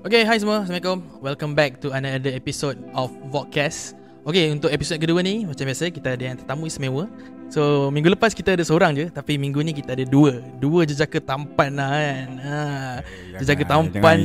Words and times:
Okay, 0.00 0.24
hi 0.24 0.40
semua. 0.40 0.64
Assalamualaikum. 0.64 1.20
Welcome 1.20 1.52
back 1.52 1.76
to 1.84 1.92
another 1.92 2.32
episode 2.32 2.80
of 2.96 3.12
Vodcast. 3.28 3.92
Okay, 4.24 4.48
untuk 4.48 4.72
episod 4.72 4.96
kedua 4.96 5.20
ni, 5.20 5.44
macam 5.44 5.68
biasa, 5.68 5.92
kita 5.92 6.16
ada 6.16 6.24
yang 6.24 6.40
tetamu 6.40 6.64
istimewa. 6.64 7.04
So, 7.52 7.92
minggu 7.92 8.16
lepas 8.16 8.32
kita 8.32 8.56
ada 8.56 8.64
seorang 8.64 8.96
je. 8.96 9.12
Tapi 9.12 9.36
minggu 9.36 9.60
ni 9.60 9.76
kita 9.76 9.92
ada 9.92 10.08
dua. 10.08 10.40
Dua 10.56 10.88
jejaka 10.88 11.20
tampan 11.20 11.76
lah 11.76 11.92
kan. 11.92 12.28
Ha, 12.40 12.60
jejaka 13.44 13.64
tampan. 13.68 14.24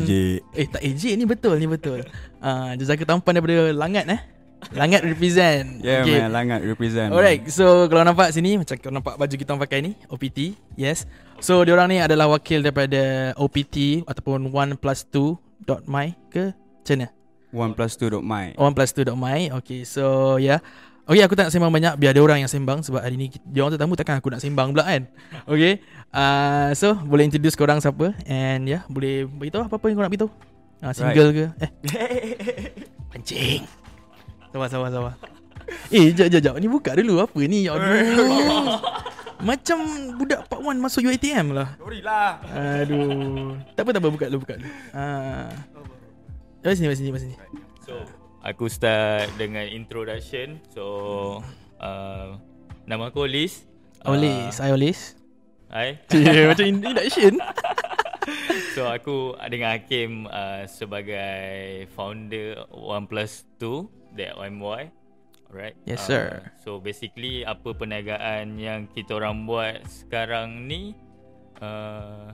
Eh, 0.55 0.68
tak 0.71 0.79
AJ 0.79 1.20
ni 1.20 1.28
betul, 1.28 1.60
ni 1.60 1.68
betul. 1.68 2.08
Ha, 2.40 2.80
jejaka 2.80 3.04
tampan 3.04 3.36
daripada 3.36 3.76
Langat 3.76 4.08
eh. 4.08 4.35
Langat 4.74 5.06
represent. 5.06 5.83
Yeah 5.85 6.01
okay. 6.03 6.19
man, 6.26 6.31
Langat 6.33 6.62
represent. 6.65 7.10
Alright, 7.13 7.46
so 7.51 7.85
kalau 7.92 8.01
nampak 8.01 8.33
sini, 8.33 8.58
macam 8.58 8.76
kau 8.81 8.92
nampak 8.92 9.15
baju 9.15 9.35
kita 9.38 9.56
pakai 9.56 9.79
ni, 9.85 9.92
OPT. 10.10 10.58
Yes. 10.79 11.06
So, 11.44 11.67
diorang 11.67 11.92
ni 11.92 11.99
adalah 11.99 12.31
wakil 12.31 12.63
daripada 12.63 13.35
OPT 13.35 14.07
ataupun 14.07 14.49
1 14.49 14.79
plus 14.79 15.03
2 15.12 15.46
dot 15.65 15.83
my 15.89 16.13
ke 16.30 16.53
macam 16.85 16.95
mana? 17.02 17.07
One 17.49 17.71
plus 17.73 17.97
two 17.97 18.13
dot 18.13 18.21
my. 18.21 18.53
One 18.59 18.77
plus 18.77 18.94
two 18.94 19.02
dot 19.02 19.17
my. 19.17 19.49
Okay, 19.63 19.81
so 19.88 20.35
yeah. 20.38 20.61
Okay, 21.05 21.22
aku 21.22 21.38
tak 21.38 21.49
nak 21.49 21.53
sembang 21.53 21.73
banyak 21.73 21.94
biar 22.02 22.17
ada 22.17 22.22
orang 22.22 22.41
yang 22.41 22.49
sembang 22.49 22.81
sebab 22.81 23.02
hari 23.02 23.13
ni 23.17 23.30
dia 23.49 23.61
orang 23.61 23.77
tetamu 23.77 23.94
takkan 23.94 24.17
aku 24.22 24.30
nak 24.30 24.41
sembang 24.41 24.73
pula 24.73 24.85
kan. 24.85 25.05
Okay. 25.49 25.81
Uh, 26.13 26.73
so 26.77 26.94
boleh 26.94 27.25
introduce 27.25 27.58
korang 27.58 27.81
siapa 27.81 28.13
and 28.25 28.69
yeah, 28.69 28.81
boleh 28.89 29.25
beritahu 29.25 29.66
apa-apa 29.66 29.85
yang 29.89 29.97
korang 29.97 30.09
nak 30.09 30.13
beritahu. 30.13 30.31
Uh, 30.81 30.94
single 30.94 31.30
right. 31.31 31.38
ke? 31.38 31.45
Eh. 31.61 31.72
Pancing. 33.13 33.84
Sabar, 34.55 34.72
sabar, 34.72 34.88
sabar. 34.88 35.14
Eh, 35.91 36.16
jap, 36.16 36.32
jap, 36.32 36.40
jap. 36.40 36.55
Ni 36.64 36.72
buka 36.72 36.95
dulu. 36.95 37.20
Apa 37.20 37.44
ni? 37.44 37.68
Aduh. 37.68 38.80
Macam 39.44 39.84
budak 40.16 40.48
Pak 40.48 40.64
Wan 40.64 40.80
masuk 40.80 41.12
UATM 41.12 41.52
lah. 41.52 41.76
Sorry 41.76 42.00
lah. 42.00 42.40
Aduh. 42.55 43.59
Tak 43.76 43.84
apa 43.84 43.91
tak 43.91 44.00
apa 44.00 44.09
buka 44.16 44.31
dulu 44.31 44.48
buka 44.48 44.55
dulu. 44.55 44.72
Ha. 44.95 45.04
Mari 46.64 46.72
sini 46.72 46.88
mari 46.88 46.95
sini 46.95 47.12
mari 47.12 47.23
sini. 47.28 47.36
So, 47.84 48.00
aku 48.48 48.72
start 48.72 49.28
dengan 49.36 49.67
introduction. 49.67 50.64
So, 50.72 50.84
uh, 51.84 52.40
nama 52.88 53.12
aku 53.12 53.28
Olis. 53.28 53.67
Olis, 54.08 54.56
uh, 54.64 54.72
I 54.72 54.72
Olis. 54.72 55.19
Hai. 55.67 56.00
Yeah, 56.16 56.47
macam 56.47 56.64
introduction. 56.64 57.44
so, 58.80 58.88
aku 58.88 59.36
dengan 59.52 59.75
Hakim 59.75 60.31
uh, 60.31 60.64
sebagai 60.64 61.92
founder 61.92 62.64
OnePlus 62.72 63.44
2 63.59 64.05
that 64.17 64.35
OMY. 64.39 64.91
Alright. 65.52 65.77
Yes 65.85 66.03
sir. 66.03 66.41
Uh, 66.41 66.49
so 66.66 66.69
basically 66.81 67.45
apa 67.45 67.71
perniagaan 67.77 68.57
yang 68.57 68.89
kita 68.91 69.16
orang 69.16 69.45
buat 69.45 69.85
sekarang 69.88 70.66
ni 70.67 70.97
uh, 71.61 72.33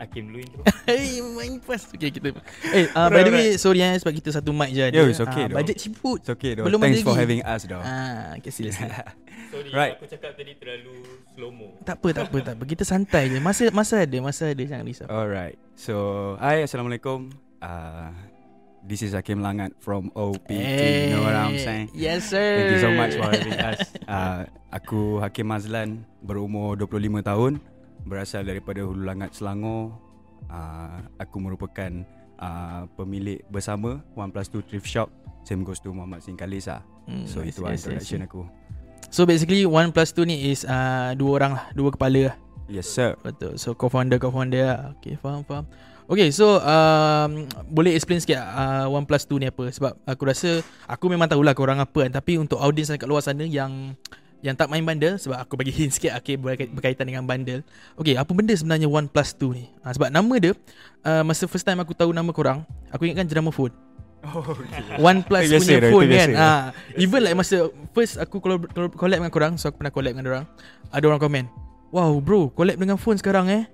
Hakim 0.00 0.32
dulu 0.32 0.40
intro. 0.40 0.64
hey, 0.88 1.20
main 1.36 1.60
pas. 1.60 1.84
Okay, 1.92 2.08
kita. 2.08 2.32
Eh, 2.72 2.88
uh, 2.96 3.12
by 3.12 3.20
the 3.20 3.32
way, 3.36 3.46
sorry 3.60 3.84
eh 3.84 4.00
sebab 4.00 4.16
kita 4.16 4.32
satu 4.32 4.48
mic 4.48 4.72
je 4.72 4.88
ada. 4.88 4.96
Yo, 4.96 5.04
it's 5.12 5.20
okay 5.20 5.44
uh, 5.44 5.52
Budget 5.52 5.76
ciput. 5.76 6.24
It's 6.24 6.32
okay 6.32 6.56
though. 6.56 6.64
Belum 6.64 6.80
Thanks 6.80 7.04
for 7.04 7.12
lagi. 7.12 7.20
having 7.28 7.40
us 7.44 7.68
though. 7.68 7.84
Ah, 7.84 8.32
okay, 8.40 8.48
sila 8.48 8.72
sila. 8.80 8.96
sorry, 9.52 9.68
right. 9.76 10.00
aku 10.00 10.08
cakap 10.08 10.32
tadi 10.40 10.56
terlalu 10.56 11.04
slow 11.36 11.52
mo. 11.52 11.76
Tak 11.84 12.00
apa, 12.00 12.08
tak 12.16 12.24
apa, 12.32 12.36
tak 12.40 12.54
apa. 12.56 12.64
Kita 12.64 12.84
santai 12.88 13.28
je. 13.28 13.44
Masa 13.44 13.68
masa 13.76 14.00
ada, 14.00 14.16
masa 14.24 14.56
ada 14.56 14.62
jangan 14.64 14.88
risau. 14.88 15.04
Alright. 15.12 15.60
So, 15.76 15.94
hi, 16.40 16.64
assalamualaikum. 16.64 17.28
Uh, 17.60 18.08
This 18.80 19.04
is 19.04 19.12
Hakim 19.12 19.44
Langat 19.44 19.76
from 19.76 20.08
OPT. 20.16 20.56
Hey, 20.56 21.12
you 21.12 21.20
know 21.20 21.28
what 21.28 21.36
I'm 21.36 21.52
saying? 21.60 21.92
Yes, 21.92 22.32
sir. 22.32 22.56
Thank 22.56 22.72
you 22.72 22.80
so 22.80 22.90
much 22.96 23.12
for 23.12 23.28
having 23.28 23.60
us. 23.70 23.80
Uh, 24.08 24.48
aku 24.72 25.20
Hakim 25.20 25.52
Mazlan, 25.52 26.08
berumur 26.24 26.80
25 26.80 27.20
tahun, 27.20 27.52
berasal 28.08 28.48
daripada 28.48 28.80
Hulu 28.80 29.04
Langat, 29.04 29.36
Selangor. 29.36 29.92
Uh, 30.48 31.04
aku 31.20 31.36
merupakan 31.44 31.92
uh, 32.40 32.88
pemilik 32.96 33.44
bersama 33.52 34.00
One 34.16 34.32
Plus 34.32 34.48
Two 34.48 34.64
Thrift 34.64 34.88
Shop. 34.88 35.12
Same 35.44 35.60
goes 35.60 35.76
to 35.84 35.92
Muhammad 35.92 36.24
Singh 36.24 36.40
Kalisa. 36.40 36.80
Hmm, 37.04 37.28
so, 37.28 37.44
yes, 37.44 37.52
itu 37.52 37.60
yes, 37.68 37.84
introduction 37.84 38.20
yes, 38.24 38.28
aku. 38.32 38.42
So, 39.12 39.28
basically 39.28 39.68
One 39.68 39.92
Plus 39.92 40.16
Two 40.16 40.24
ni 40.24 40.56
is 40.56 40.64
uh, 40.64 41.12
dua 41.20 41.30
orang 41.36 41.52
lah, 41.60 41.64
dua 41.76 41.92
kepala 41.92 42.32
lah. 42.32 42.36
Yes, 42.64 42.88
sir. 42.88 43.12
Betul. 43.20 43.60
So, 43.60 43.76
co-founder, 43.76 44.16
co-founder 44.16 44.62
lah. 44.64 44.80
Okay, 44.96 45.20
faham, 45.20 45.44
faham. 45.44 45.68
Okay 46.10 46.34
so 46.34 46.58
um, 46.58 47.46
Boleh 47.76 47.94
explain 47.94 48.18
sikit 48.18 48.42
uh, 48.42 48.90
One 48.90 49.06
plus 49.06 49.22
two 49.22 49.38
ni 49.38 49.46
apa? 49.46 49.70
Sebab 49.70 49.94
aku 50.02 50.22
rasa 50.26 50.58
Aku 50.90 51.06
memang 51.06 51.30
tahulah 51.30 51.54
korang 51.54 51.78
apa 51.78 52.02
kan. 52.02 52.10
Tapi 52.10 52.34
untuk 52.42 52.58
audience 52.58 52.90
kat 52.90 53.06
luar 53.06 53.22
sana 53.22 53.46
Yang 53.46 53.94
yang 54.40 54.56
tak 54.56 54.72
main 54.72 54.82
bundle 54.82 55.20
Sebab 55.20 55.38
aku 55.38 55.54
bagi 55.54 55.70
hint 55.78 55.94
sikit 55.94 56.18
okay, 56.18 56.34
Berkaitan 56.40 57.06
dengan 57.06 57.22
bundle. 57.22 57.62
Okay 57.94 58.18
apa 58.18 58.26
benda 58.34 58.50
sebenarnya 58.58 58.90
One 58.90 59.06
plus 59.06 59.30
two 59.38 59.54
ni? 59.54 59.70
Uh, 59.86 59.94
Sebab 59.94 60.10
nama 60.10 60.34
dia 60.42 60.52
uh, 61.06 61.22
Masa 61.22 61.46
first 61.46 61.62
time 61.62 61.78
aku 61.78 61.94
tahu 61.94 62.10
nama 62.10 62.34
korang 62.34 62.66
Aku 62.90 63.06
ingatkan 63.06 63.30
jenama 63.30 63.54
phone. 63.54 63.70
Oh, 64.26 64.42
okay. 64.52 64.98
One 64.98 65.22
plus 65.22 65.46
biasa 65.46 65.62
punya 65.78 65.90
phone 65.94 66.08
kan? 66.10 66.30
uh, 66.34 66.62
Even 66.98 67.22
like 67.22 67.38
masa 67.38 67.70
First 67.94 68.18
aku 68.18 68.42
collab 68.42 68.66
dengan 68.98 69.30
korang 69.30 69.54
So 69.54 69.70
aku 69.70 69.78
pernah 69.78 69.94
collab 69.94 70.18
dengan 70.18 70.26
orang. 70.26 70.44
Ada 70.90 71.04
orang 71.06 71.22
komen 71.22 71.44
Wow 71.94 72.18
bro 72.18 72.50
Collab 72.50 72.82
dengan 72.82 72.98
phone 72.98 73.16
sekarang 73.16 73.46
eh 73.46 73.64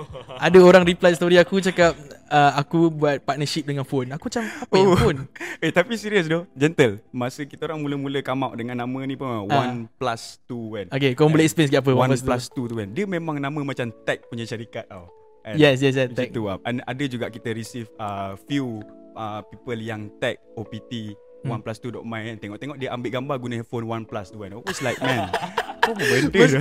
ada 0.46 0.58
orang 0.62 0.82
reply 0.86 1.12
story 1.12 1.36
aku 1.36 1.60
cakap 1.60 1.92
uh, 2.28 2.52
aku 2.56 2.88
buat 2.88 3.20
partnership 3.22 3.68
dengan 3.68 3.84
phone. 3.84 4.10
Aku 4.16 4.32
macam 4.32 4.44
apa 4.48 4.72
oh. 4.72 4.80
yang 4.80 4.92
phone? 4.96 5.18
eh 5.64 5.70
tapi 5.72 5.94
serius 6.00 6.26
doh, 6.26 6.48
gentle. 6.56 6.98
Masa 7.12 7.44
kita 7.44 7.68
orang 7.68 7.84
mula-mula 7.84 8.24
come 8.24 8.42
out 8.48 8.54
dengan 8.56 8.80
nama 8.80 8.98
ni 9.04 9.14
pun 9.14 9.28
uh. 9.28 9.44
One 9.46 9.86
Plus 10.00 10.40
Two 10.48 10.74
kan. 10.74 10.86
Okay, 10.92 11.12
kau 11.12 11.28
boleh 11.28 11.44
explain 11.44 11.68
sikit 11.68 11.84
apa 11.84 11.92
One, 11.92 12.12
One 12.12 12.20
Plus 12.20 12.44
Two 12.50 12.66
tu 12.66 12.74
kan. 12.76 12.88
Dia 12.90 13.04
memang 13.04 13.36
nama 13.38 13.54
macam 13.54 13.86
tag 14.04 14.24
punya 14.28 14.48
syarikat 14.48 14.88
tau. 14.88 15.08
Kan? 15.42 15.58
Yes, 15.58 15.82
yes, 15.82 15.98
yes. 15.98 16.08
Tag. 16.14 16.32
Tu, 16.32 16.42
uh. 16.46 16.58
Ada 16.62 17.04
juga 17.10 17.26
kita 17.28 17.52
receive 17.52 17.90
uh, 17.98 18.38
few 18.46 18.80
uh, 19.18 19.42
people 19.46 19.78
yang 19.78 20.08
tag 20.22 20.38
OPT 20.54 21.14
hmm. 21.44 21.50
One 21.50 21.60
Plus 21.60 21.78
Two 21.82 21.92
dot 21.92 22.06
my 22.06 22.24
kan. 22.24 22.36
Tengok-tengok 22.40 22.76
dia 22.80 22.94
ambil 22.94 23.10
gambar 23.12 23.36
guna 23.42 23.54
handphone 23.60 23.86
One 23.86 24.04
Plus 24.08 24.30
tu 24.32 24.40
kan. 24.40 24.54
I 24.54 24.58
was 24.58 24.80
like 24.80 24.98
man. 25.02 25.28
Apa 25.82 25.98
benda 25.98 26.38
Mas, 26.38 26.52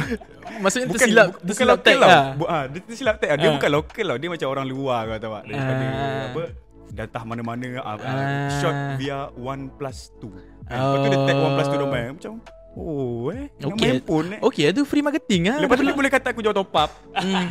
Maksudnya 0.62 0.88
bukan, 0.90 0.98
tersilap 0.98 1.28
Bukan 1.32 1.48
tersilap 1.48 1.78
tag 1.86 1.98
lah, 2.02 2.10
lah. 2.10 2.24
Bu, 2.34 2.44
ha, 2.50 2.60
Dia 2.66 2.80
tersilap 2.82 3.16
tag 3.22 3.30
lah 3.30 3.38
Dia 3.38 3.50
ha. 3.50 3.56
bukan 3.56 3.70
lokal 3.72 4.06
lah 4.10 4.16
Dia 4.18 4.30
macam 4.34 4.48
orang 4.50 4.66
luar 4.66 5.00
kau 5.06 5.20
tahu 5.22 5.34
tak 5.38 5.44
Daripada 5.48 5.86
ha. 5.86 6.06
apa 6.34 6.44
Datah 6.92 7.24
mana-mana 7.24 7.70
ha. 7.80 7.92
Ha. 7.96 8.12
Shot 8.60 8.76
via 8.98 9.30
one 9.38 9.70
plus 9.78 10.12
two 10.18 10.34
ha. 10.68 10.76
Lepas 10.76 10.98
tu 10.98 11.08
dia 11.08 11.20
tag 11.30 11.38
one 11.38 11.54
plus 11.56 11.68
two 11.70 11.80
domain 11.80 12.08
Macam 12.18 12.34
Oh 12.72 13.28
eh 13.30 13.52
Okay 13.60 14.00
pun, 14.00 14.26
eh. 14.32 14.40
Okay 14.40 14.72
itu 14.72 14.82
free 14.88 15.04
marketing 15.04 15.52
lah 15.52 15.58
Lepas 15.62 15.76
tu 15.78 15.84
dia 15.86 15.96
boleh 15.96 16.12
kata 16.12 16.34
aku 16.34 16.42
jual 16.42 16.56
top 16.56 16.74
up 16.74 16.92
hmm. 17.20 17.46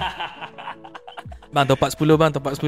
Bang 1.51 1.67
top 1.67 1.83
up 1.83 1.91
10 1.91 2.21
bang 2.21 2.31
Top 2.31 2.47
up 2.47 2.55
10 2.55 2.67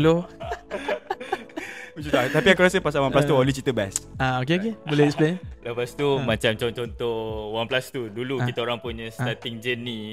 Macam 1.92 2.10
tak 2.10 2.24
Tapi 2.32 2.48
aku 2.56 2.60
rasa 2.64 2.76
pasal 2.80 3.00
OnePlus 3.04 3.24
tu 3.28 3.34
Oli 3.36 3.52
cerita 3.52 3.72
best 3.76 4.08
Ah, 4.16 4.40
okay 4.40 4.56
okay 4.56 4.72
Boleh 4.88 5.04
explain 5.12 5.36
Lepas 5.60 5.92
tu 5.92 6.08
uh. 6.08 6.24
Macam 6.24 6.52
contoh-contoh 6.56 7.16
OnePlus 7.56 7.86
tu 7.92 8.02
Dulu 8.08 8.40
uh. 8.40 8.46
kita 8.48 8.64
orang 8.64 8.80
punya 8.80 9.12
Starting 9.12 9.56
uh. 9.58 9.62
journey 9.62 10.04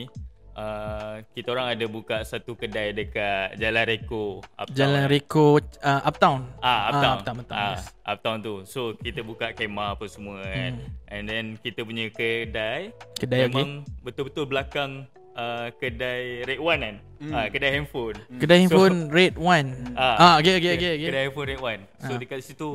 Uh, 0.59 1.23
kita 1.31 1.55
orang 1.55 1.71
ada 1.71 1.87
buka 1.87 2.19
satu 2.27 2.51
kedai 2.51 2.91
dekat 2.91 3.55
Jalan 3.55 3.87
Reko 3.87 4.43
Uptown. 4.59 4.75
Jalan 4.75 5.07
Reko 5.07 5.55
uh, 5.55 6.01
Uptown. 6.03 6.39
Ah, 6.59 6.91
Uptown. 6.91 7.15
Ah, 7.15 7.15
Uptown. 7.15 7.37
Ah, 7.47 7.63
yes. 7.79 7.83
Uptown 8.03 8.37
tu. 8.43 8.53
So 8.67 8.91
kita 8.99 9.23
buka 9.23 9.55
kemah 9.55 9.95
apa 9.95 10.03
semua 10.11 10.43
kan. 10.43 10.75
Hmm. 10.75 11.15
And 11.15 11.23
then 11.31 11.45
kita 11.63 11.87
punya 11.87 12.11
kedai 12.11 12.91
kedai 13.15 13.47
memang 13.47 13.87
okay. 13.87 14.03
betul-betul 14.03 14.51
belakang 14.51 15.07
uh, 15.39 15.67
kedai 15.79 16.43
Red 16.43 16.59
One 16.59 16.79
kan. 16.83 16.95
Hmm. 17.19 17.31
Uh, 17.35 17.47
kedai 17.51 17.71
handphone. 17.79 18.17
Kedai 18.39 18.55
so, 18.55 18.61
handphone 18.67 18.97
Red 19.07 19.35
One. 19.39 19.69
Uh, 19.95 20.17
ah, 20.23 20.33
okey 20.43 20.59
okey 20.59 20.71
okey 20.75 20.89
okey. 20.99 21.07
Kedai 21.07 21.21
handphone 21.27 21.47
Red 21.47 21.61
One. 21.63 21.81
So 22.03 22.11
uh. 22.15 22.17
dekat 22.19 22.39
situ 22.43 22.69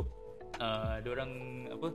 uh, 0.60 0.94
dia 1.00 1.10
orang 1.12 1.30
apa? 1.68 1.88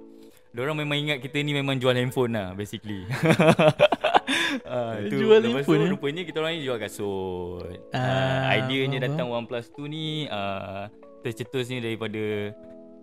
Dia 0.50 0.62
orang 0.66 0.78
memang 0.82 0.98
ingat 0.98 1.18
kita 1.22 1.38
ni 1.46 1.54
memang 1.54 1.78
jual 1.78 1.94
handphone 1.94 2.34
lah 2.34 2.58
basically. 2.58 3.06
uh, 4.66 4.98
tu, 5.06 5.18
jual 5.18 5.42
handphone. 5.42 5.82
Tu, 5.86 5.94
rupanya 5.94 6.22
kita 6.26 6.38
orang 6.42 6.54
ni 6.58 6.66
jual 6.66 6.78
kasut. 6.82 7.70
Uh, 7.94 7.98
uh, 7.98 8.42
ideanya 8.58 9.06
datang 9.10 9.30
OnePlus 9.30 9.70
tu 9.74 9.86
ni 9.86 10.26
uh, 10.30 10.90
tercetusnya 11.22 11.84
daripada 11.84 12.54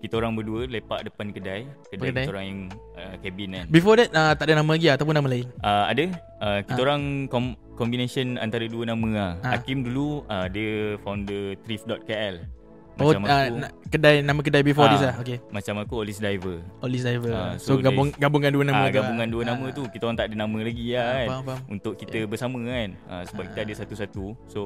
kita 0.07 0.23
orang 0.23 0.39
berdua 0.39 0.71
lepak 0.71 1.03
depan 1.03 1.35
kedai 1.35 1.67
kedai, 1.91 2.15
kedai. 2.15 2.25
kita 2.25 2.31
orang 2.31 2.47
yang 2.47 2.61
uh, 2.95 3.15
cabin 3.19 3.49
kan 3.59 3.67
before 3.67 3.99
that 3.99 4.11
uh, 4.15 4.33
tak 4.39 4.47
ada 4.47 4.63
nama 4.63 4.71
lagi 4.71 4.87
ataupun 4.87 5.15
nama 5.19 5.29
lain 5.29 5.47
uh, 5.67 5.85
ada 5.91 6.05
uh, 6.39 6.59
kita 6.63 6.81
uh. 6.81 6.87
orang 6.87 7.03
com- 7.27 7.59
combination 7.75 8.39
antara 8.39 8.65
dua 8.71 8.87
nama 8.87 9.09
lah 9.11 9.33
uh. 9.43 9.53
Hakim 9.59 9.83
dulu 9.83 10.23
uh, 10.31 10.47
dia 10.47 10.95
founder 11.03 11.59
thrift.kl 11.67 12.57
Oh, 12.97 13.13
macam 13.13 13.29
uh, 13.29 13.45
aku, 13.45 13.57
kedai 13.93 14.25
nama 14.25 14.41
kedai 14.41 14.65
before 14.65 14.89
uh, 14.89 14.93
this 14.97 15.05
lah. 15.05 15.21
Okay. 15.21 15.37
Macam 15.53 15.85
aku 15.85 16.01
Olis 16.01 16.17
Diver. 16.17 16.65
Olis 16.81 17.05
Diver. 17.05 17.29
Uh, 17.29 17.55
so, 17.61 17.77
so 17.77 17.85
gabung 17.85 18.09
gabungkan 18.17 18.49
dua 18.57 18.65
nama. 18.65 18.89
Uh, 18.89 18.93
gabungan 18.93 19.29
dua 19.29 19.43
uh, 19.45 19.47
nama 19.53 19.67
tu 19.69 19.85
kita 19.93 20.09
orang 20.09 20.17
tak 20.17 20.33
ada 20.33 20.37
nama 20.41 20.59
lagi 20.65 20.87
lah 20.97 21.05
uh, 21.05 21.13
kan. 21.13 21.29
Faham, 21.29 21.43
faham. 21.45 21.61
Untuk 21.77 21.95
kita 22.01 22.19
yeah. 22.25 22.29
bersama 22.33 22.59
kan. 22.65 22.89
Uh, 23.05 23.23
sebab 23.29 23.43
uh. 23.45 23.49
kita 23.53 23.61
ada 23.69 23.73
satu-satu. 23.85 24.25
So 24.49 24.61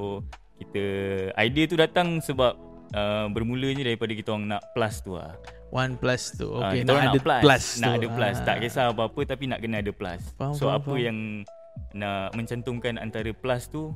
kita 0.62 0.84
idea 1.42 1.64
tu 1.66 1.74
datang 1.74 2.22
sebab 2.22 2.69
uh, 2.94 3.26
bermulanya 3.30 3.86
daripada 3.86 4.12
kita 4.14 4.34
orang 4.34 4.56
nak 4.56 4.62
plus 4.74 5.02
tu 5.02 5.14
lah. 5.16 5.34
One 5.70 5.94
plus 5.94 6.34
tu. 6.34 6.50
Ah, 6.58 6.74
okay, 6.74 6.82
uh, 6.82 6.86
nak, 6.86 6.94
nak 6.98 7.10
ada 7.14 7.20
plus. 7.22 7.42
plus 7.42 7.64
tu. 7.64 7.82
Nak 7.82 7.92
ada 7.94 8.06
plus. 8.10 8.36
Ah. 8.36 8.44
Tak 8.46 8.56
kisah 8.62 8.84
apa-apa 8.90 9.20
tapi 9.22 9.44
nak 9.46 9.58
kena 9.62 9.76
ada 9.82 9.92
plus. 9.94 10.20
Faham, 10.34 10.54
so 10.54 10.66
faham, 10.66 10.78
apa 10.82 10.90
faham. 10.90 11.04
yang 11.06 11.18
nak 11.94 12.34
mencantumkan 12.34 12.98
antara 12.98 13.30
plus 13.30 13.70
tu 13.70 13.94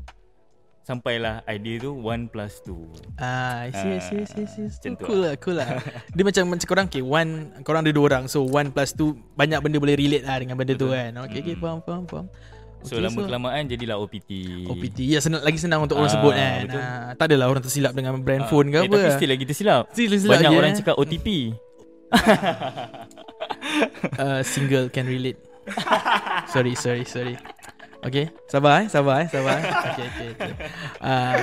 sampailah 0.85 1.41
idea 1.49 1.81
tu 1.81 1.97
1 1.97 2.29
plus 2.29 2.61
2. 2.69 3.17
Ah, 3.17 3.65
I 3.65 3.73
see, 3.73 3.91
I 3.97 4.01
see, 4.05 4.21
I 4.21 4.27
see, 4.29 4.45
I 4.45 4.49
see. 4.53 4.69
Macam 4.69 4.93
tu 5.01 5.05
cool 5.09 5.21
lah, 5.25 5.35
cool 5.41 5.57
lah. 5.57 5.69
Dia 6.13 6.23
macam 6.29 6.45
macam 6.53 6.67
korang, 6.69 6.87
okay, 6.93 7.01
one, 7.01 7.31
korang 7.65 7.81
ada 7.81 7.91
dua 7.91 8.05
orang. 8.13 8.25
So, 8.29 8.45
one 8.45 8.69
plus 8.69 8.93
two, 8.93 9.17
banyak 9.33 9.65
benda 9.65 9.81
boleh 9.81 9.97
relate 9.97 10.29
lah 10.29 10.37
dengan 10.37 10.61
benda 10.61 10.77
tu 10.77 10.93
Betul. 10.93 11.01
kan. 11.01 11.11
Okay, 11.25 11.41
okay, 11.41 11.55
Mm. 11.57 11.63
faham, 11.65 11.79
faham, 11.81 12.03
faham. 12.05 12.27
So 12.85 13.01
lama 13.01 13.21
kelamaan 13.25 13.65
jadilah 13.65 13.97
OPT. 13.97 14.31
OPT. 14.69 14.99
Ya, 15.09 15.19
senang, 15.25 15.41
lagi 15.41 15.57
senang 15.57 15.81
untuk 15.81 15.97
orang 15.97 16.13
Ah, 16.13 16.15
sebut 16.15 16.33
kan. 16.37 16.61
betul. 16.69 16.81
Ah, 16.81 17.09
tak 17.17 17.27
adalah 17.33 17.47
orang 17.49 17.63
tersilap 17.65 17.93
dengan 17.97 18.13
brand 18.21 18.45
Ah, 18.45 18.49
phone 18.53 18.69
ke 18.69 18.77
eh, 18.77 18.85
apa. 18.85 18.93
Tapi 18.93 19.11
still 19.17 19.31
lagi 19.33 19.45
tersilap. 19.49 19.83
Still 19.91 20.11
tersilap 20.13 20.33
Banyak 20.37 20.51
je, 20.53 20.57
orang 20.61 20.71
eh. 20.71 20.77
cakap 20.77 20.95
OTP. 21.01 21.29
uh, 24.21 24.41
single 24.45 24.87
can 24.93 25.09
relate. 25.09 25.41
sorry, 26.53 26.77
sorry, 26.77 27.09
sorry. 27.09 27.41
Okay, 28.05 28.29
sabar 28.45 28.85
eh, 28.85 28.87
sabar 28.87 29.25
eh, 29.25 29.29
sabar. 29.33 29.57
eh. 29.57 29.65
Okay, 29.95 30.05
okay, 30.07 30.27
okay. 30.31 30.53
Uh, 31.01 31.35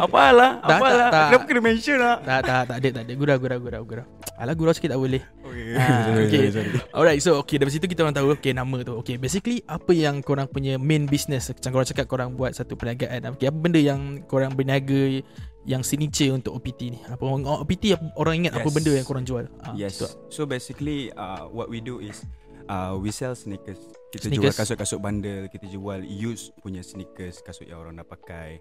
Apalah, 0.00 0.58
Tak, 0.58 0.78
apalah. 0.80 0.98
tak, 0.98 1.10
tak. 1.12 1.28
Kenapa 1.30 1.44
kena 1.46 1.60
mention 1.62 1.96
lah? 1.96 2.16
tak, 2.18 2.40
tak, 2.42 2.62
tak 2.64 2.76
ada, 2.76 2.88
tak 2.90 3.02
ada. 3.06 3.12
Gurau, 3.14 3.36
gurau, 3.38 3.58
gurau, 3.58 3.82
gurau. 3.84 4.06
Alah, 4.34 4.54
gurau 4.54 4.72
sikit 4.72 4.90
tak 4.90 4.98
boleh. 4.98 5.22
Okay. 5.40 5.74
Ah, 5.74 6.10
okay. 6.18 6.42
Alright, 6.90 7.20
so 7.20 7.38
okay 7.38 7.56
dari 7.56 7.70
situ 7.70 7.84
kita 7.84 8.02
orang 8.02 8.12
tahu 8.12 8.34
okay 8.34 8.50
nama 8.50 8.76
tu. 8.82 8.98
Okay, 8.98 9.14
basically 9.14 9.62
apa 9.64 9.90
yang 9.90 10.18
korang 10.18 10.46
punya 10.46 10.74
main 10.74 11.04
business? 11.04 11.48
Macam 11.48 11.70
korang 11.70 11.86
cakap 11.86 12.06
korang 12.06 12.34
buat 12.34 12.50
satu 12.50 12.74
perniagaan. 12.74 13.38
Okay, 13.38 13.46
apa 13.46 13.54
benda 13.56 13.78
yang 13.78 14.00
korang 14.24 14.50
berniaga 14.52 15.22
yang 15.64 15.82
signature 15.82 16.32
untuk 16.32 16.50
OPT 16.52 16.80
ni? 16.88 16.98
Apa 17.04 17.22
orang 17.22 17.46
OPT 17.46 17.94
apa, 17.94 18.04
orang 18.16 18.34
ingat 18.40 18.56
apa 18.56 18.64
Yes. 18.64 18.74
benda 18.74 18.92
yang 18.92 19.06
korang 19.06 19.22
jual? 19.22 19.44
Ah, 19.60 19.70
Yes. 19.72 20.00
tu. 20.00 20.08
So 20.28 20.42
basically 20.44 21.14
uh, 21.14 21.46
what 21.46 21.68
we 21.68 21.78
do 21.78 22.00
is 22.00 22.26
uh, 22.68 22.94
we 23.00 23.10
sell 23.10 23.34
sneakers. 23.34 23.80
Kita 24.08 24.28
Sneakers. 24.28 24.40
jual 24.40 24.54
kasut-kasut 24.54 25.00
bundle, 25.02 25.48
kita 25.52 25.66
jual 25.68 26.00
used 26.04 26.52
punya 26.64 26.80
sneakers, 26.80 27.44
kasut 27.44 27.68
yang 27.68 27.80
orang 27.82 28.00
dah 28.00 28.06
pakai. 28.08 28.60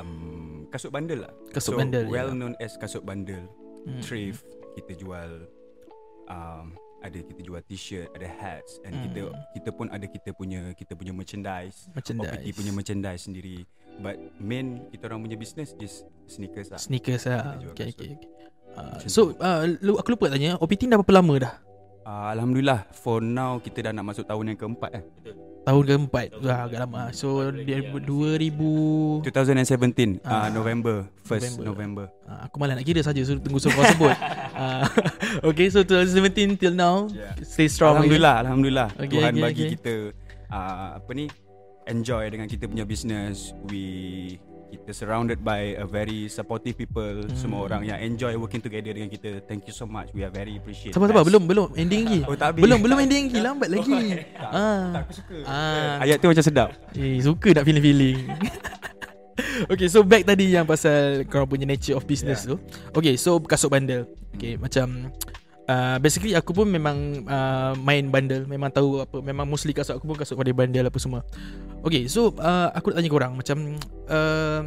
Um, 0.00 0.66
kasut 0.72 0.90
bundle 0.90 1.28
lah. 1.28 1.32
Kasut 1.52 1.76
so, 1.76 1.78
bundle, 1.78 2.08
well 2.08 2.32
ya. 2.32 2.38
known 2.38 2.54
as 2.58 2.74
kasut 2.80 3.04
bundle. 3.04 3.44
Hmm. 3.86 4.00
Thrift, 4.00 4.44
kita 4.76 4.96
jual 4.96 5.46
um, 6.28 6.74
ada 7.00 7.18
kita 7.20 7.40
jual 7.44 7.60
t-shirt, 7.64 8.08
ada 8.12 8.28
hats 8.28 8.80
and 8.84 8.92
Hmm. 8.96 9.04
kita 9.08 9.20
kita 9.56 9.70
pun 9.72 9.86
ada 9.92 10.04
kita 10.04 10.30
punya 10.36 10.72
kita 10.76 10.92
punya 10.96 11.12
merchandise. 11.12 11.88
Merchandise. 11.92 12.32
OPT 12.32 12.46
punya 12.56 12.72
merchandise 12.72 13.22
sendiri. 13.28 13.64
But 14.00 14.16
main 14.40 14.88
kita 14.88 15.12
orang 15.12 15.28
punya 15.28 15.36
business 15.36 15.76
is 15.80 16.04
sneakers 16.28 16.72
lah. 16.72 16.80
Sneakers 16.80 17.28
lah. 17.28 17.60
Okay, 17.72 17.92
okay, 17.92 18.16
okay. 18.16 18.40
Uh, 18.70 18.96
Macam 18.96 19.08
so 19.10 19.34
uh, 19.42 19.66
aku 19.98 20.14
lupa 20.14 20.30
tanya 20.30 20.54
OPT 20.62 20.86
dah 20.86 20.96
berapa 21.00 21.14
lama 21.20 21.34
dah? 21.42 21.54
Uh, 22.10 22.26
Alhamdulillah 22.34 22.90
For 22.90 23.22
now 23.22 23.62
Kita 23.62 23.86
dah 23.86 23.92
nak 23.94 24.02
masuk 24.02 24.26
tahun 24.26 24.50
yang 24.50 24.58
keempat 24.58 24.90
eh 24.98 25.04
Tahun 25.62 25.82
keempat 25.86 26.42
Dah 26.42 26.66
agak 26.66 26.82
lama 26.82 27.14
So 27.14 27.54
dia 27.54 27.86
2000 27.86 29.22
2017 29.22 30.18
Ah. 30.26 30.42
uh, 30.42 30.48
November 30.50 31.06
First 31.22 31.62
November. 31.62 32.10
November, 32.10 32.26
Ah, 32.26 32.50
aku 32.50 32.58
malah 32.58 32.74
nak 32.74 32.82
kira 32.82 32.98
saja 32.98 33.22
suruh 33.22 33.38
tunggu 33.38 33.62
suruh 33.62 33.78
kau 33.78 33.86
sebut. 33.86 34.10
Ah, 34.60 34.82
okay, 35.48 35.70
so 35.70 35.86
2017 35.86 36.58
till 36.58 36.74
now 36.74 37.06
Yeah. 37.06 37.38
stay 37.46 37.70
strong. 37.70 38.02
Alhamdulillah 38.02 38.34
Alhamdulillah 38.42 38.88
Okay, 38.98 39.14
Tuhan 39.14 39.32
okay, 39.32 39.42
bagi 39.46 39.62
okay. 39.62 39.72
kita 39.78 39.92
uh, 40.50 40.98
Apa 40.98 41.10
ni 41.14 41.30
Enjoy 41.86 42.26
dengan 42.26 42.50
kita 42.50 42.66
punya 42.66 42.82
business 42.82 43.54
We 43.70 44.34
Kita 44.70 44.90
surrounded 44.94 45.42
by 45.42 45.74
A 45.76 45.84
very 45.84 46.30
supportive 46.30 46.78
people 46.78 47.26
Hmm. 47.26 47.34
Semua 47.34 47.66
orang 47.66 47.82
yang 47.82 47.98
enjoy 47.98 48.38
working 48.38 48.62
together 48.62 48.94
dengan 48.94 49.10
kita 49.10 49.42
Thank 49.44 49.66
you 49.66 49.74
so 49.74 49.84
much 49.84 50.14
We 50.14 50.22
are 50.22 50.30
very 50.30 50.56
appreciate 50.56 50.94
Sabar 50.94 51.10
sabar 51.10 51.26
belum 51.26 51.42
belum 51.50 51.74
ending 51.74 52.06
lagi. 52.06 52.20
Oh, 52.24 52.36
tak 52.38 52.54
habis. 52.54 52.62
belum 52.62 52.78
belum 52.80 52.98
ending 53.02 53.24
lagi 53.28 53.38
lambat 53.42 53.68
lagi. 53.68 53.98
Tak, 54.40 54.50
ah. 54.54 54.84
tak 54.94 55.00
aku 55.04 55.12
suka 55.12 55.36
Ah. 55.44 56.02
Ayat 56.06 56.16
tu 56.22 56.26
macam 56.30 56.44
sedap 56.44 56.68
Eh, 56.94 57.18
suka 57.20 57.48
nak 57.52 57.64
feeling-feeling. 57.66 58.18
okay, 59.72 59.88
so 59.90 60.00
back 60.02 60.24
tadi 60.24 60.52
yang 60.54 60.64
pasal 60.64 61.24
kau 61.26 61.44
punya 61.44 61.66
nature 61.66 61.96
of 61.96 62.06
business 62.06 62.44
yeah. 62.44 62.54
tu. 62.54 62.56
Okay, 62.94 63.14
so 63.16 63.40
kasut 63.42 63.68
bundle. 63.68 64.06
Okay, 64.36 64.56
macam 64.56 65.10
uh, 65.70 65.96
basically 66.02 66.34
aku 66.34 66.50
pun 66.50 66.66
memang 66.66 67.22
uh, 67.30 67.72
main 67.78 68.10
bundle, 68.10 68.44
memang 68.50 68.74
tahu 68.74 69.06
apa, 69.06 69.22
memang 69.22 69.46
mostly 69.46 69.70
kasut 69.70 69.94
aku 69.94 70.10
pun 70.10 70.18
kasut 70.18 70.34
pada 70.34 70.50
bundle 70.50 70.90
apa 70.90 70.98
semua. 70.98 71.22
Okay, 71.86 72.10
so 72.10 72.34
uh, 72.42 72.74
aku 72.74 72.90
nak 72.90 72.98
tanya 72.98 73.10
korang 73.10 73.32
macam 73.38 73.78
uh, 74.10 74.66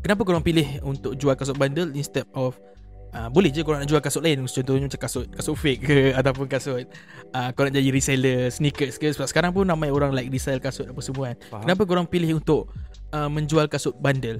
kenapa 0.00 0.22
korang 0.22 0.44
pilih 0.46 0.78
untuk 0.86 1.18
jual 1.18 1.34
kasut 1.34 1.58
bundle 1.58 1.90
instead 1.98 2.24
of 2.32 2.54
Uh, 3.10 3.26
boleh 3.26 3.50
je 3.50 3.66
korang 3.66 3.82
nak 3.82 3.90
jual 3.90 3.98
kasut 3.98 4.22
lain? 4.22 4.46
Contohnya 4.46 4.86
macam 4.86 5.02
kasut 5.02 5.26
Kasut 5.34 5.58
fake 5.58 5.82
ke 5.82 5.98
Ataupun 6.22 6.46
kasut 6.46 6.86
uh, 7.34 7.50
Korang 7.58 7.74
nak 7.74 7.82
jadi 7.82 7.90
reseller 7.90 8.54
Sneakers 8.54 9.02
ke? 9.02 9.10
Sebab 9.10 9.26
sekarang 9.26 9.50
pun 9.50 9.66
Ramai 9.66 9.90
orang 9.90 10.14
like 10.14 10.30
Resell 10.30 10.62
kasut 10.62 10.86
apa 10.86 11.02
semua 11.02 11.34
kan. 11.34 11.36
Faham? 11.50 11.62
Kenapa 11.66 11.82
korang 11.90 12.06
pilih 12.06 12.38
untuk 12.38 12.70
uh, 13.10 13.26
Menjual 13.26 13.66
kasut 13.66 13.98
bundle 13.98 14.38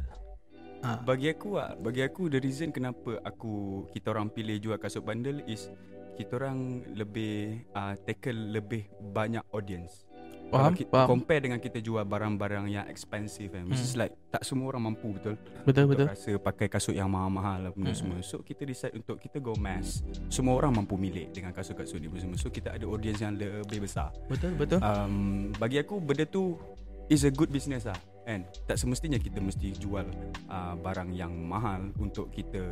uh, 0.83 0.99
Bagi 1.03 1.33
aku 1.33 1.57
ah, 1.57 1.73
bagi 1.75 2.01
aku 2.01 2.29
the 2.29 2.39
reason 2.39 2.71
kenapa 2.71 3.21
aku 3.23 3.87
kita 3.91 4.11
orang 4.11 4.29
pilih 4.29 4.57
jual 4.59 4.77
kasut 4.77 5.03
bundle 5.03 5.41
is 5.45 5.69
kita 6.17 6.37
orang 6.37 6.85
lebih 6.93 7.65
uh, 7.73 7.97
tackle 8.05 8.53
lebih 8.53 8.85
banyak 9.01 9.41
audience. 9.51 10.05
Faham, 10.51 10.75
kita 10.75 10.91
faham. 10.91 11.07
compare 11.07 11.47
dengan 11.47 11.63
kita 11.63 11.79
jual 11.79 12.03
barang-barang 12.03 12.67
yang 12.69 12.83
expensive 12.91 13.55
kan. 13.55 13.71
Which 13.71 13.79
is 13.79 13.95
Hmm. 13.95 14.03
like 14.03 14.19
tak 14.35 14.43
semua 14.43 14.75
orang 14.75 14.91
mampu 14.91 15.15
betul. 15.15 15.39
Betul 15.63 15.87
untuk 15.87 15.95
betul 15.95 16.07
rasa 16.11 16.33
pakai 16.37 16.67
kasut 16.67 16.93
yang 16.93 17.07
mahal-mahal 17.07 17.57
lah 17.63 17.71
benda 17.71 17.95
Hmm. 17.95 18.01
semua. 18.03 18.19
So 18.21 18.43
kita 18.43 18.67
decide 18.67 18.99
untuk 18.99 19.23
kita 19.23 19.39
go 19.39 19.55
mass. 19.55 20.03
Semua 20.27 20.59
orang 20.59 20.75
mampu 20.75 20.99
milik 20.99 21.31
dengan 21.31 21.55
kasut-kasut 21.55 22.03
ni 22.03 22.11
semua. 22.19 22.35
So 22.35 22.51
kita 22.51 22.75
ada 22.75 22.83
audience 22.85 23.23
yang 23.23 23.39
lebih 23.39 23.87
besar. 23.87 24.11
Betul 24.27 24.59
betul 24.59 24.83
um, 24.83 25.55
bagi 25.55 25.79
aku 25.79 26.03
benda 26.03 26.27
tu 26.27 26.59
is 27.07 27.23
a 27.23 27.31
good 27.31 27.49
business 27.49 27.87
lah 27.87 27.97
kan 28.31 28.41
tak 28.65 28.77
semestinya 28.77 29.19
kita 29.19 29.39
mesti 29.39 29.75
jual 29.75 30.07
uh, 30.47 30.75
barang 30.77 31.11
yang 31.11 31.35
mahal 31.35 31.91
untuk 31.97 32.31
kita 32.31 32.71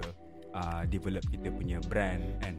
uh, 0.52 0.82
develop 0.86 1.26
kita 1.26 1.50
punya 1.50 1.82
brand 1.82 2.22
kan 2.38 2.54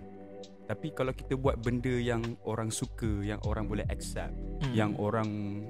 tapi 0.65 0.93
kalau 0.93 1.09
kita 1.09 1.33
buat 1.33 1.57
benda 1.57 1.89
yang 1.89 2.21
orang 2.45 2.69
suka 2.69 3.25
yang 3.25 3.41
orang 3.41 3.65
boleh 3.65 3.81
accept 3.87 4.35
Hmm. 4.59 4.75
yang 4.75 4.91
orang 4.99 5.29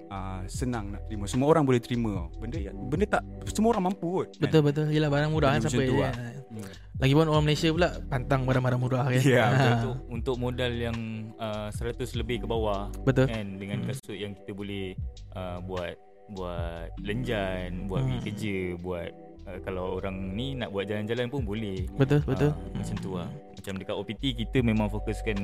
uh, 0.09 0.41
senang 0.43 0.91
nak 0.91 1.05
terima 1.05 1.23
semua 1.23 1.47
orang 1.47 1.61
boleh 1.61 1.77
terima 1.77 2.25
benda 2.35 2.57
yang 2.57 2.73
benda 2.89 3.05
tak 3.07 3.23
semua 3.47 3.71
orang 3.71 3.85
mampu 3.85 4.01
kot 4.09 4.33
kan? 4.33 4.41
Betul 4.49 4.61
betul 4.65 4.85
Yelah 4.89 5.07
barang 5.07 5.29
murah 5.29 5.53
kan 5.53 5.61
Siapa 5.61 5.77
tu 5.77 5.93
je 5.93 6.01
lah. 6.01 6.13
Hmm. 6.49 6.65
Lagipun 6.97 7.29
orang 7.29 7.43
Malaysia 7.45 7.69
pula 7.69 7.89
Pantang 8.09 8.41
barang-barang 8.43 8.81
murah 8.81 9.05
kan 9.05 9.21
Ya, 9.21 9.45
betul. 9.53 9.61
Ah, 9.61 9.77
Untuk 9.77 9.95
untuk 10.09 10.35
modal 10.41 10.73
yang 10.73 10.97
uh, 11.37 11.69
100 11.69 12.01
lebih 12.17 12.43
ke 12.43 12.47
bawah 12.49 12.89
Betul 13.05 13.29
kan 13.29 13.45
dengan 13.55 13.77
Hmm. 13.79 13.87
kasut 13.87 14.17
yang 14.17 14.33
kita 14.33 14.51
boleh 14.51 14.97
uh, 15.37 15.61
buat 15.61 15.93
buat 16.31 16.93
lenjan, 16.99 17.85
buat 17.85 18.01
Hmm. 18.01 18.21
kerja, 18.21 18.57
buat 18.77 19.09
uh, 19.43 19.59
kalau 19.61 19.97
orang 19.97 20.33
ni 20.33 20.53
nak 20.53 20.69
buat 20.69 20.85
jalan-jalan 20.85 21.27
pun 21.27 21.41
boleh. 21.41 21.89
Betul 21.93 22.21
betul 22.23 22.51
Ah, 22.51 22.73
macam 22.73 22.95
tu 22.97 23.09
lah. 23.13 23.29
Macam 23.29 23.73
dekat 23.75 23.95
OPT 23.95 24.23
kita 24.37 24.57
memang 24.59 24.87
fokuskan 24.87 25.37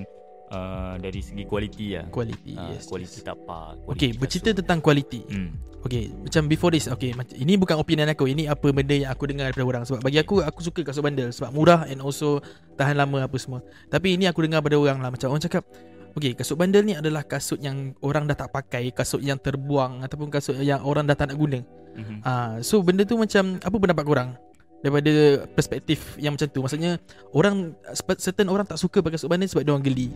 uh, 0.49 0.95
dari 0.97 1.19
segi 1.19 1.43
kualiti 1.43 1.93
lah. 1.93 2.05
Quality 2.07 2.53
Ah, 2.53 2.69
yes, 2.71 2.85
kualiti 2.85 3.19
yes. 3.19 3.25
tapak. 3.25 3.81
Okay 3.83 4.09
kualiti 4.09 4.17
bercerita 4.17 4.49
tentang 4.55 4.79
quality 4.79 5.21
Hmm. 5.25 5.51
Okay 5.85 6.09
Macam 6.09 6.49
before 6.49 6.73
this 6.73 6.89
Okay 6.89 7.13
macam, 7.13 7.37
Ini 7.37 7.61
bukan 7.61 7.77
opinion 7.77 8.09
aku 8.09 8.25
Ini 8.25 8.49
apa 8.49 8.73
benda 8.73 8.97
yang 8.97 9.13
aku 9.13 9.29
dengar 9.29 9.53
daripada 9.53 9.69
orang 9.69 9.83
Sebab 9.85 10.01
bagi 10.01 10.17
aku 10.17 10.41
Aku 10.41 10.65
suka 10.65 10.81
kasut 10.81 11.05
bundle 11.05 11.29
Sebab 11.29 11.53
murah 11.53 11.85
And 11.85 12.01
also 12.01 12.41
Tahan 12.73 12.97
lama 12.97 13.21
apa 13.21 13.37
semua 13.37 13.61
Tapi 13.85 14.17
ini 14.17 14.25
aku 14.25 14.41
dengar 14.41 14.65
pada 14.65 14.81
orang 14.81 14.97
lah 14.97 15.13
Macam 15.13 15.29
orang 15.29 15.45
cakap 15.45 15.61
Okay 16.15 16.31
kasut 16.31 16.55
bundle 16.55 16.87
ni 16.87 16.95
adalah 16.95 17.27
kasut 17.27 17.59
yang 17.59 17.91
Orang 17.99 18.25
dah 18.25 18.39
tak 18.39 18.49
pakai 18.49 18.95
Kasut 18.95 19.19
yang 19.19 19.35
terbuang 19.35 19.99
Ataupun 19.99 20.31
kasut 20.31 20.55
yang 20.63 20.79
orang 20.87 21.03
dah 21.05 21.15
tak 21.15 21.35
nak 21.35 21.37
guna 21.37 21.59
Mhm. 21.95 22.27
Ah, 22.27 22.59
So 22.59 22.83
benda 22.83 23.07
tu 23.07 23.15
macam 23.15 23.55
Apa 23.59 23.75
pendapat 23.79 24.03
korang 24.03 24.29
Daripada 24.79 25.11
perspektif 25.49 26.15
yang 26.15 26.33
macam 26.33 26.45
tu 26.45 26.59
Maksudnya 26.59 26.97
Orang 27.29 27.73
Certain 28.15 28.47
orang 28.47 28.63
tak 28.63 28.75
suka 28.75 28.99
pakai 28.99 29.15
kasut 29.15 29.27
bundle 29.27 29.45
Sebab 29.45 29.61
dia 29.61 29.71
orang 29.71 29.83
geli 29.83 30.09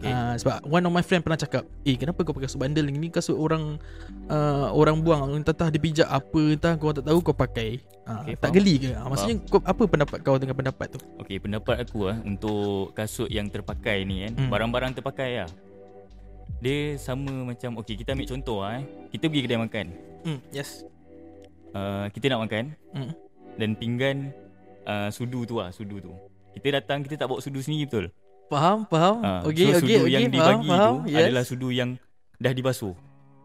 Okay. 0.00 0.08
Ah, 0.08 0.32
sebab 0.32 0.64
one 0.64 0.80
of 0.80 0.88
my 0.88 1.04
friend 1.04 1.20
pernah 1.20 1.36
cakap 1.36 1.60
Eh 1.84 1.92
kenapa 1.92 2.24
kau 2.24 2.32
pakai 2.32 2.48
kasut 2.48 2.56
bundle 2.56 2.88
ni 2.88 3.12
Kasut 3.12 3.36
orang 3.36 3.76
uh, 4.26 4.72
Orang 4.72 5.04
buang 5.04 5.36
Entah-entah 5.36 5.68
dia 5.68 5.76
pijak 5.76 6.08
apa 6.08 6.40
Entah 6.50 6.72
kau 6.74 6.88
tak 6.88 7.04
tahu 7.04 7.20
kau 7.20 7.36
pakai 7.36 7.84
uh, 8.08 8.24
Okay, 8.24 8.32
Tak 8.34 8.48
faham. 8.48 8.56
geli 8.56 8.74
ke 8.78 8.96
Ah, 8.96 9.04
Maksudnya 9.06 9.36
kau, 9.44 9.60
apa 9.60 9.82
pendapat 9.84 10.18
kau 10.20 10.40
dengan 10.40 10.56
pendapat 10.56 10.88
tu 10.88 10.98
Okey, 11.20 11.36
pendapat 11.38 11.84
aku 11.84 12.08
ah 12.08 12.16
untuk 12.18 12.96
kasut 12.96 13.28
yang 13.28 13.44
terpakai 13.46 14.00
ni 14.02 14.24
kan, 14.24 14.32
Hmm. 14.34 14.48
barang-barang 14.48 14.96
terpakai 14.96 15.44
lah. 15.44 15.50
Dia 16.58 16.96
sama 16.96 17.28
macam 17.46 17.76
okey, 17.78 18.00
kita 18.00 18.12
ambil 18.12 18.24
contoh 18.26 18.60
ah 18.60 18.80
eh. 18.80 18.84
Kita 19.12 19.28
pergi 19.28 19.42
kedai 19.44 19.58
makan. 19.58 19.86
hmm, 20.24 20.38
Yes 20.50 20.88
Uh, 21.70 22.08
kita 22.10 22.26
nak 22.26 22.48
makan 22.48 22.72
Hmm. 22.90 23.12
Dan 23.58 23.74
pinggan 23.74 24.30
uh, 24.86 25.08
sudu 25.10 25.46
tu 25.48 25.58
ah, 25.58 25.70
sudu 25.72 25.98
tu. 25.98 26.12
Kita 26.54 26.82
datang 26.82 27.02
kita 27.06 27.14
tak 27.18 27.26
bawa 27.30 27.38
sudu 27.42 27.62
sendiri 27.62 27.86
betul. 27.86 28.06
Faham 28.50 28.82
faham 28.90 29.22
Ah, 29.22 29.40
Okay 29.46 29.70
so 29.70 29.78
okay 29.78 29.96
sudu 29.98 30.06
okay 30.06 30.10
yang 30.10 30.22
faham, 30.26 30.34
dibagi 30.34 30.68
faham, 30.68 30.94
tu 31.06 31.10
yes. 31.14 31.22
adalah 31.30 31.44
sudu 31.46 31.68
yang 31.70 31.90
dah 32.42 32.52
dibasuh. 32.52 32.94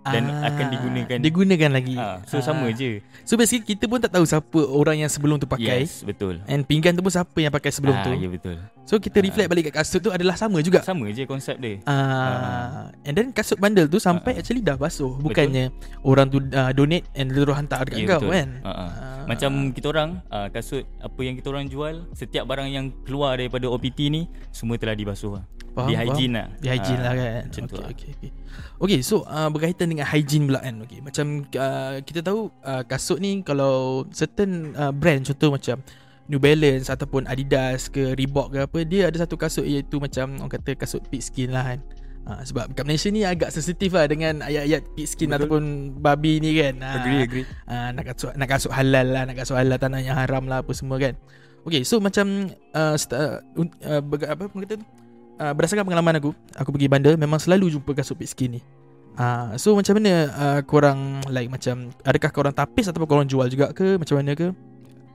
Dan 0.06 0.30
ah, 0.30 0.50
akan 0.54 0.66
digunakan 0.70 1.18
digunakan 1.18 1.70
lagi. 1.74 1.98
Ah, 1.98 2.22
so 2.30 2.38
ah. 2.38 2.44
sama 2.46 2.70
je. 2.70 3.02
So 3.26 3.34
basically 3.34 3.74
kita 3.74 3.90
pun 3.90 3.98
tak 3.98 4.14
tahu 4.14 4.26
siapa 4.26 4.60
orang 4.62 5.02
yang 5.02 5.10
sebelum 5.10 5.42
tu 5.42 5.50
pakai. 5.50 5.82
Yes, 5.82 6.06
betul. 6.06 6.46
And 6.46 6.62
pinggan 6.62 6.94
tu 6.94 7.02
pun 7.02 7.10
siapa 7.10 7.38
yang 7.42 7.50
pakai 7.50 7.74
sebelum 7.74 7.98
ah, 7.98 8.06
tu. 8.06 8.14
Ya 8.14 8.30
betul. 8.30 8.62
So 8.86 9.02
kita 9.02 9.18
reflect 9.18 9.50
ah. 9.50 9.52
balik 9.52 9.64
kat 9.74 9.82
kasut 9.82 10.00
tu 10.06 10.14
adalah 10.14 10.38
sama 10.38 10.62
juga. 10.62 10.86
Sama 10.86 11.10
je 11.10 11.26
konsep 11.26 11.58
dia. 11.58 11.82
Ah, 11.90 11.94
ah. 11.94 12.86
and 13.02 13.18
then 13.18 13.34
kasut 13.34 13.58
bundle 13.58 13.90
tu 13.90 13.98
sampai 13.98 14.38
ah. 14.38 14.40
actually 14.46 14.62
dah 14.62 14.78
basuh. 14.78 15.18
Bukannya 15.18 15.74
betul. 15.74 16.06
orang 16.06 16.28
tu 16.30 16.38
uh, 16.54 16.72
donate 16.78 17.10
and 17.18 17.34
terus 17.34 17.58
hantar 17.58 17.82
dekat 17.90 18.06
yeah, 18.06 18.22
kau 18.22 18.30
kan. 18.30 18.50
Ah, 18.62 18.70
ah. 18.70 18.90
Ah. 18.94 19.26
Macam 19.26 19.74
kita 19.74 19.90
orang 19.90 20.22
uh, 20.30 20.54
kasut 20.54 20.86
apa 21.02 21.20
yang 21.26 21.34
kita 21.34 21.50
orang 21.50 21.66
jual, 21.66 22.06
setiap 22.14 22.46
barang 22.46 22.70
yang 22.70 22.94
keluar 23.10 23.42
daripada 23.42 23.66
OPT 23.66 24.14
ni 24.14 24.30
semua 24.54 24.78
telah 24.78 24.94
dibasuh. 24.94 25.42
Faham, 25.76 25.92
di 25.92 25.96
hygiene 26.00 26.34
lah. 26.40 26.48
Di 26.56 26.68
hygiene 26.72 27.02
uh, 27.02 27.04
lah 27.04 27.14
kan? 27.14 27.32
Macam 27.52 27.64
okay, 27.68 27.68
tu 27.68 27.76
lah. 27.76 27.90
okay, 27.92 28.10
okay. 28.16 28.32
okay 28.80 29.00
so 29.04 29.28
uh, 29.28 29.50
Berkaitan 29.52 29.92
dengan 29.92 30.08
hygiene 30.08 30.48
pula 30.48 30.60
kan? 30.64 30.76
Okay, 30.88 31.00
Macam 31.04 31.26
uh, 31.44 31.94
Kita 32.00 32.20
tahu 32.24 32.48
uh, 32.64 32.84
Kasut 32.88 33.20
ni 33.20 33.44
Kalau 33.44 34.08
Certain 34.16 34.72
uh, 34.80 34.96
brand 34.96 35.28
Contoh 35.28 35.52
macam 35.52 35.84
New 36.32 36.40
Balance 36.40 36.88
Ataupun 36.88 37.28
Adidas 37.28 37.92
ke 37.92 38.16
Reebok 38.16 38.56
ke 38.56 38.64
apa 38.64 38.80
Dia 38.88 39.12
ada 39.12 39.18
satu 39.20 39.36
kasut 39.36 39.68
Iaitu 39.68 40.00
macam 40.00 40.40
Orang 40.40 40.54
kata 40.56 40.80
kasut 40.80 41.04
pig 41.12 41.20
skin 41.20 41.52
lah 41.52 41.76
kan? 41.76 41.80
Uh, 42.24 42.42
Sebab 42.48 42.72
kat 42.72 42.88
Malaysia 42.88 43.12
ni 43.12 43.28
Agak 43.28 43.52
sensitif 43.52 43.92
lah 43.92 44.08
Dengan 44.08 44.48
ayat-ayat 44.48 44.96
pig 44.96 45.12
skin 45.12 45.28
Betul. 45.28 45.38
Ataupun 45.44 45.64
Babi 46.00 46.40
ni 46.40 46.56
kan? 46.56 46.80
Uh, 46.80 46.96
Agree 47.04 47.22
agree. 47.28 47.46
uh, 47.68 47.92
nak, 47.92 48.16
kasut, 48.16 48.32
nak 48.32 48.48
kasut 48.48 48.72
halal 48.72 49.12
lah 49.12 49.28
Nak 49.28 49.36
kasut 49.44 49.60
halal 49.60 49.76
Tanah 49.76 50.00
yang 50.00 50.16
haram 50.16 50.48
lah 50.48 50.64
Apa 50.64 50.72
semua 50.72 50.96
kan? 51.04 51.20
Okay 51.68 51.84
so 51.84 52.00
macam 52.00 52.48
uh, 52.72 52.96
uh, 52.96 53.38
uh, 53.60 54.00
Apa 54.00 54.16
Apa 54.40 54.48
kata 54.56 54.80
tu 54.80 54.88
uh, 55.40 55.54
berdasarkan 55.56 55.86
pengalaman 55.88 56.20
aku, 56.20 56.32
aku 56.56 56.70
pergi 56.76 56.88
bandar 56.88 57.14
memang 57.20 57.40
selalu 57.40 57.74
jumpa 57.76 57.92
kasut 57.96 58.16
pit 58.20 58.30
skin 58.32 58.60
ni. 58.60 58.62
Uh, 59.16 59.56
so 59.56 59.72
macam 59.72 59.96
mana 59.96 60.28
uh, 60.36 60.60
korang 60.68 61.24
like 61.32 61.48
macam 61.48 61.88
adakah 62.04 62.32
korang 62.36 62.52
tapis 62.52 62.92
ataupun 62.92 63.08
korang 63.08 63.28
jual 63.28 63.48
juga 63.48 63.72
ke 63.72 63.96
macam 63.96 64.20
mana 64.20 64.36
ke? 64.36 64.52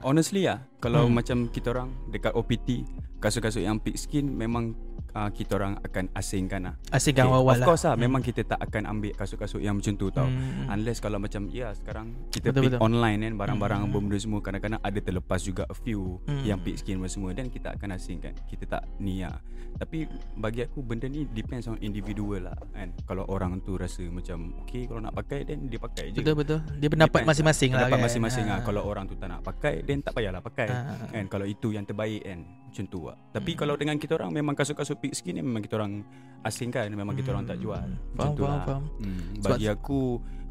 Honestly 0.01 0.49
ya, 0.49 0.65
kalau 0.81 1.05
hmm. 1.05 1.13
macam 1.13 1.37
kita 1.53 1.69
orang 1.69 1.93
dekat 2.09 2.33
OPT 2.33 2.81
kasut-kasut 3.21 3.61
yang 3.61 3.77
pit 3.77 4.01
skin 4.01 4.25
memang 4.25 4.73
uh, 5.15 5.29
kita 5.31 5.59
orang 5.59 5.73
akan 5.83 6.05
asingkan 6.15 6.61
lah. 6.71 6.75
Asingkan 6.91 7.27
okay. 7.27 7.37
awal 7.37 7.55
lah. 7.59 7.65
Of 7.65 7.69
course 7.69 7.83
lah. 7.87 7.93
Hmm. 7.95 8.03
Memang 8.07 8.21
kita 8.23 8.41
tak 8.47 8.59
akan 8.59 8.83
ambil 8.87 9.11
kasut-kasut 9.15 9.61
yang 9.61 9.77
macam 9.77 9.93
tu 9.95 10.07
tau. 10.11 10.27
Hmm. 10.27 10.71
Unless 10.71 10.99
kalau 11.03 11.19
macam 11.19 11.47
ya 11.51 11.71
sekarang 11.75 12.15
kita 12.31 12.51
betul, 12.51 12.61
pick 12.63 12.71
betul. 12.75 12.81
online 12.83 13.19
kan 13.23 13.33
barang-barang 13.37 13.81
hmm. 13.87 13.93
benda 13.93 14.17
semua 14.19 14.39
kadang-kadang 14.39 14.81
ada 14.81 14.99
terlepas 14.99 15.39
juga 15.43 15.63
a 15.67 15.75
few 15.75 16.19
hmm. 16.27 16.43
yang 16.47 16.59
pick 16.61 16.79
skin 16.79 16.99
semua 17.07 17.35
dan 17.35 17.51
kita 17.51 17.75
akan 17.75 17.95
asingkan. 17.95 18.33
Kita 18.47 18.63
tak 18.67 18.83
ni 18.99 19.23
lah. 19.23 19.39
Tapi 19.71 20.03
bagi 20.35 20.67
aku 20.67 20.83
benda 20.83 21.07
ni 21.07 21.23
depends 21.31 21.65
on 21.71 21.79
individual 21.79 22.51
lah 22.51 22.55
kan. 22.75 22.91
Kalau 23.07 23.23
orang 23.31 23.63
tu 23.63 23.79
rasa 23.79 24.03
macam 24.11 24.51
okay 24.63 24.83
kalau 24.85 24.99
nak 24.99 25.15
pakai 25.15 25.47
then 25.47 25.71
dia 25.71 25.79
pakai 25.79 26.11
je. 26.11 26.19
Betul 26.19 26.35
betul. 26.43 26.59
Dia 26.77 26.89
pendapat 26.91 27.23
masing-masing 27.23 27.71
lah. 27.73 27.87
Pendapat 27.87 27.97
kan? 27.97 28.05
masing-masing 28.05 28.45
lah. 28.47 28.59
Ha. 28.61 28.65
Kalau 28.67 28.81
orang 28.83 29.05
tu 29.07 29.15
tak 29.15 29.27
nak 29.31 29.41
pakai 29.41 29.81
then 29.87 30.03
tak 30.03 30.13
payahlah 30.13 30.43
pakai. 30.43 30.69
Ha. 30.69 31.09
Kan 31.15 31.25
kalau 31.31 31.47
itu 31.47 31.71
yang 31.71 31.87
terbaik 31.87 32.21
kan 32.21 32.39
macam 32.71 32.85
tu 32.87 32.99
lah. 33.03 33.17
Tapi 33.35 33.51
hmm. 33.51 33.59
kalau 33.59 33.75
dengan 33.75 33.95
kita 33.99 34.15
orang 34.15 34.31
memang 34.31 34.55
kasut-kasut 34.55 34.95
pig 35.03 35.11
skin 35.11 35.35
ni 35.35 35.43
memang 35.43 35.59
kita 35.59 35.75
orang 35.75 36.07
asingkan 36.47 36.87
memang 36.95 37.19
kita 37.19 37.35
orang 37.35 37.43
tak 37.43 37.59
jual. 37.59 37.83
Hmm. 37.83 38.15
Macam 38.15 38.31
faham, 38.31 38.39
tu 38.39 38.43
lah. 38.47 38.61
Faham. 38.63 38.83
Hmm. 39.03 39.21
Bagi 39.43 39.67
aku 39.67 39.99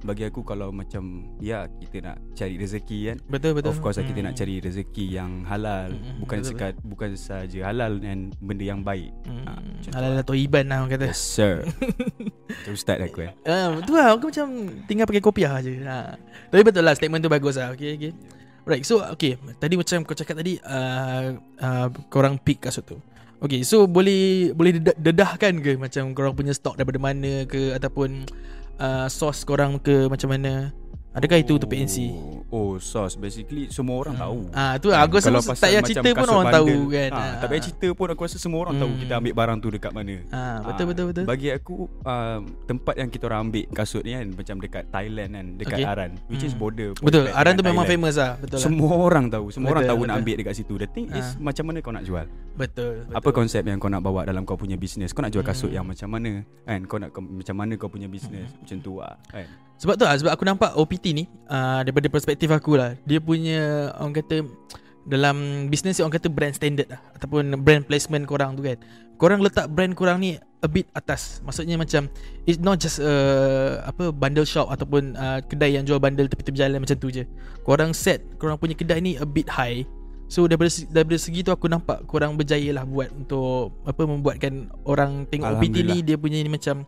bagi 0.01 0.25
aku 0.25 0.41
kalau 0.41 0.73
macam 0.73 1.29
ya 1.45 1.69
kita 1.81 2.01
nak 2.01 2.17
cari 2.33 2.55
rezeki 2.57 2.99
kan. 3.13 3.17
Betul 3.29 3.53
betul. 3.57 3.73
Of 3.73 3.81
course 3.81 4.01
hmm. 4.01 4.09
kita 4.13 4.21
nak 4.21 4.35
cari 4.37 4.55
rezeki 4.61 5.05
yang 5.09 5.45
halal 5.49 5.93
hmm. 5.93 6.21
bukan 6.25 6.39
betul, 6.41 6.51
sekat 6.53 6.73
betul. 6.77 6.89
bukan 6.93 7.11
saja 7.17 7.59
halal 7.69 7.93
dan 8.01 8.33
benda 8.41 8.65
yang 8.65 8.81
baik. 8.85 9.13
Hmm. 9.25 9.45
Ha, 9.49 9.53
halal 9.97 10.21
atau 10.21 10.37
iban 10.37 10.69
lah 10.69 10.85
orang 10.85 10.93
kata. 10.97 11.09
Yes 11.09 11.21
sir. 11.21 11.65
Itu 12.65 12.77
start 12.77 13.01
aku 13.01 13.29
eh. 13.29 13.33
Ah, 13.49 13.73
betul 13.73 13.97
lah 13.97 14.13
aku 14.13 14.29
macam 14.29 14.49
tinggal 14.85 15.09
pakai 15.09 15.25
kopiah 15.25 15.57
aje. 15.57 15.73
Ha. 15.85 16.17
Tapi 16.53 16.63
betul 16.65 16.85
lah 16.85 16.93
statement 16.97 17.25
tu 17.25 17.33
bagus 17.33 17.57
lah. 17.57 17.73
Okey 17.73 17.97
okey. 17.97 18.13
Right 18.71 18.87
so 18.87 19.03
okay 19.03 19.35
Tadi 19.59 19.75
macam 19.75 20.07
kau 20.07 20.15
cakap 20.15 20.39
tadi 20.39 20.63
uh, 20.63 21.35
uh, 21.59 21.89
Korang 22.07 22.39
pick 22.39 22.63
kasut 22.63 22.87
tu 22.87 23.03
Okay 23.43 23.67
so 23.67 23.91
boleh 23.91 24.55
Boleh 24.55 24.79
dedahkan 24.79 25.59
ke 25.59 25.75
Macam 25.75 26.15
korang 26.15 26.39
punya 26.39 26.55
stok 26.55 26.79
Daripada 26.79 27.03
mana 27.03 27.43
ke 27.51 27.75
Ataupun 27.75 28.31
uh, 28.79 29.11
Source 29.11 29.43
korang 29.43 29.83
ke 29.83 30.07
Macam 30.07 30.31
mana 30.31 30.71
Adakah 31.11 31.37
oh, 31.39 31.43
itu 31.43 31.53
untuk 31.59 31.71
PNC? 31.75 31.97
Oh, 32.55 32.79
source 32.79 33.19
basically 33.19 33.67
semua 33.67 33.99
orang 33.99 34.15
hmm. 34.15 34.23
tahu. 34.23 34.39
Ah 34.55 34.79
tu 34.79 34.95
lah, 34.95 35.03
aku 35.03 35.19
kalau 35.19 35.43
tak 35.43 35.59
payah 35.59 35.83
cerita 35.83 36.09
pun 36.15 36.29
orang 36.31 36.47
bundle, 36.47 36.55
tahu 36.55 36.77
kan. 36.87 37.11
Ha, 37.11 37.23
tak 37.43 37.47
payah 37.51 37.63
cerita 37.67 37.89
pun 37.99 38.07
aku 38.15 38.21
rasa 38.31 38.39
semua 38.39 38.59
orang 38.63 38.75
hmm. 38.79 38.83
tahu 38.87 38.93
kita 39.03 39.13
ambil 39.19 39.35
barang 39.35 39.59
tu 39.59 39.69
dekat 39.75 39.91
mana. 39.91 40.17
Ah 40.31 40.59
betul 40.63 40.85
betul 40.95 41.05
betul. 41.11 41.25
Bagi 41.27 41.49
aku 41.51 41.91
uh, 42.07 42.39
tempat 42.71 42.95
yang 42.95 43.11
kita 43.11 43.27
orang 43.27 43.51
ambil 43.51 43.65
kasut 43.75 44.03
ni 44.07 44.15
kan 44.15 44.27
macam 44.31 44.57
dekat 44.63 44.85
Thailand 44.95 45.31
kan, 45.35 45.47
dekat 45.59 45.79
okay. 45.83 45.91
Aran 45.91 46.11
which 46.31 46.47
hmm. 46.47 46.51
is 46.51 46.55
border. 46.55 46.91
Betul, 47.03 47.27
Aran 47.35 47.53
tu 47.59 47.65
memang 47.67 47.87
famous 47.91 48.15
lah, 48.15 48.39
betul 48.39 48.63
lah. 48.63 48.67
Semua 48.71 48.95
orang 49.03 49.27
tahu, 49.27 49.47
semua 49.51 49.67
betul, 49.67 49.75
orang 49.75 49.85
tahu 49.91 49.99
betul. 49.99 50.11
nak 50.15 50.17
ambil 50.23 50.35
dekat 50.39 50.55
situ. 50.55 50.75
The 50.79 50.89
thing 50.95 51.07
is 51.11 51.27
ah. 51.27 51.43
macam 51.43 51.65
mana 51.67 51.79
kau 51.83 51.91
nak 51.91 52.05
jual? 52.07 52.27
Betul, 52.55 53.03
betul. 53.03 53.19
Apa 53.19 53.29
konsep 53.35 53.67
yang 53.67 53.83
kau 53.83 53.91
nak 53.91 54.07
bawa 54.07 54.31
dalam 54.31 54.47
kau 54.47 54.55
punya 54.55 54.79
bisnes? 54.79 55.11
Kau 55.11 55.27
nak 55.27 55.35
jual 55.35 55.43
kasut 55.43 55.75
hmm. 55.75 55.77
yang 55.83 55.87
macam 55.91 56.07
mana? 56.07 56.47
Kan 56.71 56.87
kau 56.87 57.03
nak 57.03 57.11
macam 57.19 57.55
mana 57.59 57.75
kau 57.75 57.91
punya 57.91 58.07
bisnes? 58.07 58.47
Hmm. 58.47 58.63
Macam 58.63 58.77
tu 58.79 58.95
lah 59.03 59.19
kan. 59.27 59.70
Sebab 59.81 59.97
tu 59.97 60.05
lah 60.05 60.15
Sebab 60.21 60.33
aku 60.37 60.45
nampak 60.45 60.77
OPT 60.77 61.17
ni 61.17 61.25
uh, 61.49 61.81
Daripada 61.81 62.13
perspektif 62.13 62.53
aku 62.53 62.77
lah 62.77 62.95
Dia 63.09 63.19
punya 63.19 63.91
Orang 63.97 64.13
kata 64.13 64.45
Dalam 65.09 65.67
Bisnes 65.73 65.99
orang 66.05 66.13
kata 66.21 66.29
Brand 66.29 66.53
standard 66.53 66.93
lah 66.93 67.01
Ataupun 67.17 67.57
brand 67.65 67.83
placement 67.89 68.29
korang 68.29 68.55
tu 68.55 68.63
kan. 68.63 68.77
Korang 69.17 69.41
letak 69.41 69.73
brand 69.73 69.97
korang 69.97 70.21
ni 70.21 70.37
A 70.61 70.69
bit 70.69 70.93
atas. 70.93 71.41
Maksudnya 71.41 71.81
macam 71.81 72.13
It's 72.45 72.61
not 72.61 72.77
just 72.77 73.01
a, 73.01 73.13
Apa 73.89 74.13
Bundle 74.13 74.45
shop 74.45 74.69
Ataupun 74.69 75.17
uh, 75.17 75.41
Kedai 75.49 75.81
yang 75.81 75.89
jual 75.89 75.97
bundle 75.97 76.29
Tepi-tepi 76.29 76.61
jalan 76.61 76.85
macam 76.85 77.01
tu 77.01 77.09
je. 77.09 77.25
Korang 77.65 77.97
set 77.97 78.21
Korang 78.37 78.61
punya 78.61 78.77
kedai 78.77 79.01
ni 79.01 79.17
A 79.17 79.25
bit 79.25 79.49
high. 79.49 79.89
So 80.29 80.45
daripada, 80.47 80.69
daripada 80.93 81.17
segi 81.17 81.41
tu 81.41 81.51
Aku 81.57 81.73
nampak 81.73 82.05
Korang 82.05 82.37
berjaya 82.37 82.77
lah 82.77 82.85
buat 82.85 83.09
Untuk 83.17 83.81
Apa 83.89 84.05
Membuatkan 84.05 84.69
Orang 84.85 85.25
tengok 85.27 85.57
OPT 85.57 85.77
ni 85.83 86.05
Dia 86.05 86.21
punya 86.21 86.39
ni 86.39 86.53
macam 86.53 86.85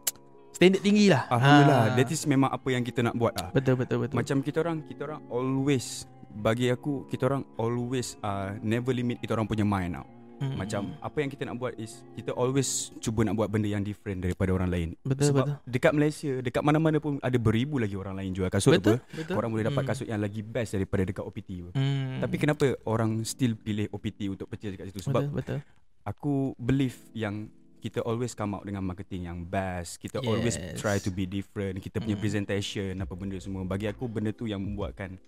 Standard 0.52 0.82
tinggi 0.85 1.09
lah 1.09 1.26
Alhamdulillah 1.32 1.80
ha. 1.88 1.94
That 1.97 2.09
is 2.12 2.23
memang 2.28 2.50
apa 2.52 2.68
yang 2.68 2.85
kita 2.85 3.00
nak 3.00 3.16
buat 3.16 3.32
lah 3.35 3.49
Betul 3.56 3.80
betul 3.80 4.04
betul 4.04 4.16
Macam 4.21 4.37
kita 4.44 4.59
orang 4.61 4.85
Kita 4.85 5.00
orang 5.09 5.21
always 5.32 6.04
Bagi 6.28 6.68
aku 6.68 7.09
Kita 7.09 7.32
orang 7.32 7.42
always 7.56 8.21
uh, 8.21 8.52
Never 8.61 8.92
limit 8.92 9.18
kita 9.25 9.32
orang 9.32 9.49
punya 9.49 9.64
mind 9.64 9.97
tau 9.97 10.06
hmm. 10.44 10.54
Macam 10.61 10.92
Apa 11.00 11.16
yang 11.25 11.30
kita 11.32 11.42
nak 11.49 11.56
buat 11.56 11.73
is 11.80 12.04
Kita 12.12 12.37
always 12.37 12.92
Cuba 13.00 13.25
nak 13.25 13.35
buat 13.40 13.49
benda 13.49 13.73
yang 13.73 13.80
different 13.80 14.21
Daripada 14.21 14.52
orang 14.52 14.68
lain 14.68 14.88
Betul 15.00 15.32
Sebab 15.32 15.44
betul 15.49 15.56
dekat 15.64 15.92
Malaysia 15.97 16.32
Dekat 16.44 16.62
mana-mana 16.62 17.00
pun 17.00 17.16
Ada 17.25 17.38
beribu 17.40 17.80
lagi 17.80 17.97
orang 17.97 18.14
lain 18.21 18.30
jual 18.37 18.52
kasut 18.52 18.76
betul, 18.76 19.00
apa 19.00 19.16
betul. 19.16 19.35
Orang 19.40 19.50
boleh 19.56 19.64
dapat 19.73 19.82
hmm. 19.82 19.90
kasut 19.90 20.06
yang 20.06 20.21
lagi 20.21 20.44
best 20.44 20.76
Daripada 20.76 21.02
dekat 21.09 21.25
OPT 21.25 21.50
hmm. 21.73 22.21
Tapi 22.21 22.37
kenapa 22.37 22.66
Orang 22.85 23.25
still 23.25 23.56
pilih 23.56 23.88
OPT 23.88 24.28
Untuk 24.28 24.52
purchase 24.52 24.76
dekat 24.76 24.92
situ 24.92 25.00
Sebab 25.09 25.32
betul, 25.32 25.59
betul. 25.59 25.59
Aku 26.02 26.59
believe 26.59 26.99
yang 27.14 27.47
kita 27.82 27.98
always 28.06 28.38
come 28.38 28.54
out 28.54 28.62
dengan 28.62 28.86
marketing 28.86 29.26
yang 29.26 29.42
best 29.42 29.98
kita 29.98 30.22
yes. 30.22 30.28
always 30.30 30.54
try 30.78 31.02
to 31.02 31.10
be 31.10 31.26
different 31.26 31.82
kita 31.82 31.98
punya 31.98 32.14
mm. 32.14 32.22
presentation 32.22 32.94
apa 33.02 33.10
benda 33.18 33.34
semua 33.42 33.66
bagi 33.66 33.90
aku 33.90 34.06
benda 34.06 34.30
tu 34.30 34.46
yang 34.46 34.62
membuatkan 34.62 35.18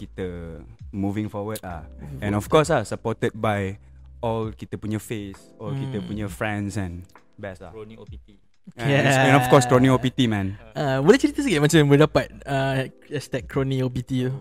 kita 0.00 0.58
moving 0.88 1.28
forward 1.28 1.60
ah 1.60 1.84
and 2.24 2.32
of 2.32 2.48
course 2.48 2.72
ah 2.72 2.80
supported 2.80 3.36
by 3.36 3.76
all 4.24 4.48
kita 4.48 4.80
punya 4.80 4.96
face 4.96 5.52
all 5.60 5.76
mm. 5.76 5.80
kita 5.84 5.98
punya 6.08 6.24
friends 6.24 6.80
and 6.80 7.04
best 7.36 7.60
ah 7.60 7.68
Roni 7.76 8.00
OPT 8.00 8.40
And, 8.78 8.86
yeah. 8.86 9.26
and 9.26 9.34
of 9.34 9.50
course 9.50 9.66
Roni 9.66 9.90
OPT 9.90 10.30
man 10.30 10.54
uh, 10.78 11.02
boleh 11.02 11.18
cerita 11.18 11.42
sikit 11.42 11.58
macam 11.58 11.90
boleh 11.90 12.06
dapat 12.06 12.26
uh, 12.46 12.86
hashtag 13.10 13.44
Roni 13.50 13.82
OPT 13.82 14.30
tu 14.30 14.30
oh. 14.30 14.38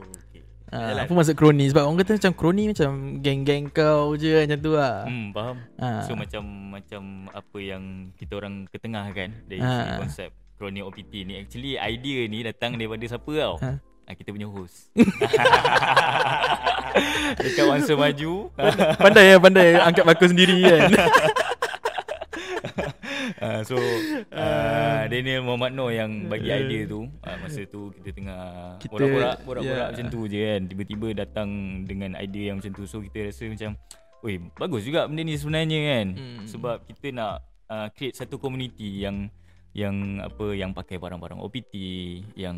Uh, 0.70 1.02
apa 1.02 1.10
maksud 1.10 1.34
kroni? 1.34 1.66
Sebab 1.74 1.82
orang 1.82 1.98
kata 2.06 2.22
macam 2.22 2.34
kroni 2.38 2.70
Macam 2.70 3.18
geng-geng 3.26 3.74
kau 3.74 4.14
je 4.14 4.46
Macam 4.46 4.60
tu 4.62 4.72
lah. 4.78 5.10
Hmm 5.10 5.34
faham. 5.34 5.58
Uh. 5.82 6.02
So 6.06 6.14
macam 6.14 6.44
Macam 6.78 7.02
apa 7.34 7.58
yang 7.58 8.14
Kita 8.14 8.38
orang 8.38 8.70
ketengah 8.70 9.06
kan 9.10 9.34
Dari 9.50 9.62
uh. 9.62 9.98
konsep 9.98 10.30
Kroni 10.60 10.84
OPT 10.84 11.14
ni. 11.26 11.34
Actually 11.42 11.80
idea 11.80 12.30
ni 12.30 12.46
Datang 12.46 12.78
daripada 12.78 13.02
siapa 13.02 13.32
tau? 13.34 13.58
Uh. 13.58 13.78
Kita 14.10 14.34
punya 14.34 14.50
host. 14.50 14.90
Dekat 17.46 17.66
Wansa 17.70 17.94
Maju. 17.94 18.50
Pandai 18.98 19.30
ya 19.30 19.38
Pandai 19.38 19.78
angkat 19.78 20.02
baku 20.02 20.34
sendiri 20.34 20.66
kan 20.66 20.90
uh, 23.42 23.62
so 23.66 23.76
uh, 24.36 25.02
Daniel 25.08 25.44
Muhammad 25.48 25.72
Noor 25.76 25.92
yang 25.96 26.28
bagi 26.28 26.52
idea 26.52 26.86
tu 26.86 27.08
uh, 27.08 27.38
masa 27.40 27.64
tu 27.66 27.92
kita 27.96 28.10
tengah 28.16 28.44
kita, 28.78 28.92
borak-borak 28.92 29.38
borak-borak 29.48 29.88
yeah. 29.88 29.92
macam 29.96 30.08
tu 30.12 30.20
je 30.28 30.40
kan 30.40 30.62
tiba-tiba 30.68 31.08
datang 31.26 31.50
dengan 31.88 32.16
idea 32.20 32.54
yang 32.54 32.62
macam 32.62 32.72
tu 32.76 32.84
so 32.86 33.00
kita 33.04 33.32
rasa 33.32 33.48
macam 33.48 33.74
Oi, 34.20 34.36
bagus 34.60 34.84
juga 34.84 35.08
benda 35.08 35.24
ni 35.24 35.40
sebenarnya 35.40 35.80
kan 35.80 36.08
hmm. 36.20 36.44
sebab 36.44 36.84
kita 36.92 37.08
nak 37.16 37.40
uh, 37.72 37.88
create 37.96 38.20
satu 38.20 38.36
community 38.36 39.00
yang 39.00 39.32
yang 39.72 40.20
apa 40.20 40.52
yang 40.58 40.76
pakai 40.76 41.00
barang-barang 41.00 41.40
OPT 41.40 41.74
yang 42.36 42.58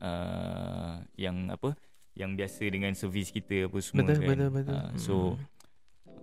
uh, 0.00 1.04
yang 1.20 1.52
apa 1.52 1.76
yang 2.16 2.32
biasa 2.32 2.64
dengan 2.72 2.96
servis 2.96 3.28
kita 3.28 3.68
apa 3.68 3.76
semua 3.84 4.08
betul, 4.08 4.24
kan 4.24 4.28
betul 4.30 4.50
betul 4.56 4.72
uh, 4.72 4.90
so 4.96 5.14
hmm. 5.36 5.61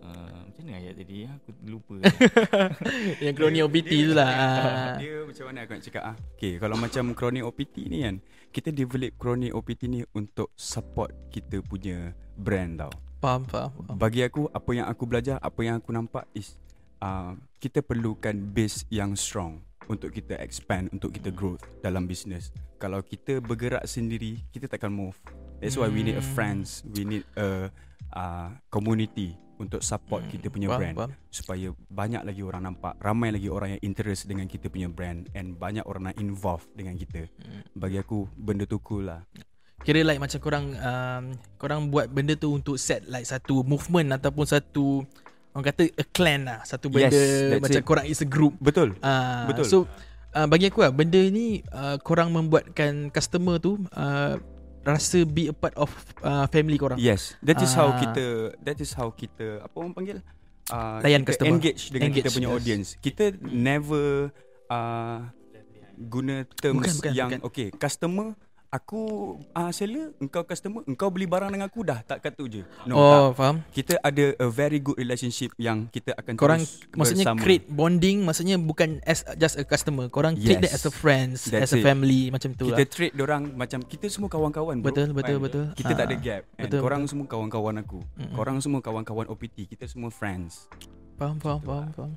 Uh, 0.09 0.39
macam 0.49 0.61
mana 0.65 0.73
ayat 0.81 0.93
tadi? 0.97 1.17
Aku 1.29 1.49
lupa. 1.69 1.95
yang 3.23 3.33
kroni 3.37 3.59
OPT 3.61 3.91
tu 4.09 4.13
lah. 4.17 4.29
Ah. 4.29 4.93
Dia 5.01 5.23
macam 5.23 5.43
mana 5.49 5.57
aku 5.65 5.71
nak 5.77 5.83
cakap 5.85 6.03
ah? 6.03 6.15
Okay, 6.35 6.53
kalau 6.57 6.75
macam 6.75 7.03
kroni 7.13 7.39
OPT 7.45 7.75
ni 7.87 7.97
kan, 8.03 8.15
kita 8.49 8.73
develop 8.73 9.11
kroni 9.21 9.53
OPT 9.53 9.81
ni 9.87 10.01
untuk 10.17 10.49
support 10.57 11.13
kita 11.29 11.61
punya 11.61 12.11
brand 12.35 12.81
tau. 12.81 12.93
Faham, 13.19 13.43
faham, 13.45 13.69
faham. 13.75 13.95
Bagi 13.99 14.23
aku, 14.23 14.47
apa 14.49 14.69
yang 14.71 14.87
aku 14.87 15.03
belajar, 15.03 15.37
apa 15.43 15.59
yang 15.61 15.83
aku 15.83 15.91
nampak 15.91 16.23
is 16.31 16.55
uh, 17.03 17.35
kita 17.59 17.83
perlukan 17.83 18.35
base 18.55 18.87
yang 18.87 19.13
strong 19.19 19.59
untuk 19.91 20.13
kita 20.15 20.39
expand, 20.39 20.87
untuk 20.95 21.11
kita 21.11 21.33
growth 21.33 21.65
dalam 21.83 22.07
business. 22.07 22.53
Kalau 22.79 23.03
kita 23.03 23.43
bergerak 23.43 23.83
sendiri, 23.83 24.39
kita 24.55 24.71
takkan 24.71 24.93
move. 24.93 25.17
That's 25.59 25.75
why 25.75 25.91
we 25.91 26.05
need 26.05 26.15
a 26.15 26.23
Hmm. 26.23 26.31
friends, 26.31 26.87
we 26.95 27.03
need 27.03 27.27
a 27.35 27.67
uh, 28.15 28.55
community 28.71 29.35
untuk 29.59 29.79
support 29.79 30.23
Hmm, 30.23 30.31
kita 30.31 30.47
punya 30.47 30.67
faham, 30.67 30.79
brand 30.79 30.95
faham. 30.97 31.11
supaya 31.27 31.67
banyak 31.85 32.23
lagi 32.23 32.41
orang 32.41 32.63
nampak, 32.65 32.95
ramai 32.97 33.29
lagi 33.29 33.45
orang 33.45 33.75
yang 33.75 33.83
interest 33.85 34.25
dengan 34.25 34.47
kita 34.47 34.67
punya 34.67 34.87
brand 34.87 35.27
and 35.33 35.53
banyak 35.53 35.83
orang 35.83 36.09
yang 36.09 36.31
involved 36.31 36.65
dengan 36.73 36.95
kita. 36.95 37.27
Hmm. 37.37 37.61
Bagi 37.73 37.99
aku 37.99 38.25
benda 38.33 38.63
tu 38.63 38.79
cool 38.79 39.05
lah. 39.05 39.21
Kira 39.79 40.03
like 40.03 40.19
macam 40.19 40.39
korang 40.39 40.75
um, 40.75 41.23
Korang 41.55 41.87
buat 41.87 42.07
benda 42.07 42.35
tu 42.35 42.51
untuk 42.51 42.75
set 42.75 43.07
like 43.07 43.23
satu 43.23 43.63
movement 43.63 44.11
Ataupun 44.11 44.43
satu 44.43 45.07
Orang 45.55 45.63
kata 45.63 45.87
a 45.87 46.03
clan 46.03 46.43
lah 46.43 46.59
Satu 46.67 46.91
benda 46.91 47.07
Yes, 47.07 47.63
Macam 47.63 47.79
it. 47.79 47.87
korang 47.87 48.03
is 48.03 48.19
a 48.19 48.27
group 48.27 48.59
Betul. 48.59 48.99
uh, 48.99 49.47
Betul. 49.47 49.63
So 49.63 49.77
uh, 50.35 50.43
bagi 50.45 50.67
aku 50.67 50.83
lah 50.83 50.91
Benda 50.91 51.23
ni 51.23 51.63
uh, 51.71 51.95
Korang 51.95 52.27
membuatkan 52.27 53.07
customer 53.07 53.55
tu 53.55 53.79
uh, 53.95 54.35
Rasa 54.89 55.21
be 55.21 55.47
a 55.47 55.53
part 55.53 55.77
of 55.77 55.93
uh, 56.21 56.49
family 56.49 56.75
korang 56.75 56.97
Yes, 56.97 57.37
that 57.39 57.61
is 57.61 57.69
how 57.71 57.93
Ah. 57.93 58.01
kita 58.01 58.25
that 58.57 58.77
is 58.77 58.89
how 58.91 59.13
kita 59.13 59.61
apa 59.61 59.75
orang 59.77 59.93
panggil 59.93 60.17
uh, 60.67 60.97
Layan 60.99 61.21
kita 61.21 61.37
customer. 61.37 61.49
engage 61.53 61.81
dengan 61.89 62.09
Engage, 62.09 62.25
kita 62.25 62.29
punya 62.33 62.49
yes. 62.49 62.57
audience. 62.57 62.87
Kita 62.97 63.23
never 63.39 64.33
uh, 64.67 65.19
guna 65.99 66.41
terms 66.57 66.79
Bukan, 66.79 66.93
bukan, 66.97 67.11
yang 67.13 67.29
bukan. 67.29 67.39
okay, 67.45 67.67
customer 67.71 68.33
aku 68.69 69.01
uh, 69.51 69.71
seller, 69.71 70.13
engkau 70.17 70.41
customer, 70.43 70.81
engkau 70.83 71.09
beli 71.09 71.25
barang 71.25 71.49
dengan 71.49 71.65
aku 71.65 71.81
dah 71.81 71.99
tak 71.99 72.21
kata 72.21 72.43
je. 72.47 72.61
No, 72.85 72.93
Oh 72.93 73.09
tak. 73.27 73.35
faham 73.35 73.55
Kita 73.67 73.97
ada 73.99 74.25
a 74.35 74.47
very 74.47 74.77
good 74.77 74.95
relationship 74.95 75.51
yang 75.55 75.85
kita 75.87 76.13
akan 76.13 76.33
Korang 76.35 76.61
terus 76.61 76.85
maksudnya 76.91 77.25
bersama. 77.27 77.41
create 77.41 77.65
bonding 77.67 78.17
Maksudnya 78.21 78.55
bukan 78.55 79.01
as 79.03 79.25
just 79.35 79.55
a 79.55 79.63
customer 79.63 80.05
Korang 80.07 80.33
treat 80.35 80.59
that 80.59 80.69
Yes. 80.69 80.77
as 80.77 80.85
a 80.85 80.93
friends 80.93 81.39
That's 81.45 81.65
As 81.65 81.73
a 81.73 81.79
it. 81.79 81.83
family 81.83 82.29
Macam 82.29 82.53
tu 82.53 82.67
kita 82.67 82.77
lah 82.77 82.87
treat 82.87 83.11
orang 83.15 83.43
macam 83.51 83.79
kita 83.81 84.05
semua 84.07 84.29
kawan-kawan 84.29 84.79
bro. 84.79 84.87
Betul, 84.87 85.11
betul, 85.11 85.35
Kan? 85.35 85.43
betul. 85.43 85.65
Kita 85.73 85.91
tak 85.91 86.05
ada 86.05 86.15
Ah, 86.15 86.21
gap. 86.21 86.43
Kan? 86.47 86.63
betul, 86.63 86.79
Korang 86.79 87.03
semua 87.05 87.25
kawan-kawan 87.25 87.75
aku. 87.79 87.99
Mm-mm. 88.15 88.33
Korang 88.33 88.57
semua 88.59 88.79
kawan-kawan 88.79 89.25
OPT. 89.27 89.65
Kita 89.67 89.85
semua 89.85 90.09
friends. 90.09 90.69
Faham, 91.15 91.35
faham, 91.37 91.59
tu 91.59 91.67
faham, 91.67 91.83
lah. 91.83 91.91
faham. 91.91 92.11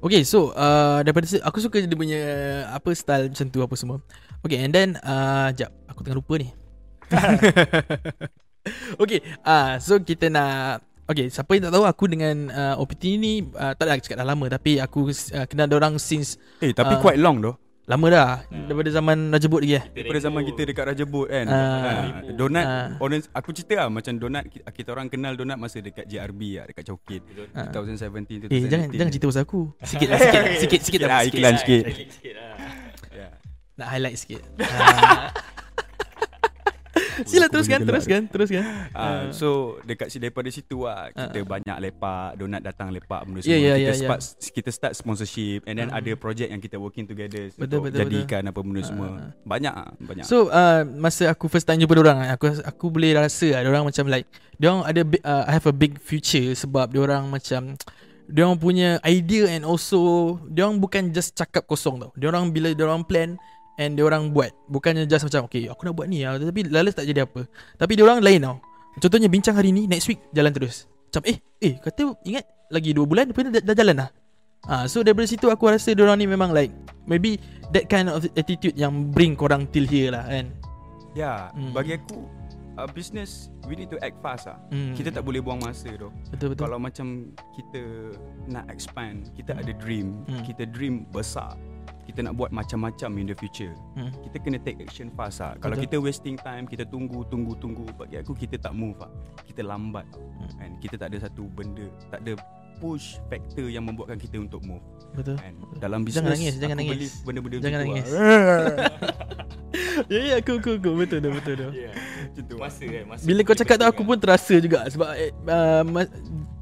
Okay, 0.00 0.24
so 0.24 0.50
uh, 0.52 1.04
daripada 1.04 1.28
si- 1.28 1.40
aku 1.40 1.60
suka 1.60 1.76
dia 1.76 1.92
punya 1.92 2.20
apa 2.72 2.88
style 2.92 3.28
macam 3.28 3.46
tu 3.46 3.60
apa 3.60 3.74
semua. 3.74 4.00
Okay, 4.40 4.56
and 4.58 4.72
then 4.72 4.96
uh, 5.00 5.52
jap, 5.52 5.68
aku 5.84 6.00
tengah 6.00 6.16
lupa 6.16 6.40
ni. 6.40 6.48
okay, 8.96 9.20
uh, 9.42 9.76
so 9.76 9.98
kita 9.98 10.28
nak 10.28 10.80
Okay, 11.04 11.26
siapa 11.26 11.50
yang 11.52 11.66
tak 11.66 11.74
tahu 11.74 11.82
aku 11.82 12.06
dengan 12.06 12.46
uh, 12.48 12.78
OPT 12.78 13.18
ni 13.18 13.42
uh, 13.42 13.74
tak 13.74 13.82
ada 13.82 13.98
cakap 13.98 14.22
dah 14.22 14.30
lama 14.30 14.46
tapi 14.46 14.78
aku 14.78 15.10
uh, 15.10 15.42
kenal 15.44 15.66
dia 15.66 15.74
orang 15.74 15.98
since 15.98 16.38
Eh, 16.62 16.70
tapi 16.70 16.94
Ah. 16.94 17.02
quite 17.02 17.18
long 17.18 17.42
doh. 17.42 17.58
Lama 17.90 18.06
dah 18.06 18.30
daripada 18.46 18.86
zaman 18.88 19.18
Raja 19.28 19.46
Bot 19.46 19.58
lagi 19.58 19.74
eh. 19.74 19.84
Daripada 19.90 20.20
zaman 20.22 20.40
kita 20.44 20.62
dekat 20.62 20.84
Raja 20.86 21.04
Bot 21.04 21.26
kan 21.26 21.42
Ah. 21.44 21.58
uh, 22.22 22.30
Donat 22.32 22.62
Ah. 22.62 22.86
orang, 22.96 23.18
Aku 23.32 23.50
cerita 23.50 23.74
lah 23.76 23.90
Macam 23.90 24.14
donat 24.14 24.46
ki- 24.46 24.62
Kita 24.62 24.88
orang 24.90 25.06
kenal 25.06 25.34
donat 25.34 25.58
Masa 25.58 25.78
dekat 25.80 26.06
JRB 26.06 26.40
lah 26.54 26.64
Dekat 26.64 26.86
Chowkit 26.86 27.22
Ah. 27.50 27.66
2017 27.68 28.46
2018 28.46 28.46
Eh 28.48 28.62
jangan 28.64 28.88
jangan 28.88 29.10
cerita 29.10 29.26
pasal 29.26 29.42
aku. 29.42 29.62
Sikit 29.82 30.06
lah 30.06 30.18
sikit 30.18 30.30
sikit 30.30 30.50
sikit 30.54 30.80
Sikit 30.80 31.00
lah 31.02 31.10
lah, 31.10 31.20
iklan 31.26 31.54
sikit. 31.56 31.82
Sikit 31.90 32.32
lah. 32.32 32.54
yeah. 33.10 33.30
Nak 33.74 33.88
highlight 33.88 34.16
sikit. 34.16 34.42
Sila 37.26 37.46
teruskan 37.48 37.80
teruskan 37.82 38.20
teruskan. 38.28 38.62
Uh, 38.92 39.28
so 39.30 39.48
dekat 39.82 40.08
si 40.08 40.16
daripada 40.16 40.48
situ 40.48 40.84
lah 40.84 41.10
kita 41.10 41.40
Ah. 41.40 41.46
banyak 41.46 41.76
lepak 41.80 42.28
donat 42.36 42.60
datang 42.60 42.88
lepak 42.90 43.20
benda 43.24 43.40
Ya, 43.40 43.56
semua 43.56 43.58
ya, 43.58 43.74
kita 43.74 43.80
ya, 43.80 43.90
ya. 43.90 43.98
start 43.98 44.20
kita 44.52 44.70
start 44.70 44.92
sponsorship 44.94 45.60
and 45.64 45.76
then 45.76 45.88
Ah. 45.90 45.98
ada 45.98 46.12
project 46.14 46.48
yang 46.48 46.60
kita 46.60 46.76
working 46.76 47.04
together 47.04 47.50
Betul, 47.52 47.64
untuk 47.64 47.80
betul, 47.90 47.98
jadikan 48.06 48.42
apa 48.46 48.60
benda 48.60 48.80
Ah, 48.80 48.86
semua 48.86 49.06
ah. 49.08 49.28
banyak 49.42 49.74
ah 49.74 49.90
banyak 49.98 50.24
So 50.24 50.48
uh, 50.48 50.82
masa 50.86 51.28
aku 51.28 51.46
first 51.46 51.64
time 51.64 51.80
jumpa 51.80 51.96
orang 51.96 52.30
aku 52.30 52.54
aku 52.62 52.86
boleh 52.88 53.16
rasa 53.16 53.58
lah 53.58 53.66
orang 53.66 53.88
macam 53.88 54.04
like 54.06 54.28
dia 54.56 54.68
orang 54.68 54.84
ada 54.84 55.00
big, 55.02 55.22
uh, 55.24 55.44
have 55.48 55.64
a 55.64 55.72
big 55.72 55.96
future 55.96 56.52
sebab 56.52 56.92
dia 56.92 57.00
orang 57.00 57.26
macam 57.26 57.74
dia 58.30 58.46
orang 58.46 58.60
punya 58.60 59.02
idea 59.02 59.50
and 59.50 59.66
also 59.66 59.98
dia 60.46 60.62
orang 60.62 60.78
bukan 60.78 61.10
just 61.10 61.34
cakap 61.34 61.66
kosong 61.66 61.98
tau. 61.98 62.14
Dia 62.14 62.30
orang 62.30 62.54
bila 62.54 62.70
dia 62.70 62.86
orang 62.86 63.02
plan 63.02 63.34
and 63.76 63.94
dia 63.94 64.02
orang 64.02 64.32
buat 64.32 64.50
bukannya 64.66 65.04
just 65.04 65.22
macam 65.22 65.44
okay 65.44 65.68
aku 65.68 65.84
nak 65.84 65.94
buat 65.94 66.08
ni 66.08 66.24
lah 66.24 66.36
tapi 66.36 66.66
lalas 66.66 66.94
tak 66.94 67.04
jadi 67.04 67.22
apa. 67.22 67.46
Tapi 67.76 67.92
dia 67.94 68.02
orang 68.02 68.18
lain 68.18 68.40
tau. 68.40 68.56
Contohnya 68.98 69.28
bincang 69.28 69.54
hari 69.54 69.70
ni 69.70 69.86
next 69.86 70.08
week 70.08 70.18
jalan 70.30 70.50
terus. 70.50 70.90
Macam 71.10 71.22
eh 71.26 71.38
eh 71.58 71.78
kata 71.78 72.14
ingat 72.22 72.44
lagi 72.70 72.90
2 72.90 73.02
bulan 73.04 73.26
ni 73.26 73.34
dah, 73.34 73.62
dah 73.62 73.76
jalan 73.76 73.96
dah. 73.98 74.10
Ah, 74.62 74.84
so 74.84 75.00
daripada 75.00 75.24
situ 75.24 75.48
aku 75.48 75.72
rasa 75.72 75.90
dia 75.90 76.04
orang 76.04 76.20
ni 76.20 76.28
memang 76.28 76.52
like 76.52 76.68
maybe 77.08 77.40
that 77.72 77.88
kind 77.88 78.12
of 78.12 78.22
attitude 78.36 78.76
yang 78.76 79.08
bring 79.08 79.32
korang 79.32 79.64
till 79.68 79.86
here 79.86 80.12
lah 80.12 80.26
kan. 80.26 80.52
ya 81.10 81.50
Hmm. 81.50 81.74
bagi 81.74 81.98
aku 81.98 82.22
uh, 82.78 82.86
business 82.86 83.50
we 83.66 83.74
need 83.74 83.90
to 83.90 83.98
act 83.98 84.14
fast 84.20 84.46
lah 84.46 84.60
Hmm. 84.70 84.94
kita 84.94 85.10
tak 85.10 85.26
boleh 85.26 85.42
buang 85.42 85.58
masa 85.58 85.90
tu 85.90 86.06
betul 86.30 86.54
betul. 86.54 86.70
kalau 86.70 86.78
macam 86.78 87.34
kita 87.50 87.82
nak 88.46 88.70
expand 88.70 89.26
kita 89.34 89.58
ada 89.58 89.72
dream 89.74 90.22
Hmm. 90.30 90.44
kita 90.46 90.70
dream 90.70 91.02
besar 91.10 91.58
kita 92.10 92.20
nak 92.20 92.34
buat 92.34 92.50
macam-macam 92.50 93.10
in 93.16 93.26
the 93.26 93.36
future 93.36 93.70
Hmm. 93.94 94.10
kita 94.20 94.36
kena 94.36 94.58
take 94.58 94.78
action 94.80 95.08
fast 95.10 95.38
lah. 95.38 95.54
Kalau 95.56 95.78
kita 95.78 95.96
wasting 95.96 96.34
time, 96.36 96.66
kita 96.66 96.82
tunggu, 96.84 97.22
tunggu, 97.24 97.54
tunggu, 97.56 97.86
bagi 97.94 98.18
aku 98.18 98.34
kita 98.34 98.58
tak 98.58 98.74
move 98.74 98.98
lah. 98.98 99.10
Kita 99.42 99.62
lambat. 99.62 100.04
Hmm. 100.10 100.50
Kan? 100.56 100.70
Kita 100.78 100.94
tak 100.96 101.14
ada 101.14 101.22
satu 101.22 101.46
benda, 101.46 101.86
tak 102.08 102.20
ada 102.20 102.34
push 102.76 103.20
factor 103.28 103.68
yang 103.68 103.84
membuatkan 103.84 104.16
kita 104.16 104.40
untuk 104.40 104.64
move. 104.64 104.80
Betul. 105.12 105.36
Kan? 105.36 105.52
Dalam 105.76 106.02
Jangan 106.02 106.06
business, 106.06 106.32
nangis, 106.32 106.54
jangan 106.56 106.76
aku 106.76 106.80
nangis. 106.80 106.92
believe 106.96 107.14
benda-benda 107.22 107.56
Jangan 107.60 107.78
macam 107.78 107.80
tu 107.80 107.92
nangis. 107.92 108.08
Lah. 108.10 108.76
ya 110.08 110.20
ya 110.24 110.34
aku 110.38 110.52
aku 110.56 110.70
aku 110.78 110.90
betul 110.96 111.18
betul 111.20 111.32
betul. 111.34 111.54
betul. 111.60 111.70
Yeah. 111.76 111.94
Tu 112.30 112.42
lah. 112.46 112.58
Masa 112.62 112.84
kan 112.84 113.04
masa 113.06 113.22
Bila 113.26 113.40
kau 113.42 113.54
cakap 113.54 113.76
tu 113.76 113.86
aku 113.86 114.02
pun 114.02 114.16
terasa 114.16 114.54
juga 114.56 114.86
sebab 114.86 115.08
eh, 115.14 115.30
uh, 115.46 115.82
ma- 115.84 116.12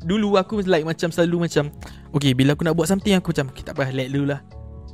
dulu 0.03 0.35
aku 0.35 0.65
like 0.65 0.83
macam 0.83 1.09
selalu 1.09 1.45
macam 1.45 1.69
okay 2.11 2.33
bila 2.33 2.57
aku 2.57 2.65
nak 2.65 2.73
buat 2.73 2.89
something 2.89 3.13
aku 3.13 3.31
macam 3.31 3.47
okay, 3.53 3.63
tak 3.63 3.77
apa 3.77 3.93
let 3.93 4.09
dulu 4.09 4.33
lah. 4.33 4.41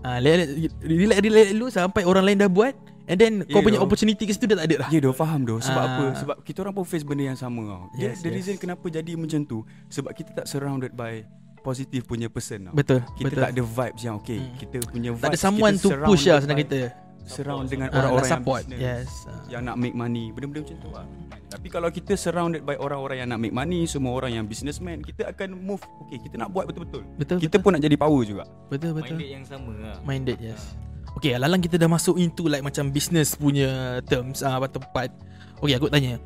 Ah, 0.05 0.21
relax, 0.21 1.19
relax 1.19 1.49
dulu 1.51 1.67
sampai 1.69 2.05
orang 2.05 2.25
lain 2.25 2.39
dah 2.39 2.47
buat 2.47 2.77
and 3.05 3.17
then 3.17 3.33
kau 3.47 3.59
Ya, 3.59 3.65
punya 3.65 3.79
doh. 3.79 3.85
opportunity 3.85 4.21
ke 4.21 4.31
situ 4.31 4.45
dah 4.45 4.57
tak 4.57 4.67
ada 4.67 4.77
dah. 4.79 4.89
Ya 4.89 5.01
doh 5.01 5.13
faham 5.13 5.43
doh 5.43 5.59
Sebab 5.59 5.77
Ah. 5.79 5.89
apa 5.91 6.05
Sebab 6.15 6.37
kita 6.41 6.61
orang 6.61 6.73
pun 6.73 6.85
face 6.85 7.03
benda 7.03 7.25
yang 7.25 7.35
sama 7.35 7.61
tau 7.63 7.83
Yes, 7.95 8.21
The 8.21 8.29
yes. 8.29 8.37
reason 8.39 8.55
kenapa 8.57 8.85
jadi 8.87 9.13
macam 9.15 9.41
tu 9.43 9.61
Sebab 9.89 10.13
kita 10.13 10.31
tak 10.35 10.47
surrounded 10.47 10.93
by 10.93 11.25
Positive 11.59 12.05
punya 12.05 12.29
person 12.29 12.69
tau 12.69 12.75
Betul. 12.75 13.01
Kita 13.15 13.25
betul. 13.27 13.41
tak 13.41 13.51
ada 13.51 13.63
vibes 13.63 14.03
yang 14.03 14.15
okay 14.15 14.37
Hmm. 14.39 14.57
Kita 14.59 14.77
punya 14.87 15.11
vibes 15.11 15.25
tak 15.25 15.33
ada 15.33 15.41
someone 15.41 15.75
to 15.75 15.89
push 16.03 16.25
lah 16.27 16.39
senang 16.39 16.61
kita. 16.61 16.81
Surround 17.25 17.67
dengan 17.67 17.89
Ah, 17.89 17.99
orang-orang 17.99 18.27
yang 18.27 18.39
support. 18.39 18.63
business 18.63 18.81
Yes. 18.81 19.09
Ah. 19.25 19.41
yang 19.49 19.63
nak 19.65 19.77
make 19.77 19.93
money 19.93 20.29
benda-benda 20.29 20.61
macam 20.63 20.77
tu 20.79 20.91
lah 20.91 21.07
tapi 21.47 21.67
kalau 21.69 21.87
kita 21.87 22.13
surrounded 22.15 22.61
by 22.61 22.75
orang-orang 22.75 23.17
yang 23.17 23.29
nak 23.31 23.39
make 23.39 23.51
money 23.51 23.85
semua 23.85 24.13
orang 24.13 24.33
yang 24.33 24.45
businessman 24.45 25.01
kita 25.01 25.25
akan 25.27 25.55
move 25.57 25.81
okay 26.01 26.19
kita 26.19 26.37
nak 26.37 26.51
buat 26.51 26.67
betul-betul 26.67 27.07
Betul 27.15 27.39
kita 27.39 27.57
betul. 27.57 27.61
pun 27.61 27.71
nak 27.73 27.83
jadi 27.83 27.97
power 27.97 28.23
juga 28.23 28.45
Betul 28.67 28.91
betul. 28.93 29.15
minded 29.15 29.31
yang 29.31 29.45
sama 29.45 29.73
lah. 29.75 29.97
Minded 30.03 30.39
yes 30.39 30.75
Okay 31.15 31.31
Alalang 31.31 31.63
kita 31.63 31.77
dah 31.77 31.87
masuk 31.87 32.19
into 32.19 32.45
like 32.45 32.61
macam 32.61 32.91
business 32.91 33.33
punya 33.35 34.03
terms 34.03 34.43
ah, 34.43 34.59
Atau 34.59 34.83
tempat 34.83 35.15
Okay 35.57 35.73
aku 35.73 35.87
tanya 35.87 36.19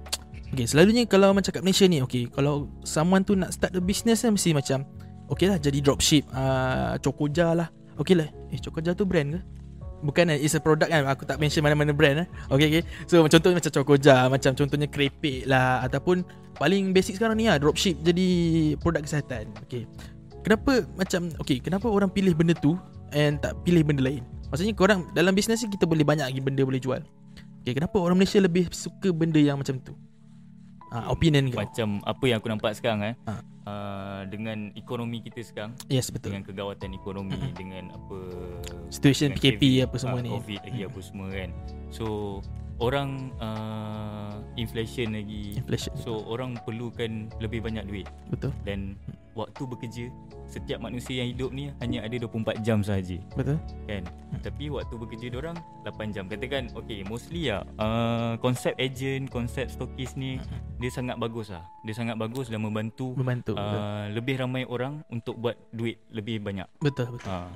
Okay 0.49 0.65
selalunya 0.65 1.05
kalau 1.05 1.31
macam 1.31 1.53
kat 1.53 1.61
Malaysia 1.61 1.85
ni 1.85 2.01
Okay 2.01 2.25
kalau 2.27 2.67
someone 2.83 3.21
tu 3.21 3.37
nak 3.37 3.53
start 3.53 3.71
a 3.71 3.85
business 3.85 4.25
kan 4.25 4.33
Mesti 4.33 4.51
macam 4.51 4.89
Okay 5.29 5.45
lah 5.45 5.61
jadi 5.61 5.77
dropship 5.79 6.25
uh, 6.33 6.97
Chokoja 6.99 7.53
lah 7.53 7.69
Okay 7.95 8.17
lah 8.17 8.33
Eh 8.49 8.57
Chokoja 8.57 8.97
tu 8.97 9.05
brand 9.05 9.29
ke? 9.29 9.41
Bukan 9.99 10.31
eh, 10.31 10.39
it's 10.39 10.55
a 10.55 10.63
product 10.63 10.91
kan. 10.91 11.03
Aku 11.11 11.27
tak 11.27 11.43
mention 11.43 11.63
mana-mana 11.67 11.91
brand 11.91 12.23
eh. 12.23 12.27
Okay 12.49 12.67
okay. 12.71 12.83
So 13.11 13.23
contohnya 13.27 13.59
macam 13.59 13.73
Chokoja 13.75 14.17
Macam 14.31 14.55
contohnya 14.55 14.87
krepek 14.87 15.47
lah 15.51 15.83
Ataupun 15.83 16.23
Paling 16.59 16.95
basic 16.95 17.19
sekarang 17.19 17.39
ni 17.39 17.51
lah 17.51 17.59
Dropship 17.59 17.99
jadi 18.03 18.29
produk 18.79 19.03
kesihatan. 19.03 19.51
Okay. 19.67 19.87
Kenapa 20.47 20.87
macam 20.95 21.31
Okay 21.43 21.59
kenapa 21.59 21.87
orang 21.91 22.11
pilih 22.11 22.35
benda 22.35 22.55
tu 22.55 22.79
And 23.11 23.43
tak 23.43 23.59
pilih 23.67 23.83
benda 23.83 24.07
lain? 24.07 24.23
Maksudnya 24.55 24.75
korang 24.79 25.11
Dalam 25.13 25.35
bisnes 25.35 25.63
ni 25.63 25.71
kita 25.75 25.85
boleh 25.85 26.07
banyak 26.07 26.27
lagi 26.31 26.41
benda 26.43 26.63
boleh 26.63 26.79
jual. 26.79 27.03
Okay 27.63 27.75
kenapa 27.75 27.99
orang 27.99 28.17
Malaysia 28.17 28.39
lebih 28.39 28.71
suka 28.71 29.11
benda 29.11 29.43
yang 29.43 29.59
macam 29.59 29.83
tu 29.83 29.93
ha, 30.93 31.09
Opinion 31.13 31.49
kau 31.53 31.61
Macam 31.63 31.89
apa 32.05 32.25
yang 32.29 32.39
aku 32.41 32.49
nampak 32.49 32.73
sekarang 32.77 33.01
eh. 33.05 33.15
Ha. 33.29 33.35
Uh, 33.69 34.23
dengan 34.33 34.73
ekonomi 34.81 35.21
kita 35.21 35.45
sekarang 35.45 35.77
Yes 35.93 36.09
betul 36.09 36.33
dengan 36.33 36.49
kegawatan 36.49 36.97
ekonomi 36.97 37.37
dengan 37.53 37.93
apa 37.93 38.17
Situation 38.89 39.37
dengan 39.37 39.45
PKP 39.45 39.61
COVID, 39.61 39.85
apa 39.85 39.97
semua 40.01 40.19
ah, 40.19 40.25
ni. 40.25 40.31
Covid 40.33 40.61
lagi 40.65 40.81
Hmm. 40.81 40.89
apa 40.89 41.01
semua 41.05 41.29
kan. 41.29 41.51
So 41.93 42.07
orang 42.81 43.11
uh, 43.45 44.41
inflation 44.57 45.13
lagi. 45.13 45.61
Inflation 45.61 45.93
So 46.01 46.25
orang 46.25 46.57
perlukan 46.65 47.29
lebih 47.45 47.61
banyak 47.61 47.85
duit 47.85 48.09
Betul 48.33 48.57
dan 48.65 48.97
waktu 49.39 49.63
bekerja 49.63 50.05
setiap 50.45 50.83
manusia 50.83 51.23
yang 51.23 51.31
hidup 51.31 51.51
ni 51.51 51.71
hanya 51.79 52.03
ada 52.03 52.19
24 52.19 52.59
jam 52.61 52.83
saja 52.83 53.15
Betul. 53.33 53.63
kan 53.87 54.03
tapi 54.43 54.67
waktu 54.67 54.95
bekerja 54.97 55.27
orang 55.33 55.55
8 55.85 56.11
jam 56.11 56.27
katakan 56.27 56.67
okay 56.75 57.05
mostly 57.05 57.47
ya 57.47 57.63
uh, 57.77 58.35
konsep 58.39 58.75
agent 58.77 59.31
konsep 59.31 59.71
stokis 59.71 60.13
ni 60.13 60.43
dia 60.77 60.91
sangat 60.91 61.15
bagus 61.17 61.49
lah 61.49 61.63
dia 61.87 61.95
sangat 61.95 62.19
bagus 62.19 62.51
dan 62.51 62.59
membantu 62.59 63.15
Membantu. 63.15 63.55
betul. 63.55 63.79
uh, 63.79 64.07
lebih 64.11 64.35
ramai 64.37 64.63
orang 64.65 65.07
untuk 65.07 65.39
buat 65.39 65.55
duit 65.71 66.03
lebih 66.11 66.43
banyak 66.43 66.67
Betul 66.79 67.15
betul. 67.15 67.31
uh, 67.31 67.47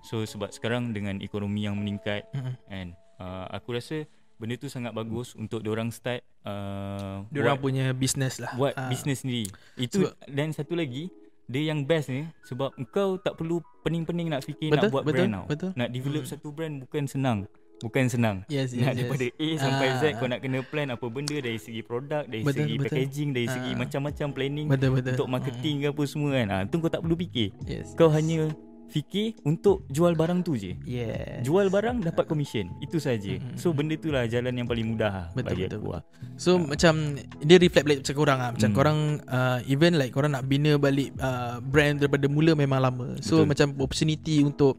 so 0.00 0.22
sebab 0.22 0.54
sekarang 0.54 0.92
dengan 0.92 1.18
ekonomi 1.18 1.64
yang 1.64 1.74
meningkat 1.74 2.30
Mm-mm. 2.30 2.54
kan 2.64 2.86
uh, 3.18 3.50
aku 3.50 3.74
rasa 3.74 4.06
benda 4.34 4.54
tu 4.54 4.66
sangat 4.66 4.90
bagus 4.90 5.32
untuk 5.32 5.62
orang 5.64 5.88
start 5.88 6.20
uh, 6.42 7.22
buat, 7.30 7.56
punya 7.56 7.94
business 7.94 8.42
lah. 8.42 8.50
buat 8.52 8.74
Ah. 8.74 8.90
bisnes 8.90 9.22
sendiri 9.22 9.46
itu 9.78 10.04
Sebab- 10.04 10.18
dan 10.28 10.50
satu 10.50 10.74
lagi 10.74 11.06
dia 11.46 11.62
yang 11.68 11.82
best 11.82 12.08
ni 12.08 12.24
sebab 12.42 12.72
kau 12.88 13.16
tak 13.16 13.34
perlu 13.34 13.60
pening-pening 13.80 14.28
nak 14.28 14.40
fikir 14.40 14.68
Betul, 14.68 14.80
nak 14.80 14.92
buat 14.92 15.04
betul, 15.04 15.16
brand 15.20 15.32
tau. 15.34 15.44
betul. 15.46 15.70
Nak 15.74 15.88
develop 15.90 16.22
Hmm. 16.22 16.30
satu 16.30 16.48
brand 16.50 16.74
bukan 16.80 17.04
senang. 17.04 17.38
Bukan 17.76 18.06
senang. 18.06 18.36
Yes, 18.46 18.70
yes, 18.70 18.80
nak 18.80 18.92
yes. 18.92 18.96
daripada 18.96 19.26
A 19.28 19.48
sampai 19.58 19.86
Ah, 19.86 19.96
Z 19.98 20.02
kau 20.16 20.24
nak 20.24 20.40
kena 20.40 20.58
plan 20.62 20.88
apa 20.88 21.06
benda 21.06 21.36
dari 21.36 21.58
segi 21.58 21.82
produk, 21.82 22.24
dari 22.24 22.40
Betul, 22.40 22.64
segi 22.64 22.74
betul. 22.74 22.84
packaging, 22.88 23.30
dari 23.30 23.48
segi 23.50 23.70
Ah. 23.70 23.76
macam-macam 23.76 24.28
planning 24.30 24.66
Betul 24.66 24.90
betul. 24.94 25.12
untuk 25.12 25.28
marketing 25.28 25.74
ke 25.76 25.86
apa 25.90 26.02
semua 26.04 26.30
kan. 26.32 26.46
Ah 26.48 26.62
tu 26.64 26.76
kau 26.78 26.88
tak 26.88 27.02
perlu 27.02 27.16
fikir. 27.18 27.48
Yes. 27.62 27.92
Kau 27.92 28.08
hanya 28.08 28.48
fikir 28.94 29.42
untuk 29.42 29.82
jual 29.90 30.14
barang 30.14 30.40
tu 30.40 30.54
je. 30.54 30.78
Yes. 30.86 31.42
Jual 31.42 31.66
barang 31.66 31.98
dapat 32.00 32.24
commission. 32.24 32.70
Itu 32.78 32.96
saja. 32.96 33.34
Mm-mm. 33.34 33.58
So 33.58 33.74
benda 33.74 33.98
tu 33.98 34.08
lah 34.08 34.22
jalan 34.24 34.54
yang 34.54 34.64
paling 34.64 34.94
mudah 34.94 35.10
lah 35.10 35.26
Betul, 35.34 35.50
bagi 35.50 35.62
betul, 35.66 35.78
aku 35.82 35.88
lah. 35.90 36.02
So 36.38 36.50
macam 36.56 36.94
dia 37.42 37.58
reflect 37.58 37.84
balik 37.84 37.98
macam 38.00 38.14
korang 38.14 38.38
ah. 38.38 38.50
Macam 38.50 38.70
Hmm. 38.70 38.76
korang 38.78 38.98
uh, 39.26 39.58
even 39.66 39.98
like 39.98 40.14
korang 40.14 40.30
nak 40.30 40.46
bina 40.46 40.78
balik 40.78 41.10
uh, 41.18 41.58
brand 41.60 41.98
daripada 41.98 42.26
mula 42.26 42.54
memang 42.54 42.78
lama. 42.78 43.18
So 43.18 43.42
Betul. 43.42 43.50
macam 43.50 43.66
opportunity 43.80 44.40
untuk 44.40 44.78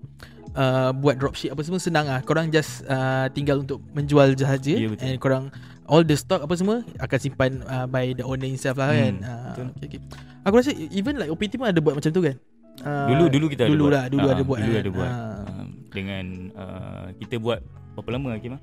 uh, 0.56 0.96
buat 0.96 1.20
dropship 1.20 1.52
apa 1.52 1.62
semua 1.62 1.78
senang 1.78 2.08
ah. 2.08 2.24
Korang 2.24 2.48
just 2.50 2.88
uh, 2.88 3.28
tinggal 3.30 3.60
untuk 3.60 3.84
menjual 3.92 4.32
sahaja 4.34 4.72
Ya, 4.72 4.88
betul. 4.88 5.04
and 5.04 5.20
korang 5.20 5.46
all 5.86 6.02
the 6.02 6.16
stock 6.16 6.40
apa 6.40 6.56
semua 6.56 6.82
akan 6.98 7.18
simpan 7.20 7.52
uh, 7.64 7.84
by 7.86 8.10
the 8.12 8.24
owner 8.24 8.48
himself 8.48 8.80
lah 8.80 8.90
kan. 8.90 9.20
Hmm, 9.20 9.28
Uh, 9.28 9.44
betul. 9.46 9.66
okay, 9.76 9.88
okay. 9.92 10.02
Aku 10.42 10.56
rasa 10.56 10.72
even 10.90 11.18
like 11.18 11.28
OPT 11.28 11.58
pun 11.58 11.68
ada 11.68 11.78
buat 11.78 11.94
macam 11.94 12.10
tu 12.10 12.22
kan. 12.22 12.40
Uh, 12.78 13.08
Dulu 13.08 13.26
dulu 13.30 13.46
kita 13.48 13.64
dulu 13.66 13.86
ada 13.86 13.86
buat. 13.86 13.94
lah, 13.94 14.06
dulu 14.08 14.22
Ah, 14.22 14.32
ada 14.32 14.44
buat 14.44 14.58
Dulu 14.60 14.72
kan. 14.72 14.82
ada 14.82 14.92
buat. 14.92 15.08
Ah. 15.08 15.24
Ah, 15.42 15.66
dengan 15.90 16.26
uh, 16.54 17.06
kita 17.18 17.36
buat 17.38 17.60
berapa 17.94 18.10
lama 18.12 18.30
Hakim 18.34 18.52
ah? 18.52 18.62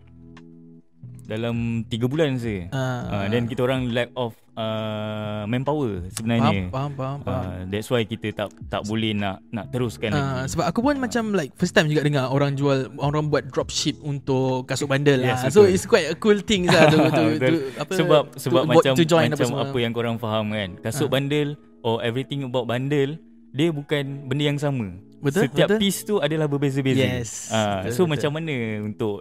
Dalam 1.22 1.55
3 1.87 2.03
bulan 2.05 2.35
saja. 2.37 2.66
Uh, 2.68 3.01
Uh, 3.09 3.27
dan 3.29 3.46
kita 3.46 3.62
orang 3.62 3.88
lack 3.88 4.11
of 4.14 4.35
uh, 4.53 5.42
manpower 5.44 6.03
faham, 6.03 6.12
sebenarnya. 6.12 6.68
faham, 6.68 6.92
faham, 6.92 7.18
faham. 7.22 7.46
Uh, 7.46 7.61
that's 7.66 7.88
why 7.88 8.03
kita 8.03 8.31
tak 8.31 8.51
tak 8.68 8.83
boleh 8.85 9.12
nak 9.12 9.40
nak 9.48 9.70
teruskan 9.70 10.11
Ah, 10.11 10.18
lagi. 10.42 10.51
sebab 10.51 10.64
aku 10.66 10.81
pun 10.83 10.94
macam 10.98 11.33
like 11.33 11.55
first 11.55 11.72
time 11.72 11.87
juga 11.87 12.03
dengar 12.03 12.29
orang 12.29 12.53
jual 12.53 12.90
orang 12.98 13.27
buat 13.27 13.48
dropship 13.48 13.96
untuk 14.03 14.66
kasut 14.66 14.87
bandel 14.87 15.18
Yes, 15.18 15.40
lah. 15.40 15.51
So 15.51 15.62
betul. 15.62 15.72
it's 15.72 15.87
quite 15.87 16.07
a 16.07 16.16
cool 16.16 16.38
thing 16.38 16.66
lah 16.66 16.85
to, 16.87 16.98
to, 16.98 17.09
to, 17.09 17.25
Betul. 17.38 17.55
apa 17.77 17.92
sebab 17.94 18.22
sebab 18.37 18.61
to, 18.61 18.68
macam 18.68 18.92
to 18.92 19.05
macam 19.07 19.38
semua. 19.48 19.62
apa 19.64 19.79
yang 19.79 19.92
korang 19.92 20.16
faham 20.16 20.51
kan. 20.51 20.68
Kasut 20.81 21.07
Ah. 21.07 21.12
bandel 21.12 21.48
or 21.81 21.98
everything 22.01 22.42
about 22.42 22.66
bandel 22.66 23.16
dia 23.53 23.69
bukan 23.69 24.05
benda 24.27 24.45
yang 24.45 24.57
sama. 24.57 24.97
Betul, 25.19 25.47
Setiap 25.47 25.69
betul. 25.69 25.79
piece 25.79 26.01
tu 26.03 26.19
adalah 26.19 26.47
berbeza-beza. 26.47 26.99
Yes, 26.99 27.47
Ah, 27.49 27.83
betul, 27.83 27.88
so 27.88 28.01
betul. 28.01 28.07
macam 28.11 28.31
mana 28.33 28.55
untuk 28.83 29.17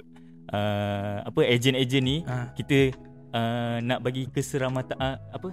uh, 0.49 1.15
apa 1.21 1.39
ejen-ejen 1.45 2.01
ni 2.01 2.17
Ah. 2.23 2.49
kita 2.51 2.95
uh, 3.29 3.77
nak 3.79 4.01
bagi 4.01 4.25
keseramatan 4.25 4.97
uh, 4.97 5.19
apa? 5.29 5.49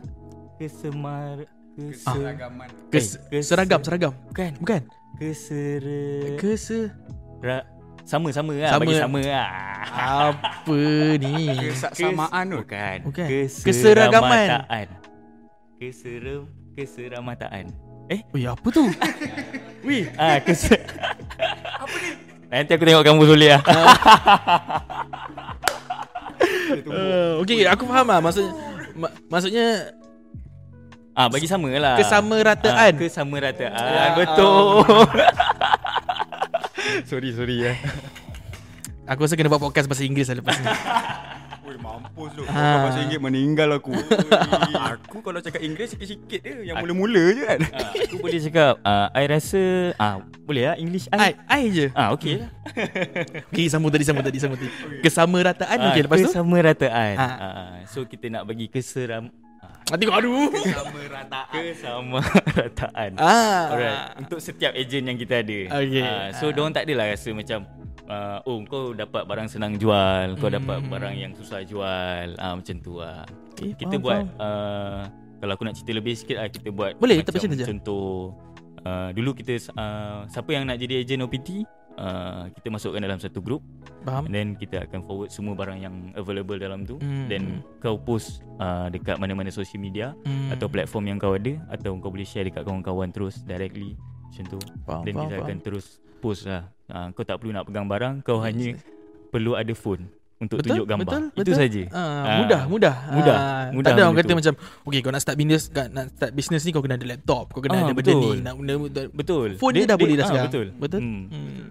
Kesemar 0.56 1.44
kese, 1.74 2.02
Keseragaman. 2.02 2.68
Kes, 2.88 3.06
eh, 3.14 3.20
kes- 3.30 3.46
seragam 3.46 3.80
seragam. 3.80 4.12
bukan 4.26 4.50
Bukan. 4.56 4.82
kesera 5.18 6.00
Kese 6.34 6.90
ra, 7.38 7.62
sama-sama 8.02 8.50
lah 8.52 8.72
Sama. 8.72 8.80
bagi 8.82 8.94
sama 8.96 9.20
lah. 9.20 9.48
apa 9.84 10.78
ni? 11.22 11.44
Kesaksamaan 11.68 12.44
tu. 12.48 12.58
Bukan. 12.64 12.98
Bukan. 13.04 13.28
Keseramataan. 13.62 14.86
Keseram 15.76 16.42
keseramataan. 16.72 17.64
Oi, 18.08 18.42
apa 18.48 18.68
tu? 18.72 18.84
Wih, 19.86 20.08
Ah, 20.16 20.40
kes 20.40 20.72
Apa 20.72 21.96
ni? 22.00 22.10
Nanti 22.48 22.72
aku 22.72 22.84
tengok 22.88 23.04
kamu 23.04 23.22
boleh 23.28 23.48
lah. 23.52 23.62
uh, 26.88 27.30
okay, 27.44 27.68
aku 27.68 27.84
faham 27.84 28.08
lah 28.08 28.20
maksudnya 28.24 28.52
ma- 28.96 29.14
maksudnya 29.28 29.92
Ah, 31.18 31.26
bagi 31.26 31.50
sama 31.50 31.66
lah. 31.74 31.98
Kesamarataan. 31.98 32.94
Ah, 32.94 32.94
kesamarataan. 32.94 34.10
Betul. 34.22 34.86
sorry, 37.10 37.34
sorry 37.34 37.56
ya. 37.66 37.74
aku 39.02 39.26
rasa 39.26 39.34
kena 39.34 39.50
buat 39.50 39.58
podcast 39.58 39.90
bahasa 39.90 40.06
Inggeris 40.06 40.30
lah 40.30 40.38
lepas 40.38 40.54
ni. 40.62 40.66
Oi, 41.68 41.76
mampus 41.76 42.32
tu. 42.32 42.42
Ah. 42.48 42.56
Kau 42.56 42.78
bahasa 42.88 42.98
Inggeris 43.04 43.20
meninggal 43.20 43.68
aku. 43.76 43.92
aku 44.96 45.20
kalau 45.20 45.36
cakap 45.44 45.60
Inggeris 45.60 45.92
sikit-sikit 45.92 46.40
je. 46.40 46.72
Yang 46.72 46.80
mula-mula 46.80 47.24
je 47.36 47.42
kan. 47.44 47.60
Ah, 47.76 47.92
aku 47.92 48.16
boleh 48.24 48.40
cakap, 48.40 48.74
ah, 48.88 49.12
I 49.12 49.24
rasa, 49.28 49.92
ah, 50.00 50.24
boleh 50.48 50.72
lah 50.72 50.76
English 50.80 51.12
Ai, 51.12 51.36
I. 51.36 51.60
ai 51.60 51.62
je. 51.68 51.86
Ah, 51.92 52.16
okay 52.16 52.40
lah. 52.40 52.48
Okay, 53.52 53.68
sambung 53.68 53.92
tadi, 53.92 54.08
sambung 54.08 54.24
tadi, 54.24 54.40
sambung 54.40 54.56
tadi. 54.56 54.72
Kesamarataan 55.04 55.76
okay, 55.92 56.02
lepas 56.08 56.16
tu. 56.24 56.32
Kesamarataan. 56.32 57.14
Ah. 57.20 57.36
Ah, 57.36 57.70
so 57.84 58.08
kita 58.08 58.32
nak 58.32 58.48
bagi 58.48 58.72
keseram 58.72 59.28
Ah, 59.88 59.96
tengok 59.96 60.20
aduh. 60.20 60.52
kesamarataan. 61.48 63.10
Ah. 63.16 63.72
Alright, 63.72 64.20
untuk 64.20 64.40
setiap 64.40 64.76
ejen 64.76 65.04
yang 65.08 65.16
kita 65.16 65.40
ada. 65.40 65.58
Okay. 65.84 66.04
Ah, 66.04 66.28
so 66.36 66.48
diorang 66.48 66.76
tak 66.76 66.84
adalah 66.84 67.08
rasa 67.08 67.32
macam 67.32 67.64
uh, 68.08 68.38
oh 68.42 68.58
kau 68.64 68.92
dapat 68.92 69.22
barang 69.24 69.48
senang 69.48 69.76
jual, 69.76 70.34
kau 70.36 70.48
dapat 70.48 70.78
Hmm. 70.78 70.88
barang 70.88 71.14
yang 71.14 71.32
susah 71.32 71.62
jual. 71.62 72.34
Ah 72.36 72.52
macam 72.52 72.76
tu 72.78 72.98
lah. 72.98 73.24
Okay, 73.52 73.72
kita 73.74 73.94
faham, 73.94 74.02
buat 74.02 74.18
faham. 74.18 74.28
uh, 74.38 75.00
kalau 75.38 75.52
aku 75.52 75.62
nak 75.62 75.74
cerita 75.74 75.92
lebih 75.92 76.14
sikit 76.14 76.36
lah 76.36 76.48
kita 76.48 76.68
buat 76.68 76.92
Boleh, 76.96 77.20
macam 77.20 77.32
cerita 77.32 77.54
je. 77.54 77.66
contoh 77.68 78.34
uh, 78.82 79.10
dulu 79.10 79.30
kita 79.32 79.54
uh, 79.72 80.26
siapa 80.26 80.50
yang 80.50 80.64
nak 80.64 80.76
jadi 80.76 81.00
ejen 81.00 81.20
OPT 81.20 81.62
uh, 81.94 82.50
kita 82.52 82.68
masukkan 82.68 82.98
dalam 82.98 83.18
satu 83.18 83.38
group 83.38 83.62
Faham? 84.00 84.26
and 84.26 84.32
then 84.32 84.48
kita 84.54 84.82
akan 84.82 84.98
forward 85.00 85.26
semua 85.28 85.54
barang 85.54 85.78
yang 85.78 85.94
available 86.14 86.54
dalam 86.56 86.82
tu 86.82 86.98
Hmm. 86.98 87.26
then 87.26 87.42
kau 87.78 87.94
post 87.96 88.42
uh, 88.56 88.86
dekat 88.88 89.14
mana-mana 89.16 89.46
social 89.48 89.78
media 89.78 90.14
Hmm. 90.22 90.50
atau 90.50 90.66
platform 90.66 91.06
yang 91.06 91.18
kau 91.18 91.32
ada 91.32 91.54
atau 91.68 91.94
kau 91.96 92.10
boleh 92.10 92.22
share 92.24 92.42
dekat 92.44 92.62
kawan-kawan 92.62 93.10
terus 93.10 93.42
directly 93.42 93.94
macam 94.28 94.44
tu 94.48 94.58
Faham, 94.84 95.02
dan 95.02 95.12
faham, 95.12 95.22
kita 95.24 95.34
faham. 95.34 95.46
akan 95.46 95.56
terus 95.60 95.86
post 96.16 96.46
lah 96.46 96.66
uh, 96.88 97.06
kau 97.12 97.22
tak 97.22 97.36
perlu 97.36 97.50
nak 97.50 97.64
pegang 97.64 97.84
barang 97.84 98.14
kau 98.20 98.38
hanya 98.38 98.76
perlu 99.28 99.52
ada 99.52 99.72
phone 99.72 100.08
untuk 100.38 100.62
Betul, 100.62 100.70
tunjuk 100.72 100.86
gambar 100.86 101.02
betul, 101.04 101.22
itu 101.26 101.40
betul. 101.42 101.54
saja 101.56 101.82
Ah, 101.90 101.98
Ah. 101.98 102.36
mudah, 102.38 102.62
mudah. 102.64 102.94
Mudah, 103.10 103.36
Ah, 103.36 103.64
mudah 103.70 103.84
Tak 103.84 103.92
ada 103.92 104.02
orang 104.04 104.16
kata 104.16 104.32
macam, 104.32 104.54
okay 104.84 105.00
kau 105.00 105.10
nak 105.10 105.18
start 105.18 105.34
business, 105.34 105.62
kat- 105.66 105.90
nak 105.90 106.06
start 106.10 106.32
business 106.32 106.62
ni 106.62 106.70
kau 106.70 106.78
kena 106.78 106.94
ada 106.94 107.06
laptop, 107.08 107.50
kau 107.50 107.58
kena 107.58 107.74
Ah, 107.74 107.82
ada 107.82 107.92
benda 107.92 108.14
betul. 108.14 108.22
ni, 108.30 108.30
nak 108.40 108.54
benda, 108.54 108.72
benda 108.78 109.02
betul 109.10 109.48
Phone 109.56 109.74
je 109.74 109.82
dah 109.82 109.96
boleh 109.96 110.14
dah 110.14 110.22
ah, 110.22 110.28
sekarang. 110.28 110.46
betul 110.46 110.66
Betul? 110.78 111.00
hmm. 111.00 111.22
Hmm. 111.28 111.66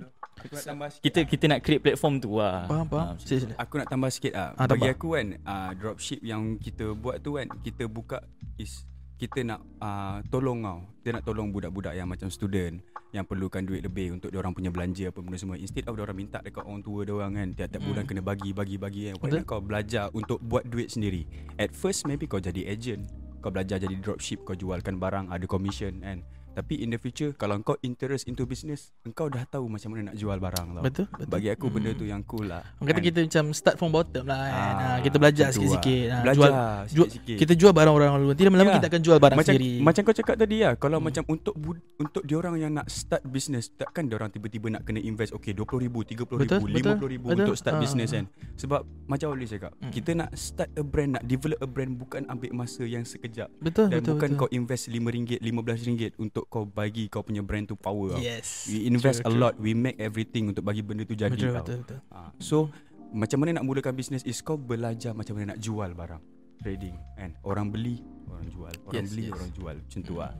Kita 0.99 1.19
kita 1.23 1.45
nak 1.47 1.59
create 1.61 1.81
platform 1.81 2.19
tu 2.19 2.37
lah 2.37 2.67
Faham, 2.67 2.85
faham. 2.85 3.01
Ah, 3.01 3.11
macam 3.15 3.25
Sila, 3.25 3.39
sila. 3.41 3.53
Aku 3.57 3.73
nak 3.73 3.87
tambah 3.87 4.09
sikit 4.09 4.33
ah. 4.33 4.49
Ah, 4.53 4.65
Bagi 4.65 4.69
tambah. 4.83 4.89
aku 4.93 5.07
kan, 5.13 5.27
ah, 5.43 5.71
dropship 5.71 6.19
yang 6.21 6.41
kita 6.57 6.85
buat 6.93 7.15
tu 7.19 7.31
kan, 7.33 7.47
kita 7.57 7.83
buka 7.87 8.19
is 8.55 8.83
kita 9.17 9.41
nak 9.41 9.59
uh, 9.81 10.21
tolong 10.29 10.61
kau. 10.61 10.79
Kita 11.01 11.09
nak 11.17 11.23
tolong 11.25 11.49
budak-budak 11.49 11.97
yang 11.97 12.05
macam 12.05 12.29
student 12.29 12.77
yang 13.09 13.25
perlukan 13.25 13.65
duit 13.65 13.81
lebih 13.81 14.13
untuk 14.13 14.29
dia 14.29 14.37
orang 14.37 14.53
punya 14.53 14.69
belanja 14.69 15.09
apa 15.09 15.19
benda 15.25 15.41
semua. 15.41 15.57
Instead 15.57 15.89
of 15.89 15.97
dia 15.97 16.05
orang 16.05 16.17
minta 16.17 16.37
dekat 16.37 16.61
orang 16.61 16.85
tua 16.85 17.01
dia 17.01 17.13
orang 17.17 17.31
kan, 17.33 17.47
tiap-tiap 17.57 17.81
bulan 17.81 18.03
kena 18.05 18.21
bagi 18.21 18.51
bagi 18.53 18.75
bagi 18.77 19.01
kan. 19.09 19.15
Why 19.17 19.27
Betul. 19.33 19.43
kau 19.49 19.61
belajar 19.63 20.05
untuk 20.13 20.37
buat 20.45 20.69
duit 20.69 20.93
sendiri. 20.93 21.25
At 21.57 21.73
first 21.73 22.05
maybe 22.05 22.29
kau 22.29 22.37
jadi 22.37 22.69
agent. 22.69 23.09
Kau 23.41 23.49
belajar 23.49 23.81
jadi 23.81 23.95
dropship, 23.97 24.45
kau 24.45 24.53
jualkan 24.53 25.01
barang, 25.01 25.33
ada 25.33 25.45
commission 25.49 25.97
kan. 26.05 26.21
Tapi 26.57 26.81
in 26.81 26.89
the 26.89 26.97
future 26.97 27.31
kalau 27.31 27.61
kau 27.61 27.77
interest 27.79 28.25
into 28.25 28.43
business, 28.43 28.89
engkau 29.03 29.29
dah 29.29 29.45
tahu 29.45 29.69
macam 29.69 29.93
mana 29.93 30.09
nak 30.09 30.15
jual 30.15 30.33
barang 30.35 30.67
tau. 30.71 30.81
Betul, 30.81 31.05
betul. 31.07 31.29
Bagi 31.29 31.49
aku 31.49 31.65
benda 31.69 31.93
tu 31.93 32.01
yang 32.03 32.25
cool 32.25 32.49
lah. 32.49 32.65
Orang 32.75 32.87
kata 32.87 32.97
kan? 32.97 33.05
kita 33.05 33.19
macam 33.21 33.45
start 33.53 33.75
from 33.75 33.91
bottom 33.91 34.25
lah 34.25 34.39
kan. 34.39 34.51
Ah, 34.51 34.85
Ah, 34.87 34.97
kita 34.99 35.15
belajar 35.15 35.45
sikit-sikit. 35.49 36.01
lah. 36.03 36.09
Ah, 36.09 36.21
Belajar 36.23 36.35
jual, 36.35 36.51
jual, 36.89 37.07
sikit-sikit. 37.07 37.37
kita 37.37 37.53
jual 37.53 37.71
barang 37.71 37.93
orang 37.93 38.09
dulu. 38.17 38.29
Nanti 38.33 38.43
lama-lama 38.43 38.65
Ya. 38.67 38.75
kita 38.75 38.87
akan 38.87 39.01
jual 39.03 39.17
barang 39.19 39.37
macam 39.37 39.53
sendiri. 39.53 39.71
macam 39.79 40.01
kau 40.01 40.15
cakap 40.15 40.35
tadi 40.35 40.57
lah 40.59 40.73
kalau 40.75 40.97
hmm. 40.97 41.05
macam 41.05 41.23
untuk 41.27 41.53
untuk 41.95 42.23
diorang 42.23 42.55
yang 42.55 42.71
nak 42.71 42.87
start 42.87 43.21
business 43.23 43.69
takkan 43.71 44.05
diorang 44.05 44.29
tiba-tiba 44.29 44.71
nak 44.71 44.81
kena 44.81 44.97
invest 44.99 45.29
okay 45.31 45.53
20000 45.53 45.93
30000 45.93 46.41
Betul, 46.41 46.59
50000 46.63 46.73
betul, 46.73 47.09
betul. 47.21 47.37
untuk 47.37 47.53
start 47.53 47.75
Ah. 47.75 47.79
business 47.79 48.09
kan 48.09 48.25
sebab 48.55 48.79
macam 49.05 49.27
Oli 49.29 49.45
cakap 49.45 49.71
Hmm. 49.77 49.91
kita 49.91 50.11
nak 50.15 50.33
start 50.33 50.73
a 50.73 50.81
brand 50.81 51.11
nak 51.11 51.23
develop 51.23 51.59
a 51.59 51.67
brand 51.67 51.93
bukan 51.93 52.25
ambil 52.25 52.49
masa 52.55 52.81
yang 52.81 53.03
sekejap 53.03 53.51
betul, 53.57 53.87
dan 53.87 53.99
betul, 53.99 54.15
bukan 54.15 54.29
betul. 54.31 54.39
kau 54.39 54.49
invest 54.49 54.87
RM5 54.87 55.37
RM15 55.37 56.17
untuk 56.17 56.46
kau 56.47 56.63
bagi 56.63 57.11
kau 57.11 57.21
punya 57.21 57.43
brand 57.43 57.67
tu 57.67 57.75
power 57.75 58.15
tau. 58.15 58.23
Yes. 58.23 58.71
we 58.71 58.87
invest 58.87 59.19
True, 59.19 59.27
a 59.27 59.31
true. 59.31 59.41
lot 59.43 59.53
we 59.59 59.75
make 59.75 59.99
everything 59.99 60.47
untuk 60.47 60.63
bagi 60.63 60.79
benda 60.79 61.03
tu 61.03 61.11
jadi 61.13 61.31
Betul, 61.31 61.51
tau 61.51 61.63
betul, 61.63 61.77
betul. 61.83 61.99
Ah, 62.09 62.31
so 62.39 62.71
macam 63.11 63.43
mana 63.43 63.59
nak 63.59 63.65
mulakan 63.67 63.95
bisnes 63.95 64.23
is 64.23 64.39
kau 64.39 64.55
belajar 64.55 65.11
macam 65.11 65.35
mana 65.35 65.55
nak 65.55 65.59
jual 65.59 65.91
barang 65.91 66.23
trading 66.59 66.95
kan 67.15 67.35
orang 67.43 67.67
beli 67.67 67.99
orang 68.27 68.47
jual 68.47 68.73
orang 68.87 69.03
Yes, 69.03 69.11
beli 69.11 69.23
yes. 69.27 69.33
orang 69.35 69.49
jual 69.51 69.75
macam 69.79 70.01
tu 70.03 70.13
lah 70.15 70.31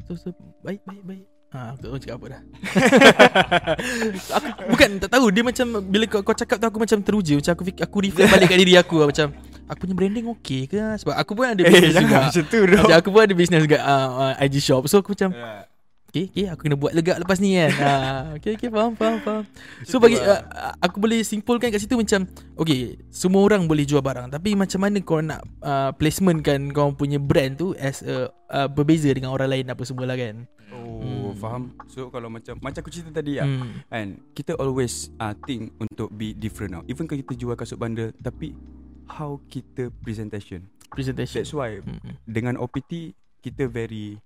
betul, 0.00 0.14
betul. 0.16 0.34
Baik, 0.60 0.80
baik, 0.84 1.02
baik. 1.06 1.24
Ha, 1.50 1.74
aku 1.74 1.78
tak 1.82 1.88
tahu 1.90 1.98
cakap 1.98 2.14
apa 2.14 2.26
dah. 2.30 2.42
aku 4.38 4.48
bukan 4.70 4.90
tak 5.02 5.10
tahu 5.10 5.26
dia 5.34 5.42
macam 5.42 5.66
bila 5.82 6.04
kau, 6.06 6.22
kau 6.22 6.30
cakap 6.30 6.62
tu 6.62 6.66
aku 6.70 6.78
macam 6.78 6.98
teruja 7.02 7.34
macam 7.34 7.52
aku 7.58 7.64
fikir, 7.66 7.82
aku 7.82 7.96
reflect 8.06 8.30
balik 8.30 8.46
kat 8.54 8.58
diri 8.62 8.74
aku 8.78 8.94
lah, 9.02 9.06
macam 9.10 9.26
aku 9.70 9.86
punya 9.86 9.94
branding 9.94 10.26
okey 10.34 10.66
ke? 10.66 10.82
Sebab 10.98 11.14
aku 11.14 11.32
pun 11.38 11.46
ada 11.46 11.62
Eh 11.62 11.70
business 11.70 11.94
juga. 11.94 12.02
jangan 12.02 12.22
macam 12.26 12.44
tu 12.50 12.58
dong 12.66 12.82
Macam 12.82 12.98
aku 12.98 13.08
pun 13.14 13.20
ada 13.22 13.34
business 13.38 13.62
juga 13.62 13.78
uh, 13.86 14.08
uh, 14.34 14.42
IG 14.42 14.54
shop. 14.58 14.82
So 14.90 14.98
aku 14.98 15.14
macam. 15.14 15.30
Okay, 16.10 16.26
okay 16.26 16.50
aku 16.50 16.66
kena 16.66 16.74
buat 16.74 16.90
lega 16.90 17.22
lepas 17.22 17.38
ni 17.38 17.54
kan. 17.54 17.70
Uh, 17.78 18.22
Okay, 18.42 18.58
okay 18.58 18.66
faham, 18.66 18.98
faham, 18.98 19.22
faham. 19.22 19.42
So 19.86 20.02
bagi 20.02 20.18
uh, 20.18 20.42
Aku 20.82 20.98
boleh 20.98 21.22
simpulkan 21.22 21.70
kat 21.70 21.78
situ 21.78 21.94
macam 21.94 22.26
Okay 22.58 22.98
Semua 23.14 23.46
orang 23.46 23.70
boleh 23.70 23.86
jual 23.86 24.02
barang. 24.02 24.26
Tapi 24.34 24.58
macam 24.58 24.82
mana 24.82 24.98
kau 25.06 25.22
nak 25.22 25.46
uh, 25.62 25.94
Placement 25.94 26.42
kan 26.42 26.74
Kau 26.74 26.90
punya 26.98 27.22
brand 27.22 27.54
tu 27.54 27.78
As 27.78 28.02
a 28.02 28.26
uh, 28.50 28.66
Berbeza 28.66 29.06
dengan 29.14 29.30
orang 29.30 29.54
lain 29.54 29.70
Apa 29.70 29.86
semua 29.86 30.02
lah 30.02 30.18
kan? 30.18 30.50
Oh 30.74 31.30
faham. 31.38 31.78
So 31.86 32.10
kalau 32.10 32.26
macam 32.26 32.58
Macam 32.58 32.82
aku 32.82 32.90
cerita 32.90 33.14
tadi 33.14 33.38
lah 33.38 33.46
hmm. 33.46 33.86
And 33.94 34.18
kita 34.34 34.58
always 34.58 35.14
uh, 35.22 35.38
think 35.46 35.78
untuk 35.78 36.10
be 36.10 36.34
different 36.34 36.74
now. 36.74 36.82
Even 36.90 37.06
kalau 37.06 37.22
kita 37.22 37.38
jual 37.38 37.54
kasut 37.54 37.78
bundle 37.78 38.10
tapi 38.18 38.50
how 39.10 39.42
kita 39.50 39.90
presentation. 40.00 40.70
Presentation 40.90 41.42
That's 41.42 41.54
why 41.54 41.82
hmm. 41.82 42.22
dengan 42.26 42.58
OPT 42.58 43.14
kita 43.42 43.66
very 43.66 44.18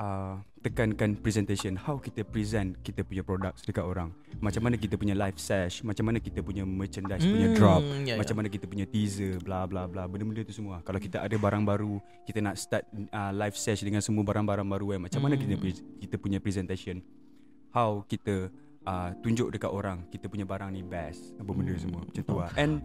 uh, 0.00 0.40
tekankan 0.62 1.18
presentation. 1.18 1.76
How 1.76 1.98
kita 1.98 2.22
present 2.24 2.78
kita 2.80 3.02
punya 3.02 3.20
products 3.26 3.66
dekat 3.66 3.82
orang. 3.84 4.14
Macam 4.38 4.64
mana 4.64 4.78
kita 4.78 4.96
punya 4.96 5.12
live 5.12 5.36
sesh, 5.36 5.82
macam 5.84 6.08
mana 6.08 6.18
kita 6.22 6.40
punya 6.40 6.62
merchandise 6.62 7.26
punya 7.26 7.48
Hmm, 7.52 7.56
drop, 7.58 7.82
ya, 8.06 8.14
macam 8.16 8.34
ya. 8.34 8.38
mana 8.38 8.48
kita 8.48 8.64
punya 8.70 8.86
teaser, 8.86 9.36
bla 9.42 9.66
bla 9.68 9.84
bla. 9.90 10.06
Benda-benda 10.08 10.46
tu 10.46 10.54
semua. 10.54 10.80
Kalau 10.86 10.98
kita 11.02 11.20
ada 11.20 11.36
barang 11.36 11.64
baru, 11.66 11.98
kita 12.24 12.38
nak 12.40 12.54
start 12.56 12.84
uh, 12.92 13.32
live 13.34 13.56
sesh 13.58 13.82
dengan 13.82 14.00
semua 14.00 14.22
barang-barang 14.22 14.68
baru 14.68 14.86
kan. 14.96 15.00
Macam 15.10 15.20
mana 15.20 15.34
kita 15.36 15.54
pre- 15.58 15.84
kita 16.00 16.14
punya 16.16 16.38
presentation. 16.38 17.02
How 17.72 18.04
kita 18.04 18.52
uh, 18.84 19.10
tunjuk 19.24 19.48
dekat 19.48 19.72
orang 19.72 20.04
kita 20.12 20.28
punya 20.28 20.44
barang 20.44 20.70
ni 20.70 20.84
best. 20.84 21.34
Apa 21.40 21.50
benda 21.50 21.74
semua. 21.80 22.04
Macam 22.04 22.22
tu 22.22 22.36
lah. 22.38 22.52
And 22.54 22.84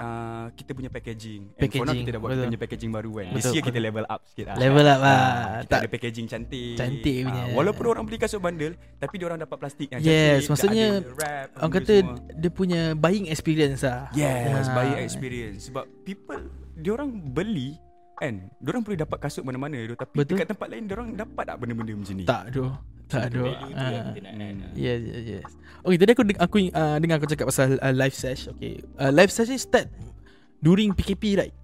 uh, 0.00 0.46
kita 0.52 0.70
punya 0.72 0.88
packaging. 0.88 1.40
And 1.46 1.68
for 1.70 1.84
now 1.84 1.92
Packaging, 1.92 1.98
kita 2.00 2.10
dah 2.10 2.18
buat 2.18 2.28
kita 2.28 2.34
betul. 2.34 2.48
punya 2.48 2.60
packaging 2.60 2.90
baru 2.90 3.10
kan. 3.12 3.26
This 3.26 3.36
Betul, 3.36 3.52
year 3.52 3.64
kita 3.64 3.78
level 3.78 4.04
up 4.06 4.20
sikit 4.24 4.44
lah. 4.48 4.56
Level 4.56 4.86
up 4.86 5.00
lah 5.00 5.18
Ah, 5.20 5.46
kita 5.60 5.70
tak, 5.70 5.78
ada 5.78 5.88
packaging 5.90 6.26
cantik. 6.26 6.74
Cantik 6.74 7.18
Ah, 7.18 7.26
punya. 7.26 7.42
walaupun 7.52 7.84
orang 7.86 8.04
beli 8.04 8.16
kasut 8.16 8.38
bundle 8.38 8.72
tapi 8.96 9.14
dia 9.14 9.26
orang 9.26 9.38
dapat 9.38 9.56
plastik 9.56 9.88
yang 9.90 10.00
Yes, 10.00 10.10
cantik. 10.10 10.40
tak 10.40 10.50
maksudnya 10.50 10.86
wrap, 11.12 11.46
Orang 11.54 11.72
kata 11.72 11.94
semua. 12.00 12.16
Dia 12.32 12.50
punya 12.50 12.80
buying 12.94 13.26
experience 13.26 13.80
lah 13.80 14.08
Yes, 14.12 14.64
Ah. 14.64 14.74
buying 14.74 14.98
experience 14.98 15.60
sebab 15.66 15.84
people 16.02 16.40
dia 16.74 16.90
orang 16.90 17.12
beli 17.12 17.76
kan, 18.20 18.34
dia 18.52 18.68
orang 18.68 18.84
boleh 18.84 18.98
dapat 19.00 19.18
kasut 19.18 19.42
mana-mana 19.42 19.78
tu 19.88 19.96
tapi 19.96 20.14
Betul. 20.20 20.36
dekat 20.36 20.48
tempat 20.52 20.68
lain 20.68 20.82
dia 20.84 20.94
orang 20.94 21.08
dapat 21.16 21.44
tak 21.48 21.56
benda-benda 21.56 21.92
macam 21.96 22.14
ni? 22.14 22.24
Tak 22.28 22.44
doh 22.52 22.72
Tak 23.10 23.34
yang 23.34 24.06
kita 24.14 24.20
nak 24.22 24.34
add 24.38 24.56
lah. 24.62 24.72
Yes, 24.78 25.00
yes, 25.02 25.24
yes. 25.26 25.44
Okay, 25.82 25.96
tadi 25.98 26.10
aku 26.14 26.22
aku 26.38 26.56
uh, 26.70 26.96
dengar 27.02 27.16
aku 27.18 27.26
cakap 27.26 27.50
pasal 27.50 27.74
uh, 27.82 27.94
live 27.96 28.14
sesh. 28.14 28.46
Okay, 28.54 28.78
uh, 29.02 29.10
live 29.10 29.32
sesh 29.34 29.50
ni 29.50 29.58
start 29.58 29.90
during 30.62 30.94
PKP 30.94 31.24
right? 31.34 31.54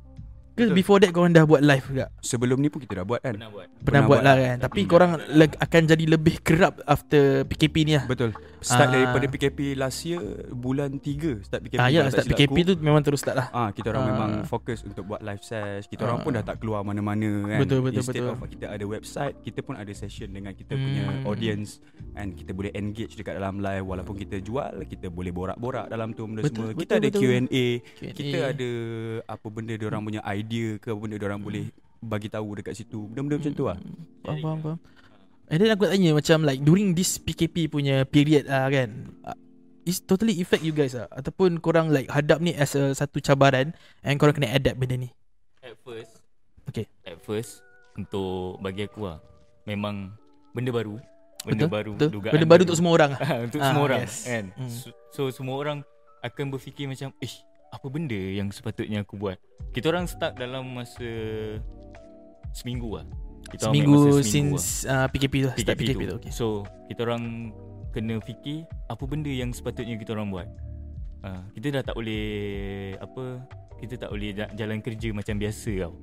Ke 0.56 0.64
Betul. 0.64 0.72
before 0.74 0.98
that 0.98 1.12
korang 1.12 1.30
dah 1.30 1.44
buat 1.44 1.60
live 1.60 1.84
juga? 1.84 2.08
Sebelum 2.18 2.56
ni 2.56 2.66
pun 2.66 2.80
kita 2.80 2.96
dah 2.96 3.04
buat 3.04 3.20
kan. 3.20 3.36
Pernah 3.36 3.50
buat 3.50 3.66
Pernah, 3.68 3.84
Pernah 3.84 4.00
buat 4.00 4.08
buat 4.08 4.20
lah 4.24 4.36
kan. 4.40 4.56
Tapi 4.64 4.80
korang 4.86 5.10
leg- 5.30 5.58
akan 5.58 5.82
jadi 5.84 6.04
lebih 6.08 6.34
kerap 6.40 6.80
after 6.82 7.44
PKP 7.44 7.76
ni 7.82 7.92
lah. 7.92 8.08
Betul. 8.08 8.32
Start 8.58 8.88
Ah. 8.88 8.92
daripada 8.96 9.28
PKP 9.28 9.76
last 9.76 10.00
year 10.02 10.16
bulan 10.50 10.96
3 10.96 11.44
start 11.44 11.60
PKP. 11.60 11.76
Ah, 11.76 11.86
ya, 11.86 12.08
start 12.08 12.24
PKP 12.26 12.56
aku. 12.56 12.66
tu 12.66 12.74
memang 12.80 12.98
terus 12.98 13.20
start 13.20 13.36
lah. 13.36 13.48
Ah, 13.52 13.68
kita 13.70 13.92
orang 13.92 14.02
Ah. 14.02 14.10
memang 14.10 14.30
fokus 14.42 14.80
untuk 14.80 15.04
buat 15.06 15.20
live 15.20 15.38
sesh. 15.40 15.86
Kita 15.86 16.02
orang 16.02 16.18
Ah. 16.18 16.24
pun 16.24 16.32
dah 16.32 16.42
tak 16.42 16.56
keluar 16.56 16.80
mana-mana 16.80 17.28
kan. 17.46 17.60
Betul, 17.60 17.84
betul, 17.84 18.00
Instead 18.00 18.16
betul. 18.18 18.32
of 18.32 18.48
kita 18.48 18.66
ada 18.70 18.84
website, 18.86 19.34
kita 19.42 19.60
pun 19.60 19.74
ada 19.76 19.92
session 19.92 20.28
dengan 20.30 20.50
kita 20.50 20.72
Hmm. 20.72 20.82
punya 20.82 21.02
audience 21.26 21.84
and 22.14 22.32
kita 22.32 22.50
boleh 22.50 22.72
engage 22.72 23.12
dekat 23.12 23.36
dalam 23.36 23.60
live 23.60 23.84
walaupun 23.84 24.16
kita 24.16 24.40
jual, 24.40 24.72
kita 24.84 25.06
boleh 25.08 25.30
borak-borak 25.30 25.86
dalam 25.86 26.10
tu 26.10 26.24
benda 26.24 26.40
Betul, 26.40 26.48
semua. 26.48 26.66
betul, 26.70 26.80
kita 26.80 26.92
ada 26.96 27.06
betul. 27.06 27.20
Q&A, 27.20 27.66
Q&A. 27.92 28.08
kita 28.10 28.38
ada 28.48 28.70
apa 29.28 29.46
benda 29.46 29.72
dia 29.74 29.86
orang 29.86 30.00
punya 30.00 30.24
idea 30.24 30.44
ke 30.76 30.86
apa 30.86 30.98
benda 30.98 31.16
dia 31.16 31.26
orang 31.26 31.40
Hmm. 31.40 31.48
boleh 31.48 31.64
bagi 31.98 32.28
tahu 32.28 32.48
dekat 32.54 32.74
situ. 32.74 33.06
Benda-benda 33.06 33.36
macam 33.38 33.52
tu 33.52 33.64
lah. 33.64 33.78
Faham, 34.22 34.38
faham, 34.38 34.58
faham. 34.60 34.78
And 35.46 35.56
then 35.56 35.70
aku 35.70 35.82
nak 35.84 35.92
tanya 35.92 36.10
macam 36.12 36.38
like 36.42 36.60
during 36.60 36.90
this 36.90 37.16
PKP 37.16 37.68
punya 37.68 38.02
period 38.02 38.46
lah 38.46 38.66
kan. 38.66 38.90
Uh, 39.22 39.36
It's 39.82 40.02
totally 40.02 40.34
affect 40.36 40.66
you 40.66 40.74
guys 40.74 40.98
lah 40.98 41.06
Ataupun 41.08 41.62
korang 41.62 41.94
like 41.94 42.10
hadap 42.10 42.42
ni 42.42 42.50
as 42.50 42.74
a 42.74 42.90
satu 42.90 43.22
cabaran 43.22 43.70
And 44.02 44.18
korang 44.18 44.34
kena 44.34 44.50
adapt 44.50 44.74
benda 44.74 44.98
ni 44.98 45.14
At 45.62 45.78
first 45.78 46.18
Okay. 46.66 46.90
At 47.06 47.22
first 47.22 47.62
Untuk 47.94 48.58
bagi 48.58 48.82
aku 48.82 49.06
lah 49.06 49.22
Memang 49.62 50.10
Benda 50.50 50.74
baru 50.74 50.98
Benda 51.46 51.54
Betul, 51.62 51.70
baru 51.70 51.92
Betul? 51.94 52.10
dugaan 52.10 52.32
Benda 52.34 52.46
baru 52.50 52.62
untuk 52.66 52.74
semua 52.74 52.92
orang 52.98 53.10
lah 53.14 53.20
Untuk 53.46 53.60
Ah, 53.62 53.66
semua 53.70 53.82
orang 53.86 54.00
yes. 54.02 54.14
kan 54.26 54.44
Hmm. 54.50 54.66
so, 54.68 54.88
so 55.14 55.22
semua 55.30 55.54
orang 55.54 55.78
Akan 56.18 56.50
berfikir 56.50 56.90
macam 56.90 57.14
Ish 57.22 57.45
Apa 57.70 57.86
benda 57.86 58.16
yang 58.16 58.48
sepatutnya 58.48 59.02
aku 59.02 59.16
buat 59.16 59.36
Kita 59.70 59.88
orang 59.88 60.06
start 60.06 60.36
dalam 60.36 60.66
masa 60.72 61.08
Seminggu 62.52 62.96
lah 62.96 63.06
kita 63.46 63.70
Seminggu 63.70 63.94
masa 64.10 64.26
since 64.26 64.82
uh, 64.84 65.06
PKP 65.06 65.34
tu 65.40 65.46
lah 65.46 65.56
Start 65.56 65.76
PKP, 65.76 65.86
PKP 65.88 66.02
tu. 66.02 66.08
tu 66.08 66.16
okay. 66.18 66.32
So 66.32 66.46
kita 66.86 67.06
orang 67.06 67.54
kena 67.94 68.20
fikir 68.20 68.66
apa 68.86 69.04
benda 69.06 69.32
yang 69.32 69.48
sepatutnya 69.50 69.96
kita 69.96 70.12
orang 70.12 70.28
buat. 70.28 70.44
Uh, 71.24 71.40
kita 71.54 71.72
dah 71.72 71.82
tak 71.82 71.96
boleh 71.96 72.26
apa 73.00 73.40
kita 73.78 73.96
tak 73.96 74.12
boleh 74.12 74.36
ja- 74.36 74.52
jalan 74.52 74.84
kerja 74.84 75.16
macam 75.16 75.40
biasa 75.40 75.72
tau. 75.80 75.96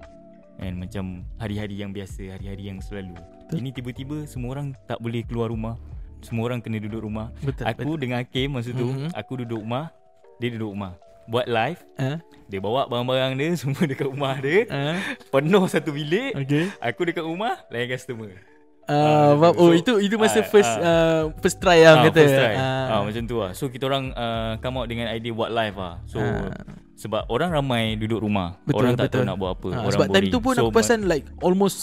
And 0.58 0.82
macam 0.82 1.21
hari-hari 1.38 1.78
yang 1.78 1.91
biasa, 1.91 2.34
hari-hari 2.34 2.73
yang 2.73 2.82
selalu. 2.82 3.13
Betul. 3.13 3.56
Ini 3.62 3.69
tiba-tiba 3.71 4.17
semua 4.26 4.58
orang 4.58 4.73
tak 4.86 4.97
boleh 4.97 5.21
keluar 5.21 5.54
rumah. 5.54 5.78
Semua 6.26 6.47
orang 6.47 6.65
kena 6.65 6.82
duduk 6.82 7.04
rumah. 7.04 7.30
Betul 7.39 7.65
Aku 7.67 7.93
dengan 7.93 8.26
Hakim 8.26 8.49
masa 8.49 8.73
tu, 8.73 8.88
Mhm. 8.88 9.13
aku 9.13 9.45
duduk 9.45 9.62
rumah, 9.62 9.93
dia 10.39 10.49
duduk 10.49 10.73
rumah. 10.73 10.97
Buat 11.25 11.47
live, 11.47 11.79
uh, 11.97 12.17
dia 12.45 12.59
bawa 12.59 12.86
barang-barang 12.86 13.31
dia 13.33 13.49
semua 13.62 13.83
dekat 13.83 14.05
rumah 14.05 14.36
dia. 14.38 14.67
uh, 14.67 14.95
Penuh 15.29 15.63
satu 15.65 15.89
bilik. 15.89 16.36
Okay 16.38 16.67
Aku 16.81 17.03
dekat 17.03 17.21
rumah, 17.21 17.63
lain 17.67 17.88
customer. 17.88 18.36
uh, 18.83 19.31
Ah, 19.33 19.55
Oh 19.55 19.71
so- 19.71 19.73
itu 19.73 19.93
itu 20.01 20.15
masa 20.17 20.39
ah, 20.39 20.45
first 20.45 20.73
uh, 20.75 21.31
First 21.39 21.57
try 21.57 21.79
lah 21.81 21.93
Ah, 21.97 22.03
kata 22.05 22.19
first 22.19 22.36
try. 22.36 22.53
Ah. 22.53 22.86
Ah, 22.89 23.01
macam 23.01 23.23
tu 23.23 23.36
lah. 23.38 23.51
So 23.53 23.67
kita 23.67 23.88
orang 23.88 24.12
uh, 24.12 24.59
come 24.59 24.75
out 24.77 24.88
dengan 24.88 25.07
idea 25.07 25.31
buat 25.31 25.49
live 25.49 25.75
lah. 25.75 26.03
So 26.03 26.19
Ah. 26.19 26.51
sebab 26.93 27.25
orang 27.27 27.49
ramai 27.49 27.95
duduk 27.95 28.19
rumah. 28.19 28.59
Betul, 28.62 28.79
orang 28.81 28.93
tak 28.93 29.07
betul. 29.07 29.17
tahu 29.17 29.23
nak 29.25 29.38
buat 29.38 29.51
apa. 29.53 29.67
Ah, 29.69 29.79
orang 29.81 29.93
Sebab 29.93 30.07
time 30.07 30.15
boring. 30.19 30.31
tu 30.31 30.39
pun 30.39 30.53
so, 30.53 30.62
aku 30.62 30.71
perasan 30.71 30.99
like 31.05 31.25
Almost 31.39 31.79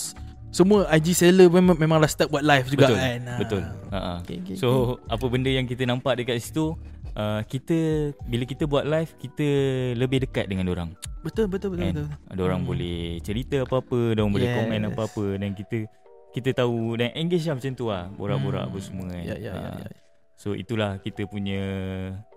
Semua 0.51 0.83
IG 0.91 1.15
seller 1.15 1.47
memang, 1.47 1.79
memang 1.79 1.97
dah 1.97 2.11
start 2.11 2.27
buat 2.29 2.43
live 2.43 2.67
juga 2.69 2.85
betul, 2.85 2.99
kan. 2.99 3.21
Betul. 3.39 3.63
Ha 3.87 3.97
ah. 3.97 4.17
Okay, 4.21 4.37
okay, 4.43 4.55
So 4.55 4.69
apa 5.07 5.23
benda 5.25 5.47
yang 5.47 5.63
kita 5.65 5.83
nampak 5.85 6.19
dekat 6.19 6.37
situ 6.37 6.75
uh, 7.21 7.41
kita 7.45 7.79
bila 8.25 8.45
kita 8.45 8.65
buat 8.65 8.85
live 8.85 9.13
kita 9.19 9.47
lebih 9.95 10.25
dekat 10.25 10.49
dengan 10.49 10.67
orang. 10.69 10.97
Betul 11.21 11.53
betul 11.53 11.77
betul, 11.77 11.93
betul. 11.93 12.07
Ada 12.33 12.41
orang 12.41 12.65
Hmm. 12.65 12.71
boleh 12.73 13.21
cerita 13.21 13.61
apa-apa, 13.61 14.17
ada 14.17 14.21
orang 14.21 14.33
boleh 14.33 14.49
Yes. 14.49 14.57
komen 14.57 14.81
apa-apa 14.89 15.25
dan 15.37 15.51
kita 15.53 15.79
kita 16.31 16.51
tahu 16.55 16.97
dan 16.97 17.13
engage 17.13 17.45
lah 17.45 17.55
macam 17.55 17.73
tu 17.75 17.87
lah. 17.87 18.09
Borak-borak 18.11 18.63
Hmm. 18.65 18.71
apa 18.71 18.79
semua 18.81 19.07
kan. 19.11 19.23
Ya 19.23 19.37
ya 19.37 19.53
ya, 19.53 19.69
Ah. 19.69 19.77
ya. 19.79 19.91
So 20.41 20.57
itulah 20.57 20.97
kita 20.97 21.29
punya 21.29 21.61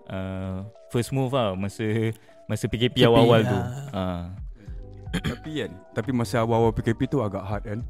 uh, 0.06 0.68
first 0.92 1.08
move 1.10 1.32
lah 1.32 1.56
masa 1.56 2.12
masa 2.44 2.68
PKP, 2.68 3.00
awal-awal 3.02 3.40
tu. 3.42 3.58
Uh. 3.90 4.24
Tapi 5.14 5.50
kan 5.56 5.70
Tapi 5.94 6.10
masa 6.10 6.42
awal-awal 6.42 6.74
PKP 6.74 7.06
tu 7.06 7.22
agak 7.22 7.40
hard 7.40 7.64
kan 7.64 7.80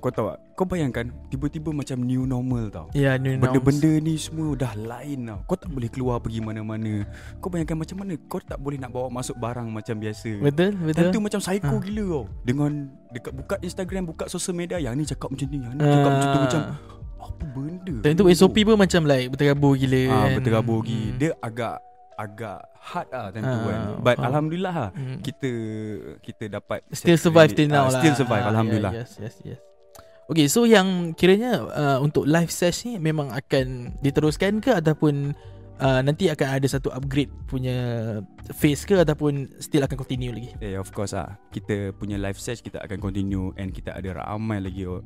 Kau 0.00 0.08
tahu 0.08 0.26
tak 0.26 0.38
Kau 0.52 0.64
bayangkan 0.64 1.06
Tiba-tiba 1.28 1.70
macam 1.70 2.00
new 2.00 2.24
normal 2.24 2.68
tau 2.68 2.86
Ya 2.90 3.14
new 3.14 3.32
norms. 3.32 3.44
Benda-benda 3.46 3.92
ni 4.00 4.14
semua 4.16 4.52
dah 4.54 4.72
lain 4.72 5.18
tau 5.22 5.38
Kau 5.44 5.54
tak 5.54 5.68
boleh 5.68 5.86
keluar 5.86 6.18
pergi 6.18 6.40
mana-mana 6.40 7.04
Kau 7.36 7.46
bayangkan 7.46 7.76
macam 7.76 7.96
mana 7.98 8.16
Kau 8.22 8.40
tak 8.40 8.56
boleh 8.56 8.76
nak 8.76 8.90
bawa 8.90 9.08
masuk 9.10 9.36
barang 9.36 9.68
macam 9.68 9.94
biasa 9.94 10.40
Betul 10.40 10.72
betul. 10.74 10.96
Time 10.96 11.08
tu 11.10 11.20
macam 11.20 11.38
psycho 11.38 11.68
Ah. 11.70 11.78
gila 11.78 12.04
tau 12.06 12.24
Dengan 12.42 12.70
Dekat 13.08 13.32
buka 13.32 13.54
Instagram 13.58 14.02
Buka 14.06 14.24
sosial 14.26 14.54
media 14.54 14.76
Yang 14.76 14.94
ni 14.94 15.04
cakap 15.06 15.28
macam 15.28 15.46
ni 15.46 15.58
Yang 15.58 15.72
ni 15.72 15.82
cakap 15.82 16.10
macam 16.10 16.24
tu 16.24 16.32
Ah. 16.32 16.42
Macam 16.42 16.60
Apa 17.20 17.44
benda 17.46 17.94
Time 18.00 18.16
tu 18.16 18.24
SOP 18.30 18.56
pun 18.62 18.76
macam 18.76 19.02
like 19.04 19.26
berterabur 19.28 19.72
gila 19.74 20.02
ah, 20.02 20.12
kan. 20.26 20.30
Berterabur 20.34 20.80
Hmm. 20.82 21.14
Dia 21.14 21.30
agak 21.38 21.76
Agak 22.16 22.60
hard 22.76 23.08
lah 23.08 23.28
time 23.30 23.42
tu 23.42 23.48
Ah, 23.48 23.64
kan 23.64 23.80
But 23.98 24.16
faham. 24.16 24.26
Alhamdulillah 24.28 24.74
lah 24.74 24.90
Hmm. 24.92 25.20
Kita 25.20 25.50
Kita 26.18 26.44
dapat 26.50 26.84
Still 26.90 27.16
survive 27.16 27.52
till 27.52 27.64
now 27.66 27.84
Ah, 27.84 27.90
lah 27.90 28.00
Still 28.00 28.12
survive 28.14 28.42
Ah, 28.42 28.50
Alhamdulillah 28.50 28.92
yeah, 28.92 29.04
Yes 29.04 29.16
yes 29.18 29.36
yes 29.42 29.60
Okay 30.30 30.46
so 30.46 30.62
yang 30.62 31.10
kiranya 31.18 31.66
uh, 31.74 31.98
Untuk 31.98 32.22
live 32.22 32.54
sesh 32.54 32.86
ni 32.86 33.02
Memang 33.02 33.34
akan 33.34 33.98
Diteruskan 33.98 34.62
ke 34.62 34.70
Ataupun 34.70 35.34
uh, 35.82 36.00
Nanti 36.06 36.30
akan 36.30 36.48
ada 36.54 36.66
satu 36.70 36.94
upgrade 36.94 37.34
Punya 37.50 37.74
Phase 38.54 38.86
ke 38.86 39.02
Ataupun 39.02 39.50
Still 39.58 39.82
akan 39.82 39.98
continue 39.98 40.30
lagi 40.30 40.54
Eh 40.62 40.78
of 40.78 40.94
course 40.94 41.18
ah 41.18 41.34
kita 41.50 41.90
punya 41.98 42.14
live 42.14 42.38
sesh 42.38 42.62
kita 42.62 42.78
akan 42.78 43.02
continue 43.02 43.50
and 43.58 43.74
kita 43.74 43.90
ada 43.90 44.22
ramai 44.22 44.62
lagi 44.62 44.86
uh, 44.86 45.02